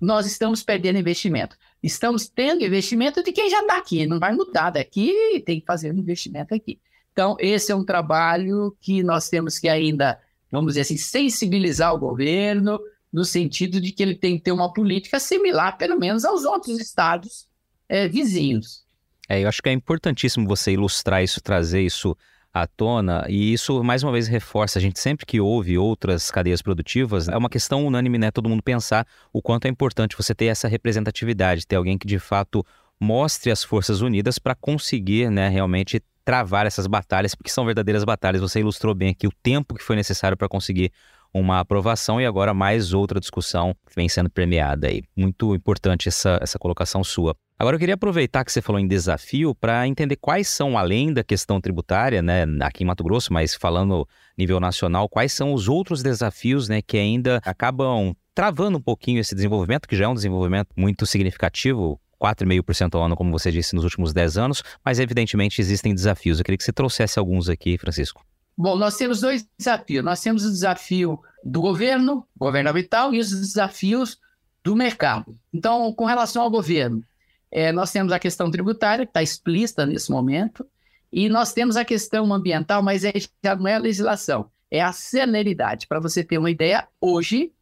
nós 0.00 0.26
estamos 0.26 0.62
perdendo 0.62 0.98
investimento. 0.98 1.56
Estamos 1.82 2.28
tendo 2.28 2.64
investimento 2.64 3.22
de 3.22 3.32
quem 3.32 3.50
já 3.50 3.60
está 3.60 3.78
aqui, 3.78 4.06
não 4.06 4.18
vai 4.18 4.32
mudar 4.32 4.70
daqui, 4.70 5.42
tem 5.46 5.60
que 5.60 5.66
fazer 5.66 5.92
um 5.92 5.98
investimento 5.98 6.54
aqui. 6.54 6.80
Então, 7.12 7.36
esse 7.40 7.72
é 7.72 7.74
um 7.74 7.84
trabalho 7.84 8.76
que 8.80 9.02
nós 9.02 9.28
temos 9.28 9.58
que 9.58 9.68
ainda, 9.68 10.20
vamos 10.50 10.72
dizer 10.72 10.82
assim, 10.82 10.96
sensibilizar 10.96 11.94
o 11.94 11.98
governo, 11.98 12.78
no 13.12 13.24
sentido 13.24 13.80
de 13.80 13.92
que 13.92 14.02
ele 14.02 14.14
tem 14.14 14.36
que 14.36 14.44
ter 14.44 14.52
uma 14.52 14.72
política 14.72 15.18
similar, 15.18 15.76
pelo 15.78 15.98
menos, 15.98 16.24
aos 16.24 16.44
outros 16.44 16.78
estados 16.78 17.46
é, 17.88 18.06
vizinhos. 18.06 18.84
É, 19.28 19.42
eu 19.42 19.48
acho 19.48 19.62
que 19.62 19.68
é 19.68 19.72
importantíssimo 19.72 20.46
você 20.46 20.72
ilustrar 20.72 21.22
isso, 21.22 21.40
trazer 21.40 21.82
isso 21.82 22.16
à 22.52 22.66
tona, 22.66 23.26
e 23.28 23.52
isso 23.52 23.82
mais 23.84 24.02
uma 24.02 24.12
vez 24.12 24.26
reforça, 24.26 24.78
a 24.78 24.82
gente 24.82 24.98
sempre 24.98 25.26
que 25.26 25.38
ouve 25.38 25.76
outras 25.76 26.30
cadeias 26.30 26.62
produtivas, 26.62 27.28
é 27.28 27.36
uma 27.36 27.48
questão 27.48 27.86
unânime, 27.86 28.18
né, 28.18 28.30
todo 28.30 28.48
mundo 28.48 28.62
pensar 28.62 29.06
o 29.32 29.42
quanto 29.42 29.66
é 29.66 29.68
importante 29.68 30.16
você 30.16 30.34
ter 30.34 30.46
essa 30.46 30.66
representatividade, 30.66 31.66
ter 31.66 31.76
alguém 31.76 31.98
que 31.98 32.06
de 32.06 32.18
fato 32.18 32.64
mostre 32.98 33.50
as 33.50 33.62
forças 33.62 34.00
unidas 34.00 34.38
para 34.38 34.54
conseguir, 34.54 35.30
né, 35.30 35.48
realmente 35.48 36.02
travar 36.28 36.66
essas 36.66 36.86
batalhas, 36.86 37.34
porque 37.34 37.50
são 37.50 37.64
verdadeiras 37.64 38.04
batalhas. 38.04 38.42
Você 38.42 38.60
ilustrou 38.60 38.94
bem 38.94 39.08
aqui 39.08 39.26
o 39.26 39.32
tempo 39.42 39.74
que 39.74 39.82
foi 39.82 39.96
necessário 39.96 40.36
para 40.36 40.46
conseguir 40.46 40.92
uma 41.32 41.58
aprovação 41.58 42.20
e 42.20 42.26
agora 42.26 42.52
mais 42.52 42.92
outra 42.92 43.18
discussão 43.18 43.74
que 43.86 43.94
vem 43.96 44.10
sendo 44.10 44.28
premiada 44.28 44.88
aí. 44.88 45.02
Muito 45.16 45.54
importante 45.54 46.06
essa, 46.06 46.38
essa 46.42 46.58
colocação 46.58 47.02
sua. 47.02 47.34
Agora 47.58 47.76
eu 47.76 47.78
queria 47.78 47.94
aproveitar 47.94 48.44
que 48.44 48.52
você 48.52 48.60
falou 48.60 48.78
em 48.78 48.86
desafio 48.86 49.54
para 49.54 49.88
entender 49.88 50.16
quais 50.16 50.48
são, 50.48 50.76
além 50.76 51.14
da 51.14 51.24
questão 51.24 51.62
tributária, 51.62 52.20
né, 52.20 52.44
aqui 52.60 52.84
em 52.84 52.86
Mato 52.86 53.02
Grosso, 53.02 53.32
mas 53.32 53.54
falando 53.54 54.06
nível 54.36 54.60
nacional, 54.60 55.08
quais 55.08 55.32
são 55.32 55.54
os 55.54 55.66
outros 55.66 56.02
desafios 56.02 56.68
né, 56.68 56.82
que 56.82 56.98
ainda 56.98 57.40
acabam 57.42 58.14
travando 58.34 58.76
um 58.76 58.82
pouquinho 58.82 59.18
esse 59.18 59.34
desenvolvimento, 59.34 59.88
que 59.88 59.96
já 59.96 60.04
é 60.04 60.08
um 60.08 60.14
desenvolvimento 60.14 60.68
muito 60.76 61.06
significativo, 61.06 61.98
4,5% 62.20 62.94
ao 62.94 63.04
ano, 63.04 63.16
como 63.16 63.30
você 63.30 63.50
disse, 63.50 63.74
nos 63.74 63.84
últimos 63.84 64.12
10 64.12 64.38
anos, 64.38 64.62
mas 64.84 64.98
evidentemente 64.98 65.60
existem 65.60 65.94
desafios. 65.94 66.38
Eu 66.38 66.44
queria 66.44 66.58
que 66.58 66.64
você 66.64 66.72
trouxesse 66.72 67.18
alguns 67.18 67.48
aqui, 67.48 67.78
Francisco. 67.78 68.24
Bom, 68.56 68.76
nós 68.76 68.96
temos 68.96 69.20
dois 69.20 69.46
desafios. 69.56 70.04
Nós 70.04 70.20
temos 70.20 70.44
o 70.44 70.50
desafio 70.50 71.20
do 71.44 71.60
governo, 71.60 72.26
governamental, 72.36 73.14
e 73.14 73.20
os 73.20 73.30
desafios 73.30 74.18
do 74.64 74.74
mercado. 74.74 75.34
Então, 75.54 75.92
com 75.92 76.04
relação 76.04 76.42
ao 76.42 76.50
governo, 76.50 77.04
é, 77.50 77.70
nós 77.70 77.92
temos 77.92 78.12
a 78.12 78.18
questão 78.18 78.50
tributária, 78.50 79.06
que 79.06 79.10
está 79.10 79.22
explícita 79.22 79.86
nesse 79.86 80.10
momento, 80.10 80.66
e 81.12 81.28
nós 81.28 81.52
temos 81.52 81.76
a 81.76 81.84
questão 81.84 82.32
ambiental, 82.34 82.82
mas 82.82 83.04
é, 83.04 83.12
já 83.42 83.54
não 83.54 83.66
é 83.66 83.76
a 83.76 83.78
legislação, 83.78 84.50
é 84.70 84.80
a 84.80 84.92
celeridade. 84.92 85.86
Para 85.86 86.00
você 86.00 86.22
ter 86.22 86.36
uma 86.36 86.50
ideia, 86.50 86.86
hoje, 87.00 87.52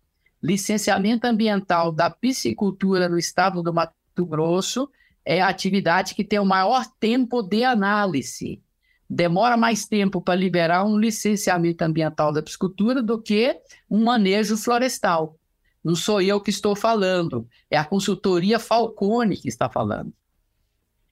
licenciamento 0.42 1.26
ambiental 1.26 1.92
da 1.92 2.10
piscicultura 2.10 3.08
no 3.08 3.18
estado 3.18 3.62
do 3.62 3.72
Mato 3.72 3.95
Grosso 4.24 4.88
é 5.24 5.42
a 5.42 5.48
atividade 5.48 6.14
que 6.14 6.24
tem 6.24 6.38
o 6.38 6.44
maior 6.44 6.86
tempo 7.00 7.42
de 7.42 7.64
análise 7.64 8.62
demora 9.08 9.56
mais 9.56 9.86
tempo 9.86 10.20
para 10.20 10.34
liberar 10.34 10.84
um 10.84 10.98
licenciamento 10.98 11.82
ambiental 11.82 12.32
da 12.32 12.42
piscicultura 12.42 13.02
do 13.02 13.20
que 13.20 13.58
um 13.88 14.04
manejo 14.04 14.56
florestal. 14.56 15.38
Não 15.82 15.94
sou 15.94 16.20
eu 16.20 16.40
que 16.40 16.50
estou 16.50 16.74
falando, 16.74 17.48
é 17.70 17.78
a 17.78 17.84
consultoria 17.84 18.58
Falcone 18.58 19.36
que 19.36 19.48
está 19.48 19.68
falando. 19.68 20.12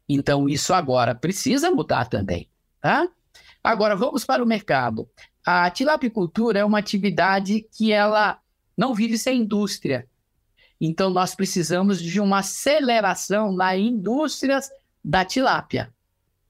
Então, 0.09 0.49
isso 0.49 0.75
agora 0.75 1.15
precisa 1.15 1.71
mudar 1.71 2.07
também. 2.07 2.49
Tá? 2.81 3.09
Agora, 3.63 3.97
vamos 3.97 4.25
para 4.25 4.43
o 4.43 4.47
mercado. 4.47 5.09
A 5.47 5.71
tilapicultura 5.71 6.59
é 6.59 6.65
uma 6.65 6.79
atividade 6.79 7.67
que 7.73 7.93
ela 7.93 8.39
não 8.77 8.95
vive 8.95 9.17
sem 9.17 9.43
indústria. 9.43 10.09
Então, 10.81 11.11
nós 11.11 11.35
precisamos 11.35 12.01
de 12.01 12.21
uma 12.21 12.39
aceleração 12.41 13.53
na 13.55 13.77
indústrias 13.77 14.71
da 15.05 15.25
tilápia 15.25 15.93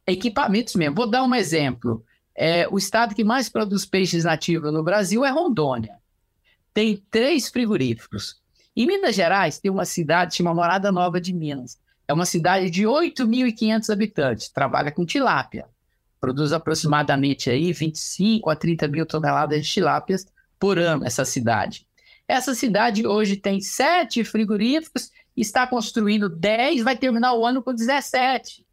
equipamentos 0.07 0.75
mesmo. 0.75 0.95
Vou 0.95 1.09
dar 1.09 1.23
um 1.25 1.35
exemplo. 1.35 2.05
É, 2.37 2.69
o 2.69 2.79
estado 2.79 3.15
que 3.15 3.25
mais 3.25 3.49
produz 3.49 3.87
peixes 3.87 4.25
nativos 4.25 4.73
no 4.73 4.83
Brasil 4.83 5.25
é 5.25 5.31
Rondônia. 5.31 5.97
Tem 6.73 7.03
três 7.11 7.49
frigoríficos. 7.49 8.43
Em 8.77 8.87
Minas 8.87 9.15
Gerais, 9.15 9.59
tem 9.59 9.71
uma 9.71 9.85
cidade 9.85 10.35
chamada 10.35 10.57
Morada 10.57 10.93
Nova 10.93 11.21
de 11.21 11.33
Minas. 11.33 11.79
É 12.09 12.13
uma 12.13 12.27
cidade 12.27 12.71
de 12.71 12.83
8.500 12.83 13.91
habitantes. 13.91 14.49
Trabalha 14.49 14.91
com 14.91 15.07
tilápia. 15.07 15.67
Produz 16.21 16.53
aproximadamente 16.53 17.49
aí 17.49 17.73
25 17.73 18.51
a 18.51 18.57
30 18.57 18.89
mil 18.89 19.07
toneladas 19.07 19.65
de 19.65 19.71
tilápias 19.71 20.27
por 20.59 20.79
ano, 20.79 21.05
essa 21.05 21.25
cidade. 21.25 21.87
Essa 22.27 22.55
cidade 22.55 23.07
hoje 23.07 23.37
tem 23.37 23.61
sete 23.61 24.25
frigoríficos, 24.25 25.11
está 25.37 25.67
construindo 25.67 26.29
10, 26.29 26.83
vai 26.83 26.97
terminar 26.97 27.35
o 27.35 27.45
ano 27.45 27.63
com 27.63 27.75
17. 27.75 28.65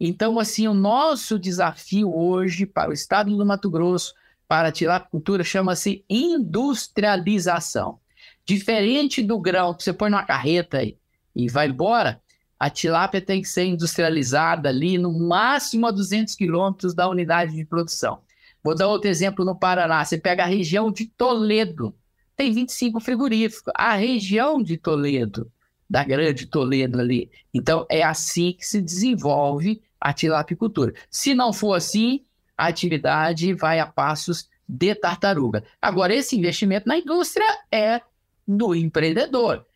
Então, 0.00 0.38
assim, 0.38 0.68
o 0.68 0.74
nosso 0.74 1.38
desafio 1.38 2.14
hoje 2.14 2.64
para 2.64 2.90
o 2.90 2.92
estado 2.92 3.36
do 3.36 3.44
Mato 3.44 3.68
Grosso, 3.68 4.14
para 4.46 4.68
a 4.68 4.72
tilapicultura, 4.72 5.42
chama-se 5.42 6.04
industrialização. 6.08 7.98
Diferente 8.44 9.22
do 9.22 9.38
grão 9.40 9.74
que 9.74 9.82
você 9.82 9.92
põe 9.92 10.08
numa 10.08 10.24
carreta 10.24 10.82
e, 10.82 10.96
e 11.34 11.48
vai 11.48 11.68
embora, 11.68 12.20
a 12.58 12.70
tilápia 12.70 13.20
tem 13.20 13.42
que 13.42 13.48
ser 13.48 13.64
industrializada 13.64 14.68
ali 14.68 14.98
no 14.98 15.12
máximo 15.12 15.86
a 15.86 15.90
200 15.90 16.34
quilômetros 16.34 16.94
da 16.94 17.08
unidade 17.08 17.54
de 17.54 17.64
produção. 17.64 18.20
Vou 18.62 18.74
dar 18.74 18.88
outro 18.88 19.08
exemplo 19.08 19.44
no 19.44 19.58
Paraná. 19.58 20.04
Você 20.04 20.18
pega 20.18 20.44
a 20.44 20.46
região 20.46 20.90
de 20.90 21.06
Toledo, 21.06 21.94
tem 22.38 22.52
25 22.52 23.00
frigoríficos. 23.00 23.72
A 23.74 23.96
região 23.96 24.62
de 24.62 24.78
Toledo, 24.78 25.50
da 25.90 26.04
grande 26.04 26.46
Toledo 26.46 27.00
ali. 27.00 27.28
Então, 27.52 27.84
é 27.90 28.04
assim 28.04 28.52
que 28.52 28.64
se 28.64 28.80
desenvolve 28.80 29.82
a 30.00 30.12
tilapicultura. 30.12 30.94
Se 31.10 31.34
não 31.34 31.52
for 31.52 31.74
assim, 31.74 32.24
a 32.56 32.68
atividade 32.68 33.52
vai 33.54 33.80
a 33.80 33.86
passos 33.86 34.48
de 34.68 34.94
tartaruga. 34.94 35.64
Agora, 35.82 36.14
esse 36.14 36.38
investimento 36.38 36.86
na 36.86 36.96
indústria 36.96 37.46
é 37.72 38.00
do 38.46 38.72
empreendedor. 38.72 39.66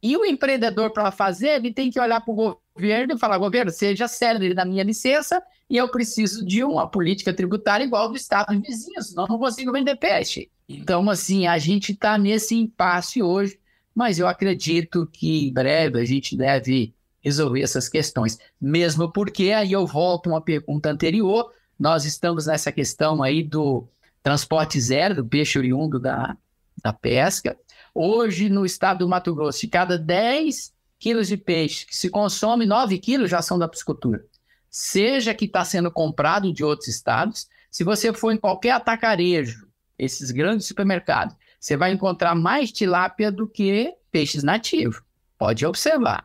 E 0.00 0.16
o 0.16 0.24
empreendedor, 0.24 0.92
para 0.92 1.10
fazer, 1.10 1.56
ele 1.56 1.72
tem 1.72 1.90
que 1.90 1.98
olhar 1.98 2.20
para 2.20 2.30
o 2.32 2.34
governo 2.36 2.63
e 2.76 3.18
falar: 3.18 3.38
governo, 3.38 3.70
seja 3.70 4.08
sério 4.08 4.54
na 4.54 4.64
minha 4.64 4.82
licença 4.82 5.42
e 5.68 5.76
eu 5.76 5.88
preciso 5.88 6.44
de 6.44 6.62
uma 6.64 6.88
política 6.88 7.32
tributária 7.32 7.84
igual 7.84 8.08
do 8.08 8.16
Estado 8.16 8.60
vizinho, 8.60 9.02
senão 9.02 9.26
não 9.28 9.38
consigo 9.38 9.72
vender 9.72 9.96
peixe. 9.96 10.50
Então, 10.68 11.08
assim, 11.10 11.46
a 11.46 11.58
gente 11.58 11.92
está 11.92 12.16
nesse 12.18 12.54
impasse 12.54 13.22
hoje 13.22 13.58
mas 13.94 14.18
eu 14.18 14.26
acredito 14.26 15.06
que 15.06 15.48
em 15.48 15.52
breve 15.52 16.00
a 16.00 16.04
gente 16.04 16.36
deve 16.36 16.92
resolver 17.22 17.62
essas 17.62 17.88
questões. 17.88 18.38
Mesmo 18.60 19.10
porque, 19.12 19.52
aí 19.52 19.72
eu 19.72 19.86
volto 19.86 20.28
a 20.28 20.32
uma 20.34 20.40
pergunta 20.40 20.90
anterior, 20.90 21.52
nós 21.78 22.04
estamos 22.04 22.46
nessa 22.46 22.72
questão 22.72 23.22
aí 23.22 23.42
do 23.42 23.86
transporte 24.22 24.80
zero 24.80 25.14
do 25.16 25.24
peixe 25.24 25.58
oriundo 25.58 26.00
da, 26.00 26.36
da 26.82 26.92
pesca. 26.92 27.56
Hoje, 27.94 28.48
no 28.48 28.66
estado 28.66 28.98
do 28.98 29.08
Mato 29.08 29.34
Grosso, 29.34 29.60
de 29.60 29.68
cada 29.68 29.96
10 29.96 30.73
quilos 31.04 31.28
de 31.28 31.36
peixe 31.36 31.84
que 31.84 31.94
se 31.94 32.08
consome, 32.08 32.64
9 32.64 32.98
quilos 32.98 33.30
já 33.30 33.42
são 33.42 33.58
da 33.58 33.68
piscicultura. 33.68 34.24
Seja 34.70 35.34
que 35.34 35.44
está 35.44 35.62
sendo 35.62 35.90
comprado 35.90 36.50
de 36.50 36.64
outros 36.64 36.88
estados, 36.88 37.46
se 37.70 37.84
você 37.84 38.10
for 38.10 38.32
em 38.32 38.38
qualquer 38.38 38.70
atacarejo, 38.70 39.68
esses 39.98 40.30
grandes 40.30 40.66
supermercados, 40.66 41.36
você 41.60 41.76
vai 41.76 41.92
encontrar 41.92 42.34
mais 42.34 42.72
tilápia 42.72 43.30
do 43.30 43.46
que 43.46 43.94
peixes 44.10 44.42
nativos. 44.42 45.02
Pode 45.36 45.66
observar. 45.66 46.24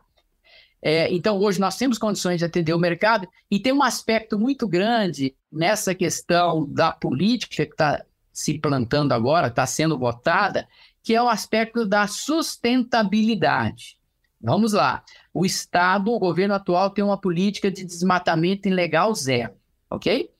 É, 0.82 1.14
então, 1.14 1.38
hoje 1.40 1.60
nós 1.60 1.76
temos 1.76 1.98
condições 1.98 2.38
de 2.38 2.46
atender 2.46 2.74
o 2.74 2.80
mercado 2.80 3.28
e 3.52 3.60
tem 3.60 3.74
um 3.74 3.84
aspecto 3.84 4.40
muito 4.40 4.66
grande 4.66 5.36
nessa 5.52 5.94
questão 5.94 6.66
da 6.72 6.94
política 6.94 7.66
que 7.66 7.74
está 7.74 8.02
se 8.32 8.58
plantando 8.58 9.12
agora, 9.12 9.48
está 9.48 9.66
sendo 9.66 10.00
votada, 10.00 10.70
que 11.04 11.14
é 11.14 11.22
o 11.22 11.28
aspecto 11.28 11.86
da 11.86 12.08
sustentabilidade. 12.08 13.99
Vamos 14.42 14.74
lá. 14.74 15.04
O 15.34 15.46
Estado, 15.46 16.12
o 16.12 16.20
governo 16.20 16.54
atual, 16.54 16.90
tem 16.90 17.04
uma 17.04 17.20
política 17.20 17.70
de 17.70 17.84
desmatamento 17.84 18.68
ilegal 18.68 19.14
zero, 19.14 19.54
ok? 19.90 20.32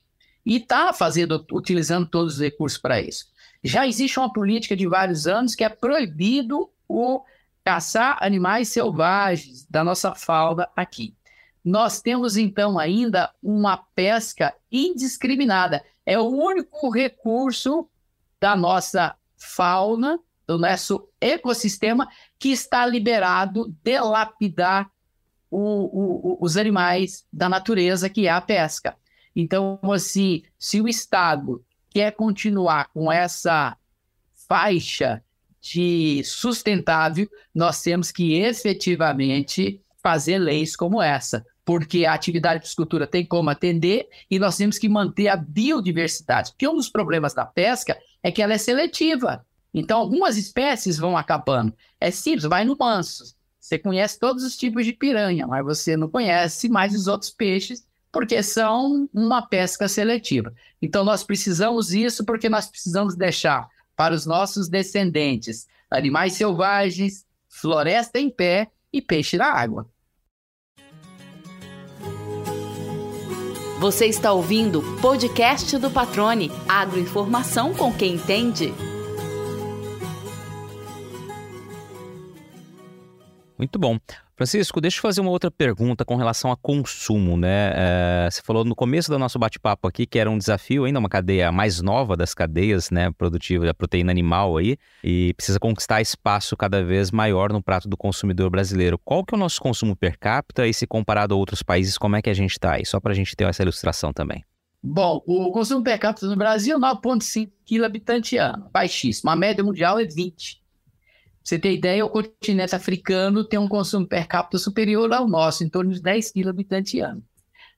E 0.44 0.56
está 0.56 0.92
fazendo, 0.92 1.44
utilizando 1.52 2.08
todos 2.08 2.34
os 2.34 2.40
recursos 2.40 2.78
para 2.78 3.00
isso. 3.00 3.26
Já 3.62 3.86
existe 3.86 4.18
uma 4.18 4.32
política 4.32 4.74
de 4.74 4.86
vários 4.86 5.26
anos 5.26 5.54
que 5.54 5.62
é 5.62 5.68
proibido 5.68 6.70
o 6.88 7.22
caçar 7.62 8.16
animais 8.20 8.68
selvagens 8.68 9.66
da 9.68 9.84
nossa 9.84 10.14
fauna 10.14 10.66
aqui. 10.74 11.14
Nós 11.62 12.00
temos 12.00 12.38
então 12.38 12.78
ainda 12.78 13.30
uma 13.42 13.76
pesca 13.76 14.54
indiscriminada. 14.72 15.84
É 16.06 16.18
o 16.18 16.26
único 16.26 16.90
recurso 16.90 17.86
da 18.40 18.56
nossa 18.56 19.14
fauna, 19.36 20.18
do 20.50 20.58
nosso 20.58 21.08
ecossistema, 21.20 22.08
que 22.36 22.48
está 22.48 22.84
liberado 22.84 23.72
de 23.84 24.00
lapidar 24.00 24.90
o, 25.48 25.58
o, 25.60 26.44
os 26.44 26.56
animais 26.56 27.24
da 27.32 27.48
natureza, 27.48 28.10
que 28.10 28.26
é 28.26 28.30
a 28.30 28.40
pesca. 28.40 28.96
Então, 29.34 29.78
assim, 29.92 30.42
se 30.58 30.80
o 30.80 30.88
Estado 30.88 31.64
quer 31.88 32.10
continuar 32.16 32.88
com 32.92 33.12
essa 33.12 33.76
faixa 34.48 35.22
de 35.60 36.20
sustentável, 36.24 37.28
nós 37.54 37.80
temos 37.80 38.10
que 38.10 38.34
efetivamente 38.34 39.80
fazer 40.02 40.38
leis 40.38 40.74
como 40.74 41.00
essa, 41.00 41.46
porque 41.64 42.04
a 42.06 42.12
atividade 42.12 42.56
de 42.56 42.62
piscicultura 42.62 43.06
tem 43.06 43.24
como 43.24 43.50
atender 43.50 44.08
e 44.28 44.36
nós 44.36 44.56
temos 44.56 44.78
que 44.78 44.88
manter 44.88 45.28
a 45.28 45.36
biodiversidade. 45.36 46.50
Porque 46.50 46.66
um 46.66 46.74
dos 46.74 46.88
problemas 46.88 47.34
da 47.34 47.46
pesca 47.46 47.96
é 48.20 48.32
que 48.32 48.42
ela 48.42 48.54
é 48.54 48.58
seletiva. 48.58 49.46
Então, 49.72 49.98
algumas 49.98 50.36
espécies 50.36 50.98
vão 50.98 51.16
acabando. 51.16 51.72
É 52.00 52.10
simples, 52.10 52.44
vai 52.44 52.64
no 52.64 52.76
manso. 52.78 53.36
Você 53.58 53.78
conhece 53.78 54.18
todos 54.18 54.42
os 54.42 54.56
tipos 54.56 54.84
de 54.84 54.92
piranha, 54.92 55.46
mas 55.46 55.64
você 55.64 55.96
não 55.96 56.08
conhece 56.08 56.68
mais 56.68 56.94
os 56.94 57.06
outros 57.06 57.30
peixes, 57.30 57.86
porque 58.10 58.42
são 58.42 59.08
uma 59.14 59.42
pesca 59.42 59.86
seletiva. 59.86 60.52
Então, 60.82 61.04
nós 61.04 61.22
precisamos 61.22 61.92
isso 61.92 62.24
porque 62.24 62.48
nós 62.48 62.66
precisamos 62.66 63.14
deixar 63.14 63.68
para 63.94 64.14
os 64.14 64.26
nossos 64.26 64.68
descendentes 64.68 65.68
animais 65.90 66.34
selvagens, 66.34 67.26
floresta 67.48 68.18
em 68.18 68.30
pé 68.30 68.70
e 68.92 69.02
peixe 69.02 69.36
na 69.36 69.52
água. 69.52 69.88
Você 73.80 74.06
está 74.06 74.32
ouvindo 74.32 74.80
o 74.80 75.00
podcast 75.00 75.76
do 75.78 75.90
Patrone, 75.90 76.50
agroinformação 76.68 77.74
com 77.74 77.92
quem 77.92 78.14
entende. 78.14 78.74
Muito 83.60 83.78
bom. 83.78 83.98
Francisco, 84.34 84.80
deixa 84.80 84.96
eu 84.96 85.02
fazer 85.02 85.20
uma 85.20 85.30
outra 85.30 85.50
pergunta 85.50 86.02
com 86.02 86.16
relação 86.16 86.50
a 86.50 86.56
consumo, 86.56 87.36
né? 87.36 87.72
É, 87.74 88.28
você 88.30 88.40
falou 88.40 88.64
no 88.64 88.74
começo 88.74 89.10
do 89.10 89.18
nosso 89.18 89.38
bate-papo 89.38 89.86
aqui 89.86 90.06
que 90.06 90.18
era 90.18 90.30
um 90.30 90.38
desafio 90.38 90.86
ainda, 90.86 90.98
uma 90.98 91.10
cadeia 91.10 91.52
mais 91.52 91.82
nova 91.82 92.16
das 92.16 92.32
cadeias, 92.32 92.90
né, 92.90 93.10
produtiva 93.18 93.66
da 93.66 93.74
proteína 93.74 94.10
animal 94.10 94.56
aí, 94.56 94.78
e 95.04 95.34
precisa 95.34 95.60
conquistar 95.60 96.00
espaço 96.00 96.56
cada 96.56 96.82
vez 96.82 97.10
maior 97.10 97.52
no 97.52 97.62
prato 97.62 97.86
do 97.86 97.98
consumidor 97.98 98.48
brasileiro. 98.48 98.98
Qual 99.04 99.22
que 99.26 99.34
é 99.34 99.36
o 99.36 99.38
nosso 99.38 99.60
consumo 99.60 99.94
per 99.94 100.18
capita 100.18 100.66
e 100.66 100.72
se 100.72 100.86
comparado 100.86 101.34
a 101.34 101.36
outros 101.36 101.62
países, 101.62 101.98
como 101.98 102.16
é 102.16 102.22
que 102.22 102.30
a 102.30 102.34
gente 102.34 102.52
está 102.52 102.76
aí? 102.76 102.86
Só 102.86 102.98
para 102.98 103.12
a 103.12 103.14
gente 103.14 103.36
ter 103.36 103.44
essa 103.44 103.62
ilustração 103.62 104.10
também. 104.10 104.42
Bom, 104.82 105.22
o 105.26 105.52
consumo 105.52 105.84
per 105.84 105.98
capita 105.98 106.26
no 106.26 106.36
Brasil 106.36 106.78
é 106.78 106.80
9,5 106.80 107.50
kg 107.66 107.84
habitante 107.84 108.38
ano, 108.38 108.70
baixíssimo. 108.72 109.28
A 109.28 109.36
média 109.36 109.62
mundial 109.62 109.98
é 109.98 110.06
20 110.06 110.59
você 111.42 111.58
ter 111.58 111.72
ideia, 111.72 112.04
o 112.04 112.10
continente 112.10 112.74
africano 112.74 113.44
tem 113.44 113.58
um 113.58 113.68
consumo 113.68 114.06
per 114.06 114.26
capita 114.26 114.58
superior 114.58 115.12
ao 115.12 115.26
nosso, 115.26 115.64
em 115.64 115.68
torno 115.68 115.92
de 115.92 116.02
10 116.02 116.30
quilos 116.32 116.50
habitante 116.50 117.00
ano. 117.00 117.22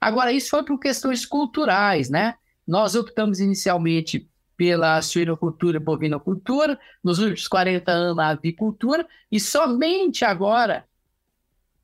Agora, 0.00 0.32
isso 0.32 0.50
foi 0.50 0.64
por 0.64 0.78
questões 0.78 1.24
culturais, 1.24 2.10
né? 2.10 2.34
Nós 2.66 2.94
optamos 2.94 3.38
inicialmente 3.38 4.28
pela 4.56 5.00
suinocultura 5.00 5.76
e 5.76 5.80
bovinocultura, 5.80 6.78
nos 7.02 7.18
últimos 7.18 7.48
40 7.48 7.90
anos 7.90 8.18
a 8.18 8.28
avicultura, 8.28 9.06
e 9.30 9.38
somente 9.40 10.24
agora 10.24 10.84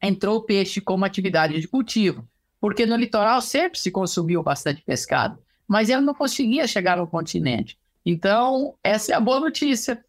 entrou 0.03 0.37
o 0.37 0.43
peixe 0.43 0.81
como 0.81 1.05
atividade 1.05 1.61
de 1.61 1.69
cultivo, 1.69 2.29
porque 2.61 2.87
no 2.87 2.97
litoral 2.97 3.41
sempre 3.41 3.79
se 3.79 3.91
consumiu 3.91 4.43
bastante 4.43 4.83
pescado, 4.83 5.39
mas 5.67 5.89
ele 5.89 6.03
não 6.03 6.15
conseguia 6.15 6.67
chegar 6.67 6.99
ao 6.99 7.07
continente. 7.07 7.79
Então, 8.05 8.75
essa 8.83 9.13
é 9.13 9.15
a 9.15 9.21
boa 9.21 9.41
notícia 9.41 10.05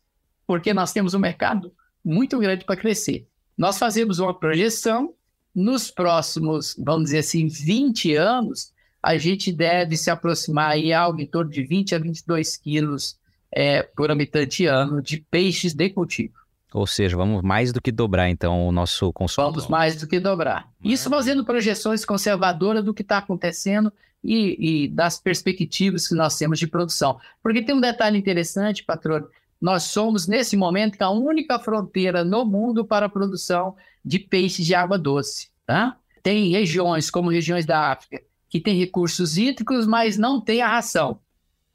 porque 0.49 0.73
nós 0.73 0.91
temos 0.91 1.13
um 1.13 1.19
mercado 1.19 1.71
muito 2.03 2.39
grande 2.39 2.65
para 2.65 2.75
crescer. 2.75 3.27
Nós 3.55 3.77
fazemos 3.77 4.17
uma 4.17 4.33
projeção, 4.33 5.13
nos 5.53 5.91
próximos, 5.91 6.75
vamos 6.83 7.03
dizer 7.03 7.19
assim, 7.19 7.47
20 7.47 8.15
anos, 8.15 8.73
a 9.01 9.15
gente 9.15 9.53
deve 9.53 9.95
se 9.95 10.09
aproximar 10.09 10.71
aí 10.71 10.91
algo 10.91 11.21
em 11.21 11.27
torno 11.27 11.51
de 11.51 11.61
20 11.61 11.93
a 11.93 11.99
22 11.99 12.57
quilos 12.57 13.15
é, 13.51 13.83
por 13.83 14.09
habitante 14.09 14.65
ano 14.65 15.03
de 15.03 15.17
peixes 15.29 15.75
de 15.75 15.87
cultivo. 15.91 16.33
Ou 16.73 16.87
seja, 16.87 17.15
vamos 17.15 17.43
mais 17.43 17.71
do 17.71 17.79
que 17.79 17.91
dobrar, 17.91 18.27
então, 18.27 18.67
o 18.67 18.71
nosso 18.71 19.13
consumo. 19.13 19.51
Vamos 19.51 19.67
mais 19.67 19.97
do 19.97 20.07
que 20.07 20.19
dobrar. 20.19 20.67
Isso 20.83 21.11
fazendo 21.11 21.45
projeções 21.45 22.03
conservadoras 22.03 22.83
do 22.83 22.91
que 22.91 23.03
está 23.03 23.19
acontecendo 23.19 23.93
e, 24.23 24.85
e, 24.85 24.87
das 24.87 25.19
perspectivas 25.19 26.07
que 26.07 26.15
nós 26.15 26.35
temos 26.35 26.57
de 26.57 26.65
produção. 26.65 27.19
Porque 27.43 27.61
tem 27.61 27.75
um 27.75 27.81
detalhe 27.81 28.17
interessante, 28.17 28.83
patrão, 28.83 29.27
nós 29.61 29.83
somos, 29.83 30.27
nesse 30.27 30.55
momento, 30.55 31.01
a 31.01 31.09
única 31.09 31.59
fronteira 31.59 32.23
no 32.23 32.45
mundo 32.45 32.85
para 32.85 33.07
a 33.07 33.09
produção 33.09 33.75
de 34.03 34.17
peixes 34.17 34.65
de 34.65 34.73
água 34.73 34.97
doce. 34.97 35.49
Tá? 35.65 35.97
Tem 36.23 36.49
regiões, 36.49 37.09
como 37.09 37.29
regiões 37.29 37.65
da 37.65 37.91
África, 37.91 38.23
que 38.49 38.59
têm 38.59 38.77
recursos 38.77 39.37
hídricos, 39.37 39.85
mas 39.85 40.17
não 40.17 40.39
tem 40.39 40.61
a 40.61 40.67
ração. 40.67 41.19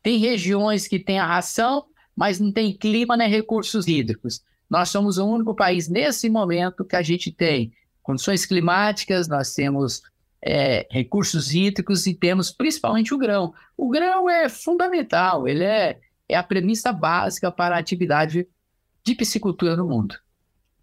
Tem 0.03 0.18
regiões 0.18 0.89
que 0.89 0.99
têm 0.99 1.18
a 1.18 1.26
ração, 1.26 1.85
mas 2.16 2.41
não 2.41 2.51
tem 2.51 2.76
clima 2.76 3.16
nem 3.16 3.28
recursos 3.28 3.87
hídricos. 3.87 4.43
Nós 4.68 4.89
somos 4.89 5.18
o 5.18 5.26
único 5.26 5.55
país, 5.55 5.89
nesse 5.89 6.28
momento, 6.28 6.85
que 6.85 6.97
a 6.97 7.03
gente 7.03 7.30
tem 7.30 7.72
condições 8.03 8.45
climáticas, 8.45 9.28
nós 9.28 9.55
temos 9.55 10.03
é, 10.43 10.87
recursos 10.91 11.55
hídricos 11.55 12.07
e 12.07 12.14
temos 12.14 12.51
principalmente 12.51 13.14
o 13.14 13.18
grão. 13.18 13.55
O 13.76 13.89
grão 13.89 14.28
é 14.28 14.49
fundamental, 14.49 15.49
ele 15.49 15.64
é 15.64 16.01
é 16.28 16.36
a 16.36 16.42
premissa 16.42 16.92
básica 16.92 17.50
para 17.50 17.76
a 17.76 17.78
atividade 17.78 18.46
de 19.04 19.14
piscicultura 19.14 19.76
no 19.76 19.86
mundo. 19.86 20.16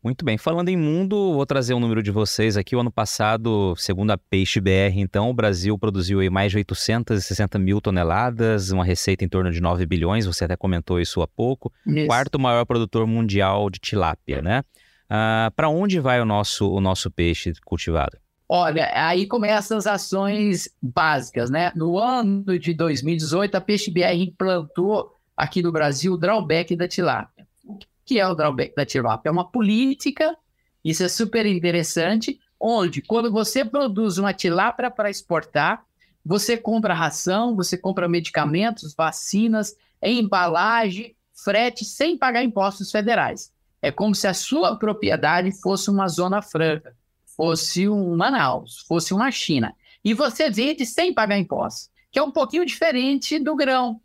Muito 0.04 0.26
bem. 0.26 0.36
Falando 0.36 0.70
em 0.70 0.78
mundo, 0.78 1.34
vou 1.34 1.46
trazer 1.46 1.76
um 1.76 1.80
número 1.80 2.02
de 2.02 2.10
vocês 2.10 2.58
aqui. 2.58 2.76
O 2.76 2.80
ano 2.80 2.92
passado, 2.92 3.76
segundo 3.78 4.10
a 4.10 4.18
Peixe 4.18 4.60
BR, 4.60 4.96
então, 4.96 5.30
o 5.30 5.34
Brasil 5.34 5.78
produziu 5.78 6.20
mais 6.32 6.52
de 6.52 6.58
860 6.58 7.60
mil 7.60 7.80
toneladas, 7.80 8.72
uma 8.72 8.84
receita 8.84 9.24
em 9.24 9.30
torno 9.30 9.52
de 9.52 9.62
9 9.62 9.86
bilhões, 9.86 10.26
você 10.26 10.46
até 10.46 10.58
comentou 10.58 11.00
isso 11.00 11.22
há 11.22 11.28
pouco. 11.28 11.72
Isso. 11.86 12.08
Quarto 12.08 12.40
maior 12.40 12.66
produtor 12.66 13.06
mundial 13.06 13.70
de 13.70 13.80
tilápia, 13.80 14.42
né? 14.42 14.64
Ah, 15.08 15.52
Para 15.56 15.70
onde 15.70 16.00
vai 16.00 16.20
o 16.20 16.26
nosso, 16.26 16.68
o 16.68 16.82
nosso 16.82 17.12
peixe 17.12 17.54
cultivado? 17.64 18.18
Olha, 18.50 18.92
aí 18.94 19.28
começam 19.28 19.78
as 19.78 19.86
ações 19.86 20.68
básicas, 20.82 21.50
né? 21.52 21.72
No 21.76 21.98
ano 21.98 22.58
de 22.60 22.74
2018, 22.74 23.56
a 23.56 23.62
Peixe 23.62 23.90
BR 23.92 24.14
implantou 24.14 25.21
aqui 25.42 25.64
no 25.64 25.72
Brasil 25.72 26.14
o 26.14 26.18
drawback 26.18 26.76
da 26.76 26.88
tilápia. 26.88 27.48
O 27.66 27.80
que 28.06 28.20
é 28.20 28.28
o 28.28 28.36
drawback 28.36 28.76
da 28.76 28.86
tilápia? 28.86 29.30
É 29.30 29.32
uma 29.32 29.50
política, 29.50 30.38
isso 30.86 31.02
é 31.02 31.08
super 31.08 31.48
interessante, 31.48 32.40
onde 32.60 33.02
quando 33.02 33.32
você 33.32 33.66
produz 33.66 34.20
uma 34.20 34.34
tilápia 34.34 34.92
para 34.92 35.10
exportar, 35.10 35.84
você 36.24 36.56
compra 36.56 36.94
ração, 36.94 37.56
você 37.56 37.76
compra 37.76 38.08
medicamentos, 38.08 38.94
vacinas, 38.94 39.76
embalagem, 40.00 41.16
frete, 41.34 41.84
sem 41.86 42.16
pagar 42.16 42.44
impostos 42.44 42.92
federais. 42.92 43.52
É 43.82 43.92
como 43.92 44.14
se 44.14 44.28
a 44.28 44.36
sua 44.36 44.76
propriedade 44.76 45.52
fosse 45.60 45.90
uma 45.90 46.08
zona 46.08 46.44
franca, 46.44 46.96
fosse 47.26 47.90
um 47.90 48.16
Manaus, 48.16 48.86
fosse 48.88 49.12
uma 49.12 49.32
China. 49.32 49.74
E 50.06 50.14
você 50.14 50.52
vende 50.52 50.86
sem 50.86 51.12
pagar 51.12 51.40
impostos, 51.40 51.90
que 52.12 52.20
é 52.20 52.22
um 52.22 52.30
pouquinho 52.30 52.64
diferente 52.64 53.40
do 53.40 53.56
grão 53.56 54.00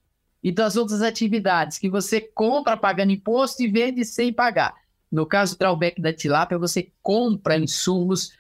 e 0.47 0.53
das 0.53 0.77
outras 0.77 1.03
atividades, 1.03 1.77
que 1.77 1.91
você 1.91 2.21
compra 2.21 2.77
pagando 2.77 3.11
imposto 3.11 3.65
e 3.65 3.67
vende 3.67 4.05
sem 4.05 4.33
pagar. 4.33 4.77
No 5.11 5.27
caso 5.27 5.57
do 5.57 5.59
drawback 5.59 6.01
da 6.01 6.13
tilápia, 6.13 6.57
você 6.57 6.93
compra 7.03 7.59
insumos 7.59 8.31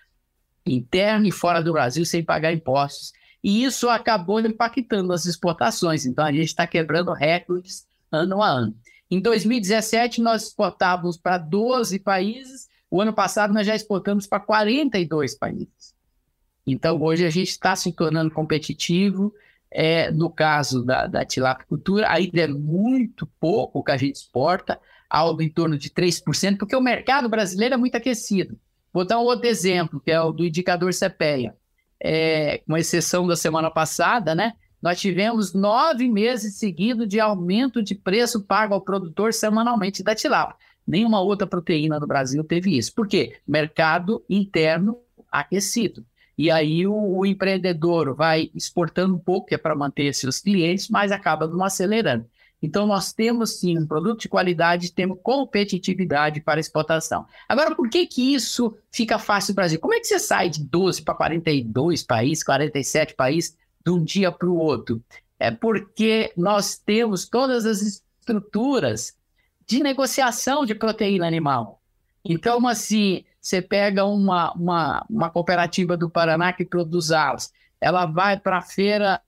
interno 0.64 1.26
e 1.26 1.32
fora 1.32 1.60
do 1.60 1.72
Brasil 1.72 2.06
sem 2.06 2.22
pagar 2.22 2.52
impostos. 2.52 3.12
E 3.42 3.64
isso 3.64 3.88
acabou 3.88 4.38
impactando 4.38 5.12
as 5.12 5.26
exportações. 5.26 6.06
Então, 6.06 6.24
a 6.24 6.30
gente 6.30 6.46
está 6.46 6.64
quebrando 6.64 7.12
recordes 7.12 7.84
ano 8.12 8.40
a 8.40 8.50
ano. 8.50 8.76
Em 9.10 9.20
2017, 9.20 10.22
nós 10.22 10.44
exportávamos 10.44 11.16
para 11.16 11.38
12 11.38 11.98
países. 11.98 12.68
O 12.88 13.00
ano 13.00 13.12
passado, 13.12 13.52
nós 13.52 13.66
já 13.66 13.74
exportamos 13.74 14.28
para 14.28 14.38
42 14.38 15.34
países. 15.34 15.92
Então, 16.64 17.02
hoje 17.02 17.26
a 17.26 17.30
gente 17.30 17.48
está 17.48 17.74
se 17.74 17.90
tornando 17.90 18.30
competitivo. 18.30 19.34
É, 19.70 20.10
no 20.10 20.30
caso 20.30 20.84
da, 20.84 21.06
da 21.06 21.24
tilapicultura, 21.24 22.10
ainda 22.10 22.40
é 22.40 22.46
muito 22.46 23.26
pouco 23.40 23.82
que 23.82 23.90
a 23.90 23.96
gente 23.96 24.16
exporta, 24.16 24.80
algo 25.08 25.42
em 25.42 25.48
torno 25.48 25.76
de 25.78 25.90
3%, 25.90 26.58
porque 26.58 26.74
o 26.74 26.80
mercado 26.80 27.28
brasileiro 27.28 27.74
é 27.74 27.78
muito 27.78 27.96
aquecido. 27.96 28.58
Vou 28.92 29.04
dar 29.04 29.18
um 29.18 29.24
outro 29.24 29.46
exemplo, 29.46 30.00
que 30.00 30.10
é 30.10 30.20
o 30.20 30.32
do 30.32 30.44
indicador 30.44 30.92
CPEA. 30.92 31.54
É, 32.00 32.58
com 32.66 32.76
exceção 32.76 33.26
da 33.26 33.36
semana 33.36 33.70
passada, 33.70 34.34
né? 34.34 34.52
Nós 34.82 35.00
tivemos 35.00 35.54
nove 35.54 36.08
meses 36.08 36.58
seguidos 36.58 37.08
de 37.08 37.18
aumento 37.18 37.82
de 37.82 37.94
preço 37.94 38.44
pago 38.44 38.74
ao 38.74 38.80
produtor 38.80 39.32
semanalmente 39.32 40.02
da 40.02 40.14
tilápia. 40.14 40.56
Nenhuma 40.86 41.20
outra 41.20 41.46
proteína 41.46 41.98
no 41.98 42.06
Brasil 42.06 42.44
teve 42.44 42.76
isso. 42.76 42.94
Por 42.94 43.08
quê? 43.08 43.38
Mercado 43.46 44.24
interno 44.28 44.98
aquecido. 45.30 46.04
E 46.36 46.50
aí 46.50 46.86
o, 46.86 46.94
o 46.94 47.26
empreendedor 47.26 48.14
vai 48.14 48.50
exportando 48.54 49.14
um 49.14 49.18
pouco, 49.18 49.48
que 49.48 49.54
é 49.54 49.58
para 49.58 49.74
manter 49.74 50.14
seus 50.14 50.40
clientes, 50.40 50.88
mas 50.88 51.10
acaba 51.10 51.46
não 51.46 51.64
acelerando. 51.64 52.26
Então, 52.62 52.86
nós 52.86 53.12
temos 53.12 53.60
sim 53.60 53.78
um 53.78 53.86
produto 53.86 54.22
de 54.22 54.28
qualidade, 54.28 54.92
temos 54.92 55.18
competitividade 55.22 56.40
para 56.40 56.60
exportação. 56.60 57.26
Agora, 57.48 57.74
por 57.74 57.88
que, 57.88 58.06
que 58.06 58.34
isso 58.34 58.76
fica 58.90 59.18
fácil 59.18 59.52
no 59.52 59.56
Brasil? 59.56 59.78
Como 59.78 59.94
é 59.94 60.00
que 60.00 60.06
você 60.06 60.18
sai 60.18 60.48
de 60.48 60.64
12 60.64 61.02
para 61.02 61.14
42 61.14 62.02
países, 62.02 62.42
47 62.42 63.14
países, 63.14 63.56
de 63.84 63.90
um 63.92 64.02
dia 64.02 64.32
para 64.32 64.48
o 64.48 64.56
outro? 64.56 65.02
É 65.38 65.50
porque 65.50 66.32
nós 66.36 66.78
temos 66.78 67.28
todas 67.28 67.66
as 67.66 67.82
estruturas 67.82 69.14
de 69.66 69.82
negociação 69.82 70.64
de 70.64 70.74
proteína 70.74 71.26
animal. 71.26 71.82
Então, 72.24 72.66
assim, 72.66 73.24
você 73.46 73.62
pega 73.62 74.04
uma, 74.04 74.52
uma, 74.54 75.06
uma 75.08 75.30
cooperativa 75.30 75.96
do 75.96 76.10
Paraná 76.10 76.52
que 76.52 76.64
produz 76.64 77.12
aves, 77.12 77.52
ela 77.80 78.04
vai 78.04 78.36
para 78.40 78.58
a 78.58 78.62
feira 78.62 79.22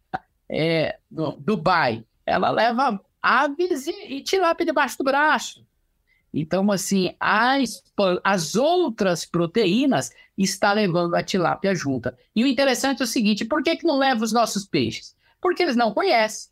é, 0.49 0.99
Dubai, 1.39 2.05
ela 2.27 2.51
leva 2.51 3.01
aves 3.23 3.87
e, 3.87 4.15
e 4.15 4.21
tilápia 4.21 4.67
debaixo 4.67 4.99
do 4.99 5.05
braço. 5.05 5.65
Então, 6.35 6.69
assim, 6.73 7.15
as, 7.21 7.81
as 8.25 8.57
outras 8.57 9.25
proteínas 9.25 10.11
está 10.37 10.73
levando 10.73 11.15
a 11.15 11.23
tilápia 11.23 11.73
junta. 11.73 12.19
E 12.35 12.43
o 12.43 12.47
interessante 12.49 13.01
é 13.03 13.05
o 13.05 13.07
seguinte, 13.07 13.45
por 13.45 13.63
que, 13.63 13.77
que 13.77 13.87
não 13.87 13.99
leva 13.99 14.25
os 14.25 14.33
nossos 14.33 14.67
peixes? 14.67 15.17
Porque 15.41 15.63
eles 15.63 15.77
não 15.77 15.95
conhecem. 15.95 16.51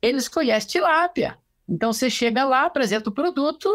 Eles 0.00 0.26
conhecem 0.26 0.70
tilápia. 0.70 1.36
Então, 1.68 1.92
você 1.92 2.08
chega 2.08 2.44
lá, 2.44 2.64
apresenta 2.64 3.10
o 3.10 3.12
produto, 3.12 3.68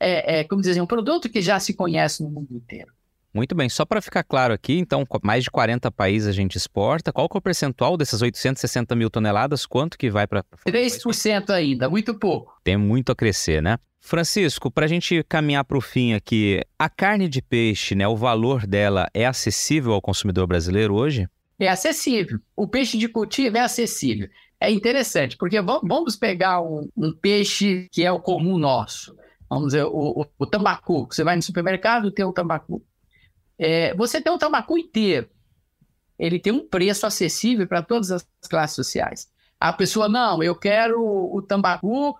é, 0.00 0.40
é, 0.40 0.44
como 0.44 0.60
dizer, 0.60 0.80
um 0.80 0.86
produto 0.86 1.28
que 1.28 1.40
já 1.40 1.58
se 1.58 1.74
conhece 1.74 2.22
no 2.22 2.30
mundo 2.30 2.48
inteiro. 2.50 2.92
Muito 3.32 3.54
bem, 3.54 3.68
só 3.68 3.84
para 3.84 4.00
ficar 4.00 4.24
claro 4.24 4.54
aqui, 4.54 4.78
então, 4.78 5.06
mais 5.22 5.44
de 5.44 5.50
40 5.50 5.90
países 5.90 6.28
a 6.28 6.32
gente 6.32 6.56
exporta. 6.56 7.12
Qual 7.12 7.28
que 7.28 7.36
é 7.36 7.38
o 7.38 7.42
percentual 7.42 7.96
dessas 7.96 8.22
860 8.22 8.96
mil 8.96 9.10
toneladas? 9.10 9.66
Quanto 9.66 9.98
que 9.98 10.10
vai 10.10 10.26
para... 10.26 10.42
3% 10.66 11.50
ainda, 11.50 11.90
muito 11.90 12.18
pouco. 12.18 12.54
Tem 12.64 12.76
muito 12.76 13.12
a 13.12 13.14
crescer, 13.14 13.62
né? 13.62 13.78
Francisco, 14.00 14.70
para 14.70 14.86
a 14.86 14.88
gente 14.88 15.22
caminhar 15.28 15.64
para 15.64 15.76
o 15.76 15.80
fim 15.80 16.14
aqui, 16.14 16.62
a 16.78 16.88
carne 16.88 17.28
de 17.28 17.42
peixe, 17.42 17.94
né, 17.94 18.08
o 18.08 18.16
valor 18.16 18.66
dela 18.66 19.06
é 19.12 19.26
acessível 19.26 19.92
ao 19.92 20.00
consumidor 20.00 20.46
brasileiro 20.46 20.94
hoje? 20.94 21.28
É 21.58 21.68
acessível. 21.68 22.38
O 22.56 22.66
peixe 22.66 22.96
de 22.96 23.08
cultivo 23.08 23.58
é 23.58 23.60
acessível. 23.60 24.28
É 24.60 24.70
interessante, 24.70 25.36
porque 25.36 25.60
vamos 25.60 26.16
pegar 26.16 26.62
um, 26.62 26.88
um 26.96 27.12
peixe 27.12 27.86
que 27.92 28.04
é 28.04 28.10
o 28.10 28.20
comum 28.20 28.56
nosso. 28.58 29.14
Vamos 29.48 29.68
dizer, 29.68 29.84
o, 29.84 30.22
o, 30.22 30.26
o 30.38 30.46
tambacu. 30.46 31.06
Você 31.10 31.24
vai 31.24 31.36
no 31.36 31.42
supermercado, 31.42 32.10
tem 32.10 32.24
o 32.24 32.32
tambacu. 32.32 32.84
É, 33.58 33.94
você 33.94 34.20
tem 34.20 34.32
um 34.32 34.38
tambacu 34.38 34.78
inteiro. 34.78 35.28
Ele 36.18 36.38
tem 36.38 36.52
um 36.52 36.66
preço 36.66 37.06
acessível 37.06 37.66
para 37.66 37.82
todas 37.82 38.10
as 38.10 38.26
classes 38.48 38.76
sociais. 38.76 39.28
A 39.58 39.72
pessoa, 39.72 40.08
não, 40.08 40.42
eu 40.42 40.54
quero 40.54 41.00
o 41.00 41.40
tambacu, 41.42 42.16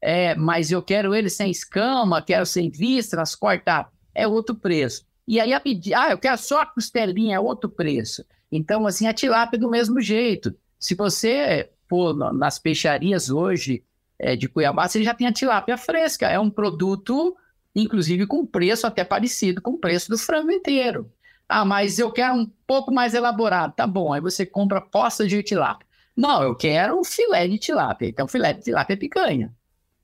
é, 0.00 0.34
mas 0.34 0.70
eu 0.70 0.82
quero 0.82 1.14
ele 1.14 1.30
sem 1.30 1.50
escama, 1.50 2.22
quero 2.22 2.44
sem 2.44 2.70
vísceras, 2.70 3.34
cortado. 3.34 3.88
É 4.14 4.26
outro 4.26 4.54
preço. 4.54 5.06
E 5.26 5.40
aí, 5.40 5.52
a 5.52 5.60
pedir, 5.60 5.94
ah, 5.94 6.10
eu 6.10 6.18
quero 6.18 6.36
só 6.36 6.60
a 6.60 6.66
costelinha, 6.66 7.36
é 7.36 7.40
outro 7.40 7.70
preço. 7.70 8.24
Então, 8.52 8.86
assim, 8.86 9.06
a 9.06 9.14
tilápia 9.14 9.56
é 9.56 9.60
do 9.60 9.70
mesmo 9.70 10.00
jeito. 10.00 10.54
Se 10.78 10.94
você 10.94 11.70
for 11.88 12.14
nas 12.34 12.58
peixarias 12.58 13.30
hoje 13.30 13.82
é, 14.24 14.34
de 14.34 14.48
Cuiabá, 14.48 14.88
você 14.88 15.04
já 15.04 15.12
tem 15.12 15.26
a 15.26 15.32
tilápia 15.32 15.76
fresca. 15.76 16.26
É 16.26 16.38
um 16.38 16.48
produto 16.48 17.36
inclusive 17.74 18.26
com 18.26 18.46
preço 18.46 18.86
até 18.86 19.04
parecido 19.04 19.60
com 19.60 19.72
o 19.72 19.78
preço 19.78 20.08
do 20.08 20.16
frango 20.16 20.50
inteiro. 20.50 21.10
Ah, 21.48 21.64
mas 21.64 21.98
eu 21.98 22.10
quero 22.10 22.34
um 22.34 22.50
pouco 22.66 22.92
mais 22.92 23.14
elaborado. 23.14 23.74
Tá 23.74 23.86
bom, 23.86 24.12
aí 24.12 24.20
você 24.20 24.46
compra 24.46 24.80
poça 24.80 25.26
de 25.26 25.42
tilápia. 25.42 25.86
Não, 26.16 26.42
eu 26.42 26.54
quero 26.54 26.98
um 26.98 27.04
filé 27.04 27.48
de 27.48 27.58
tilápia. 27.58 28.06
Então, 28.06 28.28
filé 28.28 28.52
de 28.52 28.62
tilápia 28.62 28.94
é 28.94 28.96
picanha. 28.96 29.54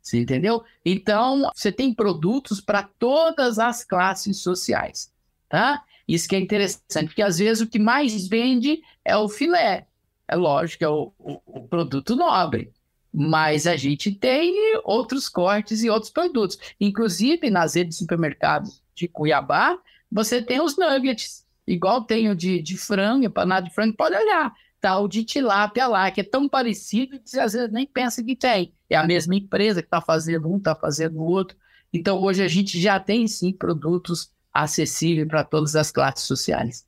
Você 0.03 0.19
entendeu? 0.19 0.63
Então, 0.85 1.49
você 1.55 1.71
tem 1.71 1.95
produtos 1.95 2.61
para 2.61 2.83
todas 2.83 3.59
as 3.59 3.85
classes 3.85 4.39
sociais, 4.39 5.13
tá? 5.49 5.83
Isso 6.09 6.29
que 6.29 6.35
é 6.35 6.41
interessante, 6.41 7.07
porque 7.07 7.23
às 7.23 7.39
vezes 7.39 7.63
o 7.63 7.69
que 7.69 7.79
mais 7.79 8.27
vende 8.27 8.83
é 9.05 9.17
o 9.17 9.29
filé. 9.29 9.87
É 10.27 10.35
lógico, 10.35 10.85
é 10.85 10.89
o, 10.89 11.13
o, 11.19 11.41
o 11.47 11.69
produto 11.69 12.17
nobre 12.17 12.73
mas 13.13 13.67
a 13.67 13.77
gente 13.77 14.13
tem 14.13 14.55
outros 14.85 15.29
cortes 15.29 15.83
e 15.83 15.91
outros 15.91 16.11
produtos. 16.11 16.59
Inclusive, 16.81 17.51
nas 17.51 17.75
redes 17.75 17.97
de 17.97 18.03
supermercados 18.03 18.83
de 18.95 19.09
Cuiabá, 19.09 19.79
você 20.11 20.41
tem 20.41 20.61
os 20.61 20.77
nuggets, 20.77 21.45
igual 21.67 22.05
tem 22.05 22.31
o 22.31 22.35
de, 22.35 22.63
de 22.63 22.77
frango, 22.77 23.25
empanado 23.25 23.69
de 23.69 23.75
frango, 23.75 23.97
pode 23.97 24.17
olhar. 24.17 24.53
Tá 24.81 24.99
o 24.99 25.09
de 25.09 25.25
tilápia 25.25 25.87
lá, 25.87 26.11
que 26.11 26.23
é 26.23 26.25
tão 26.25 26.49
parecido 26.49 27.21
que 27.21 27.39
às 27.39 27.53
vezes 27.53 27.71
nem 27.71 27.87
pensa 27.87 28.25
que 28.25 28.35
tem. 28.35 28.73
É 28.89 28.97
a 28.97 29.07
mesma 29.07 29.35
empresa 29.35 29.83
que 29.83 29.87
está 29.87 30.01
fazendo 30.01 30.51
um, 30.51 30.57
está 30.57 30.75
fazendo 30.75 31.19
o 31.19 31.25
outro. 31.25 31.57
Então, 31.93 32.23
hoje 32.23 32.43
a 32.43 32.49
gente 32.49 32.81
já 32.81 32.99
tem, 32.99 33.29
sim, 33.29 33.53
produtos 33.53 34.31
acessíveis 34.53 35.29
para 35.29 35.45
todas 35.45 35.77
as 35.77 35.91
classes 35.91 36.25
sociais. 36.25 36.87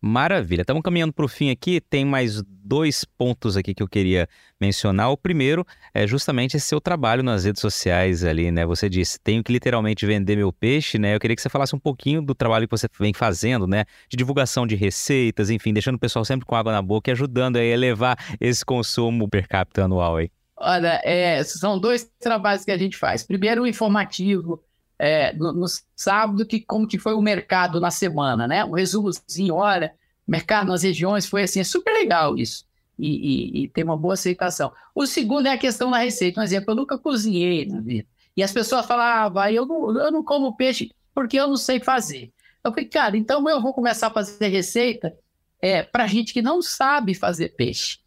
Maravilha. 0.00 0.62
Estamos 0.62 0.82
caminhando 0.82 1.12
para 1.12 1.24
o 1.24 1.28
fim 1.28 1.50
aqui. 1.50 1.80
Tem 1.80 2.04
mais 2.04 2.42
dois 2.68 3.04
pontos 3.04 3.56
aqui 3.56 3.74
que 3.74 3.82
eu 3.82 3.88
queria 3.88 4.28
mencionar. 4.60 5.10
O 5.10 5.16
primeiro 5.16 5.66
é 5.94 6.06
justamente 6.06 6.56
esse 6.56 6.66
seu 6.66 6.80
trabalho 6.80 7.22
nas 7.22 7.44
redes 7.44 7.62
sociais 7.62 8.22
ali, 8.22 8.50
né? 8.50 8.66
Você 8.66 8.88
disse, 8.88 9.18
tenho 9.18 9.42
que 9.42 9.50
literalmente 9.50 10.04
vender 10.04 10.36
meu 10.36 10.52
peixe, 10.52 10.98
né? 10.98 11.14
Eu 11.14 11.20
queria 11.20 11.34
que 11.34 11.40
você 11.40 11.48
falasse 11.48 11.74
um 11.74 11.78
pouquinho 11.78 12.20
do 12.20 12.34
trabalho 12.34 12.68
que 12.68 12.76
você 12.76 12.86
vem 13.00 13.14
fazendo, 13.14 13.66
né? 13.66 13.86
De 14.08 14.16
divulgação 14.16 14.66
de 14.66 14.76
receitas, 14.76 15.48
enfim, 15.48 15.72
deixando 15.72 15.94
o 15.94 15.98
pessoal 15.98 16.24
sempre 16.24 16.44
com 16.44 16.54
água 16.54 16.72
na 16.72 16.82
boca 16.82 17.10
e 17.10 17.12
ajudando 17.12 17.56
a 17.56 17.64
elevar 17.64 18.18
esse 18.38 18.64
consumo 18.64 19.28
per 19.28 19.48
capita 19.48 19.84
anual 19.84 20.16
aí. 20.16 20.30
Olha, 20.54 21.00
é, 21.04 21.42
são 21.44 21.78
dois 21.78 22.10
trabalhos 22.20 22.64
que 22.64 22.70
a 22.70 22.76
gente 22.76 22.96
faz. 22.96 23.22
Primeiro, 23.22 23.62
o 23.62 23.66
informativo, 23.66 24.62
é, 24.98 25.32
no, 25.32 25.52
no, 25.52 25.66
sábado 25.96 26.44
que 26.44 26.60
como 26.60 26.86
que 26.86 26.98
foi 26.98 27.14
o 27.14 27.22
mercado 27.22 27.80
na 27.80 27.90
semana, 27.90 28.46
né? 28.48 28.64
Um 28.64 28.72
resumozinho, 28.72 29.54
olha, 29.54 29.94
mercado 30.30 30.68
nas 30.68 30.82
regiões 30.82 31.26
foi 31.26 31.42
assim, 31.42 31.60
é 31.60 31.64
super 31.64 31.92
legal 31.92 32.36
isso. 32.36 32.66
E, 32.98 33.08
e, 33.08 33.62
e, 33.62 33.68
tem 33.68 33.84
uma 33.84 33.96
boa 33.96 34.14
aceitação. 34.14 34.72
O 34.94 35.06
segundo 35.06 35.46
é 35.46 35.52
a 35.52 35.58
questão 35.58 35.90
da 35.90 35.98
receita. 35.98 36.40
Um 36.40 36.42
exemplo, 36.42 36.72
eu 36.72 36.76
nunca 36.76 36.98
cozinhei 36.98 37.64
na 37.64 37.80
vida. 37.80 38.08
E 38.36 38.42
as 38.42 38.52
pessoas 38.52 38.86
falavam, 38.86 39.40
ah, 39.40 39.52
eu 39.52 39.64
não, 39.64 40.00
eu 40.00 40.10
não 40.10 40.24
como 40.24 40.56
peixe 40.56 40.90
porque 41.14 41.38
eu 41.38 41.48
não 41.48 41.56
sei 41.56 41.80
fazer. 41.80 42.32
Eu 42.62 42.72
falei, 42.72 42.86
cara, 42.86 43.16
então 43.16 43.48
eu 43.48 43.60
vou 43.60 43.72
começar 43.72 44.08
a 44.08 44.10
fazer 44.10 44.48
receita 44.48 45.16
é, 45.60 45.82
para 45.82 46.06
gente 46.06 46.32
que 46.32 46.42
não 46.42 46.60
sabe 46.60 47.14
fazer 47.14 47.50
peixe. 47.50 47.98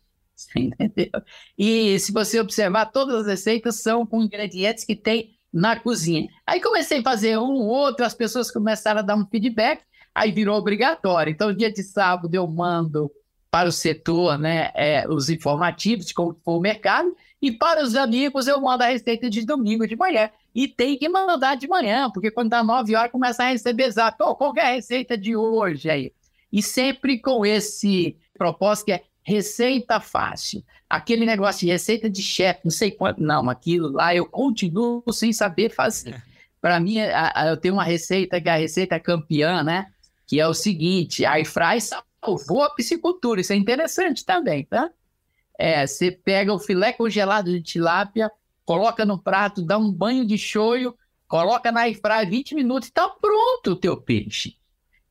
Entendeu? 0.56 1.22
E 1.58 2.00
se 2.00 2.12
você 2.12 2.40
observar, 2.40 2.88
todas 2.88 3.22
as 3.22 3.28
receitas 3.28 3.76
são 3.82 4.06
com 4.06 4.22
ingredientes 4.22 4.84
que 4.84 4.96
tem 4.96 5.38
na 5.52 5.78
cozinha. 5.80 6.28
Aí 6.46 6.62
comecei 6.62 7.00
a 7.00 7.04
fazer 7.04 7.38
um, 7.38 7.68
outro, 7.68 8.06
as 8.06 8.14
pessoas 8.14 8.50
começaram 8.50 9.00
a 9.00 9.04
dar 9.04 9.16
um 9.16 9.26
feedback, 9.26 9.84
aí 10.14 10.32
virou 10.32 10.58
obrigatório. 10.58 11.32
Então, 11.32 11.54
dia 11.54 11.72
de 11.72 11.84
sábado 11.84 12.34
eu 12.34 12.48
mando 12.48 13.12
para 13.50 13.68
o 13.68 13.72
setor 13.72 14.38
né, 14.38 14.72
é, 14.74 15.06
os 15.10 15.30
informativos 15.30 16.06
de 16.06 16.14
como 16.14 16.40
foi 16.44 16.54
o 16.54 16.60
mercado, 16.62 17.14
e 17.42 17.52
para 17.52 17.84
os 17.84 17.96
amigos 17.96 18.48
eu 18.48 18.62
mando 18.62 18.84
a 18.84 18.88
receita 18.88 19.30
de 19.30 19.46
domingo 19.46 19.86
de 19.86 19.96
manhã. 19.96 20.30
E 20.56 20.68
tem 20.68 20.98
que 20.98 21.10
mandar 21.10 21.56
de 21.56 21.68
manhã, 21.68 22.10
porque 22.10 22.32
quando 22.32 22.50
dá 22.50 22.64
9 22.64 22.96
horas 22.96 23.12
começa 23.12 23.44
a 23.44 23.50
receber 23.50 23.92
zap. 23.92 24.16
Oh, 24.22 24.36
qual 24.36 24.54
é 24.56 24.62
a 24.62 24.76
receita 24.76 25.18
de 25.18 25.36
hoje 25.36 25.90
aí? 25.90 26.14
E 26.52 26.62
sempre 26.62 27.20
com 27.20 27.46
esse 27.46 28.18
propósito 28.38 28.86
que 28.86 28.92
é 28.94 29.04
receita 29.24 30.00
fácil. 30.00 30.64
Aquele 30.90 31.26
negócio 31.26 31.62
de 31.62 31.72
receita 31.72 32.10
de 32.10 32.22
chefe, 32.22 32.62
não 32.66 32.72
sei 32.72 32.92
quanto, 32.92 33.22
não, 33.22 33.50
aquilo 33.50 33.92
lá 33.92 34.14
eu 34.14 34.26
continuo 34.26 35.04
sem 35.12 35.32
saber 35.32 35.70
fazer. 35.70 36.22
Para 36.60 36.80
mim, 36.80 36.98
eu 37.48 37.58
tenho 37.58 37.74
uma 37.74 37.84
receita 37.84 38.40
que 38.40 38.48
é 38.48 38.52
a 38.52 38.58
receita 38.58 39.00
campeã, 39.00 39.64
né? 39.64 39.88
Que 40.32 40.40
é 40.40 40.48
o 40.48 40.54
seguinte: 40.54 41.26
a 41.26 41.34
airfry 41.34 41.82
salvou 41.82 42.64
a 42.64 42.70
piscicultura. 42.70 43.42
Isso 43.42 43.52
é 43.52 43.56
interessante 43.58 44.26
também, 44.26 44.64
tá? 44.64 44.90
É, 45.60 45.86
você 45.86 46.10
pega 46.10 46.54
o 46.54 46.58
filé 46.58 46.94
congelado 46.94 47.52
de 47.52 47.62
tilápia, 47.62 48.32
coloca 48.64 49.04
no 49.04 49.22
prato, 49.22 49.62
dá 49.62 49.78
um 49.78 49.92
banho 49.92 50.26
de 50.26 50.38
shoyu, 50.38 50.96
coloca 51.28 51.70
na 51.70 51.82
airfry 51.82 52.26
20 52.30 52.56
minutos 52.56 52.88
e 52.88 52.94
tá 52.94 53.10
pronto 53.10 53.72
o 53.72 53.76
teu 53.76 53.98
peixe. 53.98 54.56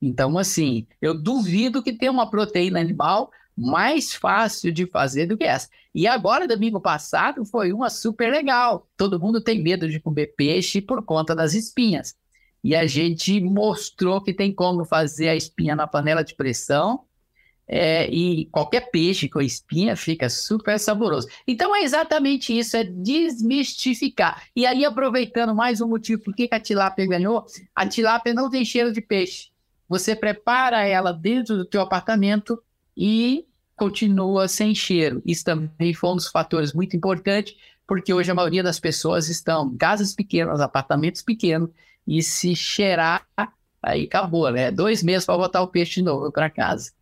Então, 0.00 0.38
assim, 0.38 0.86
eu 1.02 1.12
duvido 1.12 1.82
que 1.82 1.92
tenha 1.92 2.10
uma 2.10 2.30
proteína 2.30 2.80
animal 2.80 3.30
mais 3.54 4.14
fácil 4.14 4.72
de 4.72 4.86
fazer 4.86 5.26
do 5.26 5.36
que 5.36 5.44
essa. 5.44 5.68
E 5.94 6.06
agora, 6.06 6.48
domingo 6.48 6.80
passado, 6.80 7.44
foi 7.44 7.74
uma 7.74 7.90
super 7.90 8.32
legal. 8.32 8.88
Todo 8.96 9.20
mundo 9.20 9.38
tem 9.42 9.62
medo 9.62 9.86
de 9.86 10.00
comer 10.00 10.28
peixe 10.34 10.80
por 10.80 11.04
conta 11.04 11.36
das 11.36 11.52
espinhas. 11.52 12.16
E 12.62 12.74
a 12.74 12.86
gente 12.86 13.40
mostrou 13.40 14.20
que 14.20 14.34
tem 14.34 14.52
como 14.52 14.84
fazer 14.84 15.28
a 15.28 15.36
espinha 15.36 15.74
na 15.74 15.86
panela 15.86 16.22
de 16.22 16.34
pressão. 16.34 17.04
É, 17.72 18.10
e 18.10 18.46
qualquer 18.46 18.90
peixe 18.90 19.28
com 19.28 19.40
espinha 19.40 19.94
fica 19.94 20.28
super 20.28 20.76
saboroso. 20.76 21.28
Então 21.46 21.74
é 21.74 21.82
exatamente 21.82 22.56
isso, 22.58 22.76
é 22.76 22.82
desmistificar. 22.82 24.42
E 24.56 24.66
aí, 24.66 24.84
aproveitando 24.84 25.54
mais 25.54 25.80
um 25.80 25.86
motivo 25.88 26.20
por 26.20 26.34
que 26.34 26.48
a 26.50 26.58
tilápia 26.58 27.06
ganhou, 27.06 27.46
a 27.72 27.86
tilápia 27.86 28.34
não 28.34 28.50
tem 28.50 28.64
cheiro 28.64 28.92
de 28.92 29.00
peixe. 29.00 29.50
Você 29.88 30.16
prepara 30.16 30.84
ela 30.84 31.12
dentro 31.12 31.56
do 31.56 31.64
teu 31.64 31.80
apartamento 31.80 32.60
e 32.96 33.46
continua 33.76 34.46
sem 34.46 34.74
cheiro. 34.74 35.22
Isso 35.24 35.44
também 35.44 35.94
foi 35.94 36.10
um 36.10 36.16
dos 36.16 36.28
fatores 36.28 36.72
muito 36.72 36.96
importantes, 36.96 37.56
porque 37.86 38.12
hoje 38.12 38.30
a 38.30 38.34
maioria 38.34 38.62
das 38.62 38.78
pessoas 38.78 39.28
estão 39.28 39.68
em 39.72 39.76
casas 39.76 40.14
pequenas, 40.14 40.60
apartamentos 40.60 41.22
pequenos, 41.22 41.70
e 42.06 42.22
se 42.22 42.54
cheirar, 42.54 43.26
aí 43.82 44.04
acabou, 44.04 44.50
né? 44.50 44.70
Dois 44.70 45.02
meses 45.02 45.24
para 45.24 45.36
botar 45.36 45.62
o 45.62 45.68
peixe 45.68 45.94
de 45.94 46.02
novo 46.02 46.30
para 46.32 46.50
casa. 46.50 46.92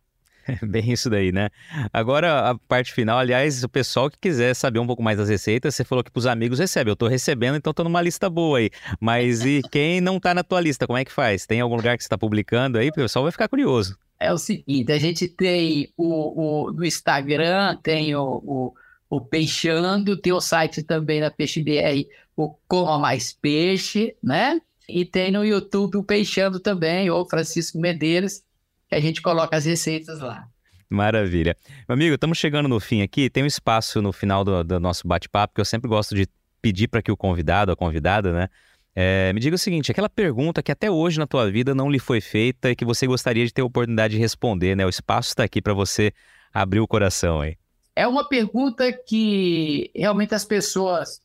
Bem 0.63 0.91
isso 0.91 1.09
daí, 1.09 1.31
né? 1.31 1.49
Agora, 1.93 2.49
a 2.49 2.55
parte 2.55 2.91
final, 2.91 3.19
aliás, 3.19 3.63
o 3.63 3.69
pessoal 3.69 4.09
que 4.09 4.17
quiser 4.19 4.55
saber 4.55 4.79
um 4.79 4.87
pouco 4.87 5.03
mais 5.03 5.17
das 5.17 5.29
receitas, 5.29 5.75
você 5.75 5.83
falou 5.83 6.03
que 6.03 6.11
para 6.11 6.19
os 6.19 6.25
amigos 6.25 6.59
recebe. 6.59 6.89
Eu 6.89 6.93
estou 6.93 7.07
recebendo, 7.07 7.55
então 7.55 7.71
estou 7.71 7.83
numa 7.83 8.01
lista 8.01 8.29
boa 8.29 8.57
aí. 8.57 8.69
Mas 8.99 9.45
e 9.45 9.61
quem 9.71 10.01
não 10.01 10.17
está 10.17 10.33
na 10.33 10.43
tua 10.43 10.59
lista, 10.59 10.87
como 10.87 10.97
é 10.97 11.05
que 11.05 11.11
faz? 11.11 11.45
Tem 11.45 11.61
algum 11.61 11.75
lugar 11.75 11.97
que 11.97 12.03
você 12.03 12.07
está 12.07 12.17
publicando 12.17 12.77
aí? 12.77 12.89
O 12.89 12.93
pessoal 12.93 13.23
vai 13.23 13.31
ficar 13.31 13.47
curioso 13.47 13.97
é 14.19 14.33
o 14.33 14.37
seguinte: 14.37 14.91
a 14.91 14.99
gente 14.99 15.27
tem 15.27 15.91
o, 15.95 16.67
o 16.67 16.71
no 16.73 16.85
Instagram, 16.85 17.77
tem 17.81 18.13
o, 18.15 18.23
o, 18.45 18.73
o 19.09 19.21
Peixando, 19.21 20.17
tem 20.17 20.33
o 20.33 20.41
site 20.41 20.83
também 20.83 21.21
da 21.21 21.31
Peixe 21.31 21.63
BR, 21.63 22.07
o 22.35 22.49
Coma 22.67 22.99
Mais 22.99 23.31
Peixe, 23.31 24.15
né? 24.21 24.59
E 24.89 25.05
tem 25.05 25.31
no 25.31 25.45
YouTube 25.45 25.97
o 25.97 26.03
Peixando 26.03 26.59
também, 26.59 27.09
ou 27.09 27.27
Francisco 27.27 27.79
Medeiros, 27.79 28.41
que 28.87 28.95
a 28.95 28.99
gente 28.99 29.21
coloca 29.21 29.55
as 29.55 29.65
receitas 29.65 30.19
lá. 30.19 30.47
Maravilha. 30.89 31.55
Meu 31.87 31.93
amigo, 31.93 32.15
estamos 32.15 32.37
chegando 32.37 32.67
no 32.67 32.79
fim 32.79 33.01
aqui. 33.01 33.29
Tem 33.29 33.43
um 33.43 33.47
espaço 33.47 34.01
no 34.01 34.11
final 34.11 34.43
do, 34.43 34.63
do 34.63 34.79
nosso 34.79 35.07
bate-papo 35.07 35.53
que 35.53 35.61
eu 35.61 35.65
sempre 35.65 35.87
gosto 35.87 36.15
de 36.15 36.27
pedir 36.61 36.87
para 36.87 37.01
que 37.01 37.11
o 37.11 37.17
convidado, 37.17 37.71
a 37.71 37.75
convidada, 37.75 38.33
né, 38.33 38.49
é, 38.95 39.31
me 39.33 39.39
diga 39.39 39.55
o 39.55 39.59
seguinte, 39.59 39.91
aquela 39.91 40.09
pergunta 40.09 40.61
que 40.61 40.71
até 40.71 40.89
hoje 40.89 41.19
na 41.19 41.27
tua 41.27 41.49
vida 41.49 41.73
não 41.73 41.89
lhe 41.89 41.99
foi 41.99 42.19
feita 42.19 42.69
e 42.69 42.75
que 42.75 42.83
você 42.83 43.07
gostaria 43.07 43.45
de 43.45 43.53
ter 43.53 43.61
a 43.61 43.65
oportunidade 43.65 44.15
de 44.15 44.19
responder, 44.19 44.75
né? 44.75 44.85
O 44.85 44.89
espaço 44.89 45.29
está 45.29 45.43
aqui 45.43 45.61
para 45.61 45.73
você 45.73 46.11
abrir 46.53 46.79
o 46.79 46.87
coração 46.87 47.39
aí. 47.39 47.55
É 47.95 48.07
uma 48.07 48.27
pergunta 48.27 48.91
que 48.91 49.91
realmente 49.95 50.33
as 50.33 50.43
pessoas 50.43 51.21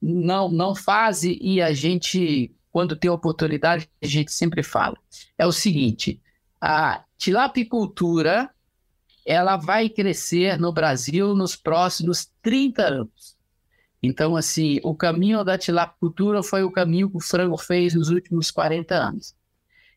não, 0.00 0.50
não 0.50 0.74
fazem 0.74 1.38
e 1.40 1.60
a 1.60 1.72
gente, 1.72 2.50
quando 2.72 2.96
tem 2.96 3.10
oportunidade, 3.10 3.88
a 4.02 4.06
gente 4.06 4.32
sempre 4.32 4.62
fala. 4.62 4.96
É 5.38 5.46
o 5.46 5.52
seguinte, 5.52 6.20
a 6.60 7.04
tilapicultura 7.18 8.50
ela 9.24 9.56
vai 9.56 9.88
crescer 9.88 10.58
no 10.58 10.72
Brasil 10.72 11.34
nos 11.34 11.54
próximos 11.54 12.28
30 12.42 12.82
anos. 12.82 13.36
Então, 14.02 14.34
assim, 14.34 14.80
o 14.82 14.96
caminho 14.96 15.44
da 15.44 15.56
tilapicultura 15.56 16.42
foi 16.42 16.64
o 16.64 16.72
caminho 16.72 17.08
que 17.08 17.18
o 17.18 17.20
frango 17.20 17.56
fez 17.56 17.94
nos 17.94 18.08
últimos 18.08 18.50
40 18.50 18.94
anos. 18.94 19.36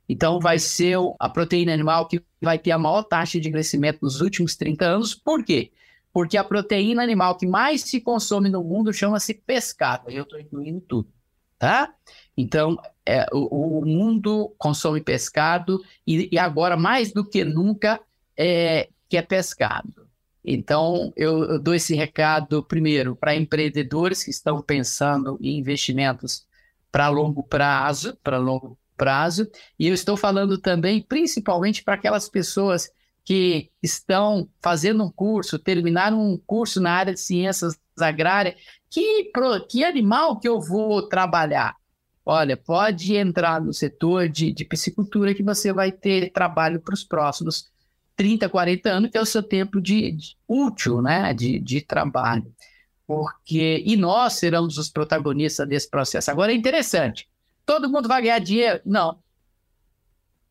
Então, 0.08 0.40
vai 0.40 0.60
ser 0.60 0.98
a 1.20 1.28
proteína 1.28 1.74
animal 1.74 2.08
que 2.08 2.24
vai 2.40 2.60
ter 2.60 2.70
a 2.70 2.78
maior 2.78 3.02
taxa 3.02 3.40
de 3.40 3.50
crescimento 3.50 4.00
nos 4.04 4.22
últimos 4.22 4.56
30 4.56 4.86
anos. 4.86 5.16
Por 5.16 5.44
quê? 5.44 5.72
Porque 6.14 6.38
a 6.38 6.44
proteína 6.44 7.02
animal 7.02 7.36
que 7.36 7.48
mais 7.48 7.82
se 7.82 8.00
consome 8.00 8.48
no 8.48 8.64
mundo 8.64 8.94
chama-se 8.94 9.34
pescado. 9.34 10.12
Eu 10.12 10.22
estou 10.22 10.40
incluindo 10.40 10.80
tudo, 10.82 11.10
tá? 11.58 11.92
Então, 12.38 12.78
é, 13.06 13.26
o, 13.32 13.80
o, 13.80 13.86
mundo 13.86 14.54
consome 14.58 15.00
pescado 15.00 15.82
e, 16.06 16.30
e, 16.32 16.38
agora, 16.38 16.76
mais 16.76 17.14
do 17.14 17.24
que 17.24 17.46
nunca, 17.46 18.00
é, 18.36 18.90
que 19.08 19.16
é 19.16 19.22
pescado. 19.22 20.06
Então, 20.44 21.14
eu, 21.16 21.44
eu 21.46 21.60
dou 21.60 21.74
esse 21.74 21.96
recado, 21.96 22.64
primeiro, 22.64 23.16
para 23.16 23.36
empreendedores 23.36 24.24
que 24.24 24.32
estão 24.32 24.62
pensando 24.62 25.38
em 25.42 25.58
investimentos 25.58 26.46
para 26.92 27.10
longo 27.10 27.42
prazo, 27.44 28.18
para 28.24 28.38
longo 28.38 28.78
prazo, 28.96 29.50
e 29.78 29.88
eu 29.88 29.94
estou 29.94 30.16
falando 30.16 30.58
também, 30.58 31.02
principalmente, 31.02 31.84
para 31.84 31.96
aquelas 31.96 32.30
pessoas 32.30 32.90
que 33.24 33.72
estão 33.82 34.48
fazendo 34.62 35.04
um 35.04 35.12
curso, 35.12 35.58
terminaram 35.58 36.22
um 36.22 36.38
curso 36.38 36.80
na 36.80 36.92
área 36.92 37.14
de 37.14 37.20
ciências 37.20 37.78
agrárias, 38.00 38.56
que, 38.90 39.32
que 39.68 39.84
animal 39.84 40.40
que 40.40 40.48
eu 40.48 40.62
vou 40.62 41.10
trabalhar? 41.10 41.76
Olha, 42.26 42.58
pode 42.58 43.16
entrar 43.16 43.62
no 43.62 43.72
setor 43.72 44.28
de, 44.28 44.52
de 44.52 44.66
piscicultura 44.66 45.36
que 45.36 45.44
você 45.44 45.72
vai 45.72 45.92
ter 45.92 46.32
trabalho 46.32 46.80
para 46.80 46.96
os 46.96 47.04
próximos 47.04 47.70
30, 48.16 48.50
40 48.50 48.90
anos, 48.90 49.12
que 49.12 49.18
é 49.18 49.22
o 49.22 49.26
seu 49.26 49.44
tempo 49.44 49.80
de, 49.80 50.12
de 50.12 50.38
útil, 50.48 51.02
né, 51.04 51.34
de, 51.34 51.60
de 51.60 51.82
trabalho. 51.82 52.52
Porque, 53.06 53.84
e 53.86 53.96
nós 53.96 54.34
seremos 54.34 54.80
os 54.80 54.90
protagonistas 54.90 55.68
desse 55.68 55.88
processo. 55.88 56.32
Agora 56.32 56.52
é 56.52 56.56
interessante, 56.56 57.30
todo 57.64 57.90
mundo 57.90 58.08
vai 58.08 58.24
ganhar 58.24 58.40
dinheiro? 58.40 58.82
Não. 58.84 59.20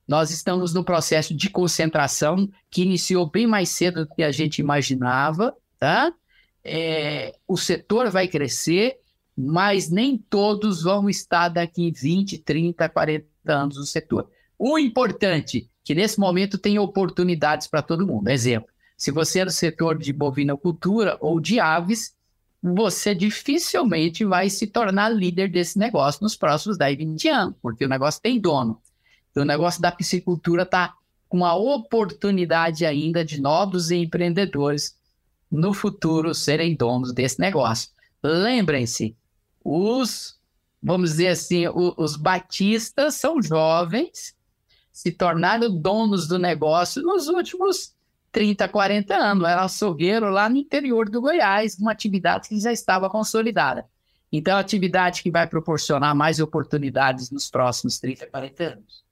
Nós 0.06 0.30
estamos 0.30 0.72
no 0.74 0.84
processo 0.84 1.34
de 1.34 1.50
concentração 1.50 2.48
que 2.70 2.82
iniciou 2.82 3.28
bem 3.28 3.46
mais 3.46 3.70
cedo 3.70 4.04
do 4.04 4.14
que 4.14 4.22
a 4.22 4.30
gente 4.30 4.58
imaginava, 4.60 5.56
tá? 5.78 6.12
É, 6.62 7.34
o 7.48 7.56
setor 7.56 8.10
vai 8.10 8.28
crescer, 8.28 8.98
mas 9.36 9.90
nem 9.90 10.16
todos 10.16 10.82
vão 10.82 11.08
estar 11.08 11.48
daqui 11.48 11.90
20, 11.90 12.38
30, 12.38 12.88
40 12.88 13.26
anos 13.46 13.76
no 13.76 13.84
setor. 13.84 14.28
O 14.58 14.78
importante 14.78 15.68
que 15.82 15.94
nesse 15.94 16.18
momento 16.18 16.56
tem 16.56 16.78
oportunidades 16.78 17.66
para 17.66 17.82
todo 17.82 18.06
mundo. 18.06 18.28
Exemplo, 18.28 18.68
se 18.96 19.10
você 19.10 19.40
é 19.40 19.44
do 19.44 19.50
setor 19.50 19.98
de 19.98 20.12
bovinocultura 20.12 21.18
ou 21.20 21.38
de 21.38 21.60
aves, 21.60 22.14
você 22.62 23.14
dificilmente 23.14 24.24
vai 24.24 24.48
se 24.48 24.66
tornar 24.66 25.10
líder 25.10 25.50
desse 25.50 25.78
negócio 25.78 26.22
nos 26.22 26.34
próximos 26.34 26.78
10, 26.78 26.96
20 26.96 27.28
anos, 27.28 27.54
porque 27.60 27.84
o 27.84 27.88
negócio 27.88 28.22
tem 28.22 28.40
dono. 28.40 28.80
Então, 29.30 29.42
o 29.42 29.46
negócio 29.46 29.82
da 29.82 29.92
piscicultura 29.92 30.62
está 30.62 30.94
com 31.28 31.44
a 31.44 31.54
oportunidade 31.54 32.86
ainda 32.86 33.24
de 33.24 33.40
novos 33.40 33.90
empreendedores 33.90 34.96
no 35.50 35.74
futuro 35.74 36.34
serem 36.34 36.74
donos 36.74 37.12
desse 37.12 37.38
negócio. 37.40 37.90
Lembrem-se, 38.22 39.14
os, 39.64 40.38
vamos 40.82 41.10
dizer 41.12 41.28
assim, 41.28 41.66
os, 41.68 41.94
os 41.96 42.16
batistas 42.16 43.14
são 43.14 43.42
jovens 43.42 44.34
se 44.94 45.10
tornaram 45.10 45.76
donos 45.76 46.28
do 46.28 46.38
negócio 46.38 47.02
nos 47.02 47.26
últimos 47.26 47.92
30, 48.30 48.68
40 48.68 49.14
anos. 49.16 49.48
Era 49.48 49.62
açougueiro 49.64 50.30
lá 50.30 50.48
no 50.48 50.56
interior 50.56 51.10
do 51.10 51.20
Goiás, 51.20 51.76
uma 51.78 51.90
atividade 51.90 52.48
que 52.48 52.60
já 52.60 52.72
estava 52.72 53.10
consolidada. 53.10 53.86
Então, 54.30 54.56
é 54.56 54.60
atividade 54.60 55.22
que 55.22 55.32
vai 55.32 55.48
proporcionar 55.48 56.14
mais 56.14 56.38
oportunidades 56.38 57.30
nos 57.30 57.50
próximos 57.50 57.98
30, 57.98 58.26
40 58.26 58.64
anos. 58.64 59.03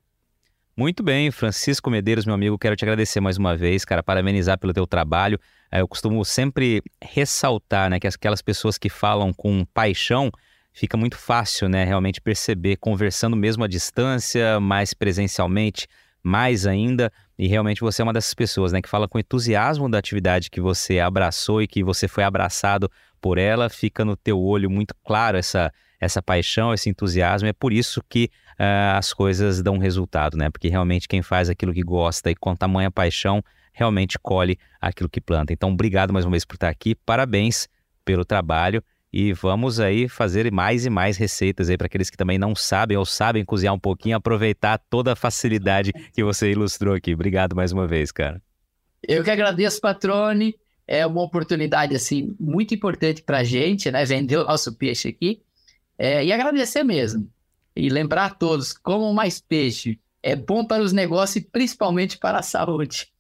Muito 0.75 1.03
bem, 1.03 1.31
Francisco 1.31 1.91
Medeiros, 1.91 2.25
meu 2.25 2.35
amigo, 2.35 2.59
quero 2.59 2.75
te 2.75 2.83
agradecer 2.83 3.21
mais 3.21 3.37
uma 3.37 3.55
vez, 3.55 3.85
cara, 3.85 4.03
parabenizar 4.03 4.59
pelo 4.59 4.73
teu 4.73 4.87
trabalho. 4.87 5.39
É, 5.71 5.83
eu 5.83 5.87
costumo 5.87 6.25
sempre 6.25 6.83
ressaltar, 6.99 7.91
né, 7.91 8.01
que 8.01 8.07
aquelas 8.07 8.41
pessoas 8.41 8.79
que 8.79 8.89
falam 8.89 9.35
com 9.35 9.67
paixão, 9.67 10.33
fica 10.73 10.97
muito 10.97 11.19
fácil, 11.19 11.69
né, 11.69 11.85
realmente 11.85 12.23
perceber, 12.23 12.77
conversando 12.77 13.37
mesmo 13.37 13.63
à 13.63 13.69
distância, 13.69 14.59
mais 14.61 14.95
presencialmente, 14.95 15.87
mais 16.23 16.67
ainda. 16.67 17.13
E 17.39 17.47
realmente 17.47 17.83
você 17.83 18.01
é 18.01 18.05
uma 18.05 18.13
dessas 18.15 18.33
pessoas, 18.33 18.73
né, 18.73 18.81
que 18.81 18.89
fala 18.89 19.07
com 19.07 19.19
entusiasmo 19.19 19.91
da 19.91 19.99
atividade 19.99 20.49
que 20.49 20.61
você 20.61 21.01
abraçou 21.01 21.61
e 21.61 21.69
que 21.69 21.85
você 21.85 22.09
foi 22.09 22.25
abraçado 22.25 22.91
por 23.21 23.37
ela. 23.37 23.69
Fica 23.69 24.07
no 24.07 24.17
teu 24.17 24.41
olho 24.41 24.71
muito 24.71 24.95
claro 25.05 25.37
essa 25.37 25.71
essa 26.03 26.21
paixão, 26.21 26.75
esse 26.75 26.91
entusiasmo. 26.91 27.49
É 27.49 27.53
por 27.53 27.73
isso 27.73 28.03
que 28.09 28.29
uh, 28.59 28.97
as 28.97 29.13
coisas 29.13 29.63
dão 29.63 29.79
resultado, 29.79 30.37
né? 30.37 30.51
Porque 30.51 30.69
realmente 30.69 31.09
quem 31.09 31.23
faz 31.23 31.49
aquilo 31.49 31.73
que 31.73 31.83
gosta 31.83 32.31
e 32.31 32.35
com 32.35 32.55
tamanha 32.55 32.91
paixão 32.91 33.43
realmente 33.73 34.19
colhe 34.19 34.59
aquilo 34.81 35.09
que 35.09 35.21
planta. 35.21 35.53
Então, 35.53 35.71
obrigado 35.71 36.13
mais 36.13 36.25
uma 36.25 36.33
vez 36.33 36.45
por 36.45 36.55
estar 36.55 36.69
aqui. 36.69 36.95
Parabéns 36.95 37.69
pelo 38.05 38.25
trabalho 38.25 38.83
e 39.13 39.33
vamos 39.33 39.79
aí 39.79 40.09
fazer 40.09 40.51
mais 40.51 40.87
e 40.87 40.91
mais 40.91 41.17
receitas 41.17 41.69
aí 41.69 41.77
para 41.77 41.87
aqueles 41.87 42.09
que 42.09 42.17
também 42.17 42.39
não 42.39 42.55
sabem 42.55 42.97
ou 42.97 43.05
sabem 43.05 43.45
cozinhar 43.45 43.75
um 43.75 43.79
pouquinho, 43.79 44.17
aproveitar 44.17 44.79
toda 44.89 45.13
a 45.13 45.17
facilidade 45.17 45.93
que 46.13 46.25
você 46.25 46.51
ilustrou 46.51 46.95
aqui. 46.95 47.13
Obrigado 47.13 47.55
mais 47.55 47.73
uma 47.73 47.87
vez, 47.87 48.11
cara. 48.11 48.41
Eu 49.07 49.23
que 49.23 49.31
agradeço, 49.31 49.81
Patrone. 49.81 50.55
É 50.87 51.07
uma 51.07 51.23
oportunidade 51.23 51.95
assim 51.95 52.35
muito 52.41 52.75
importante 52.75 53.23
para 53.23 53.39
a 53.39 53.45
gente, 53.45 53.91
né? 53.91 54.05
Vender 54.05 54.39
o 54.39 54.45
nosso 54.45 54.75
peixe 54.75 55.09
aqui 55.09 55.43
é, 55.99 56.25
e 56.25 56.33
agradecer 56.33 56.83
mesmo. 56.83 57.29
E 57.75 57.89
lembrar 57.89 58.27
a 58.27 58.31
todos 58.31 58.73
como 58.73 59.13
mais 59.13 59.41
peixe 59.41 59.99
é 60.23 60.37
bom 60.37 60.65
para 60.65 60.83
os 60.83 60.93
negócios 60.93 61.45
e 61.45 61.49
principalmente 61.49 62.19
para 62.19 62.39
a 62.39 62.43
saúde. 62.43 63.13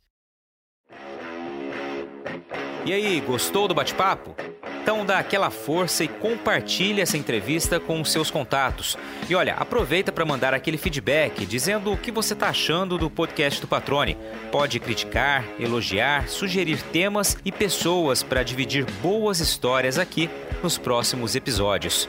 E 2.84 2.92
aí, 2.92 3.20
gostou 3.20 3.68
do 3.68 3.74
bate-papo? 3.74 4.34
Então 4.82 5.06
dá 5.06 5.20
aquela 5.20 5.48
força 5.48 6.02
e 6.02 6.08
compartilha 6.08 7.02
essa 7.02 7.16
entrevista 7.16 7.78
com 7.78 8.00
os 8.00 8.10
seus 8.10 8.32
contatos. 8.32 8.98
E 9.30 9.34
olha, 9.34 9.54
aproveita 9.54 10.10
para 10.10 10.24
mandar 10.24 10.52
aquele 10.52 10.76
feedback 10.76 11.46
dizendo 11.46 11.92
o 11.92 11.96
que 11.96 12.10
você 12.10 12.34
está 12.34 12.48
achando 12.48 12.98
do 12.98 13.08
podcast 13.08 13.60
do 13.60 13.68
Patrone. 13.68 14.18
Pode 14.50 14.80
criticar, 14.80 15.44
elogiar, 15.60 16.28
sugerir 16.28 16.82
temas 16.82 17.36
e 17.44 17.52
pessoas 17.52 18.24
para 18.24 18.42
dividir 18.42 18.84
boas 19.00 19.38
histórias 19.38 19.98
aqui 19.98 20.28
nos 20.60 20.76
próximos 20.76 21.36
episódios. 21.36 22.08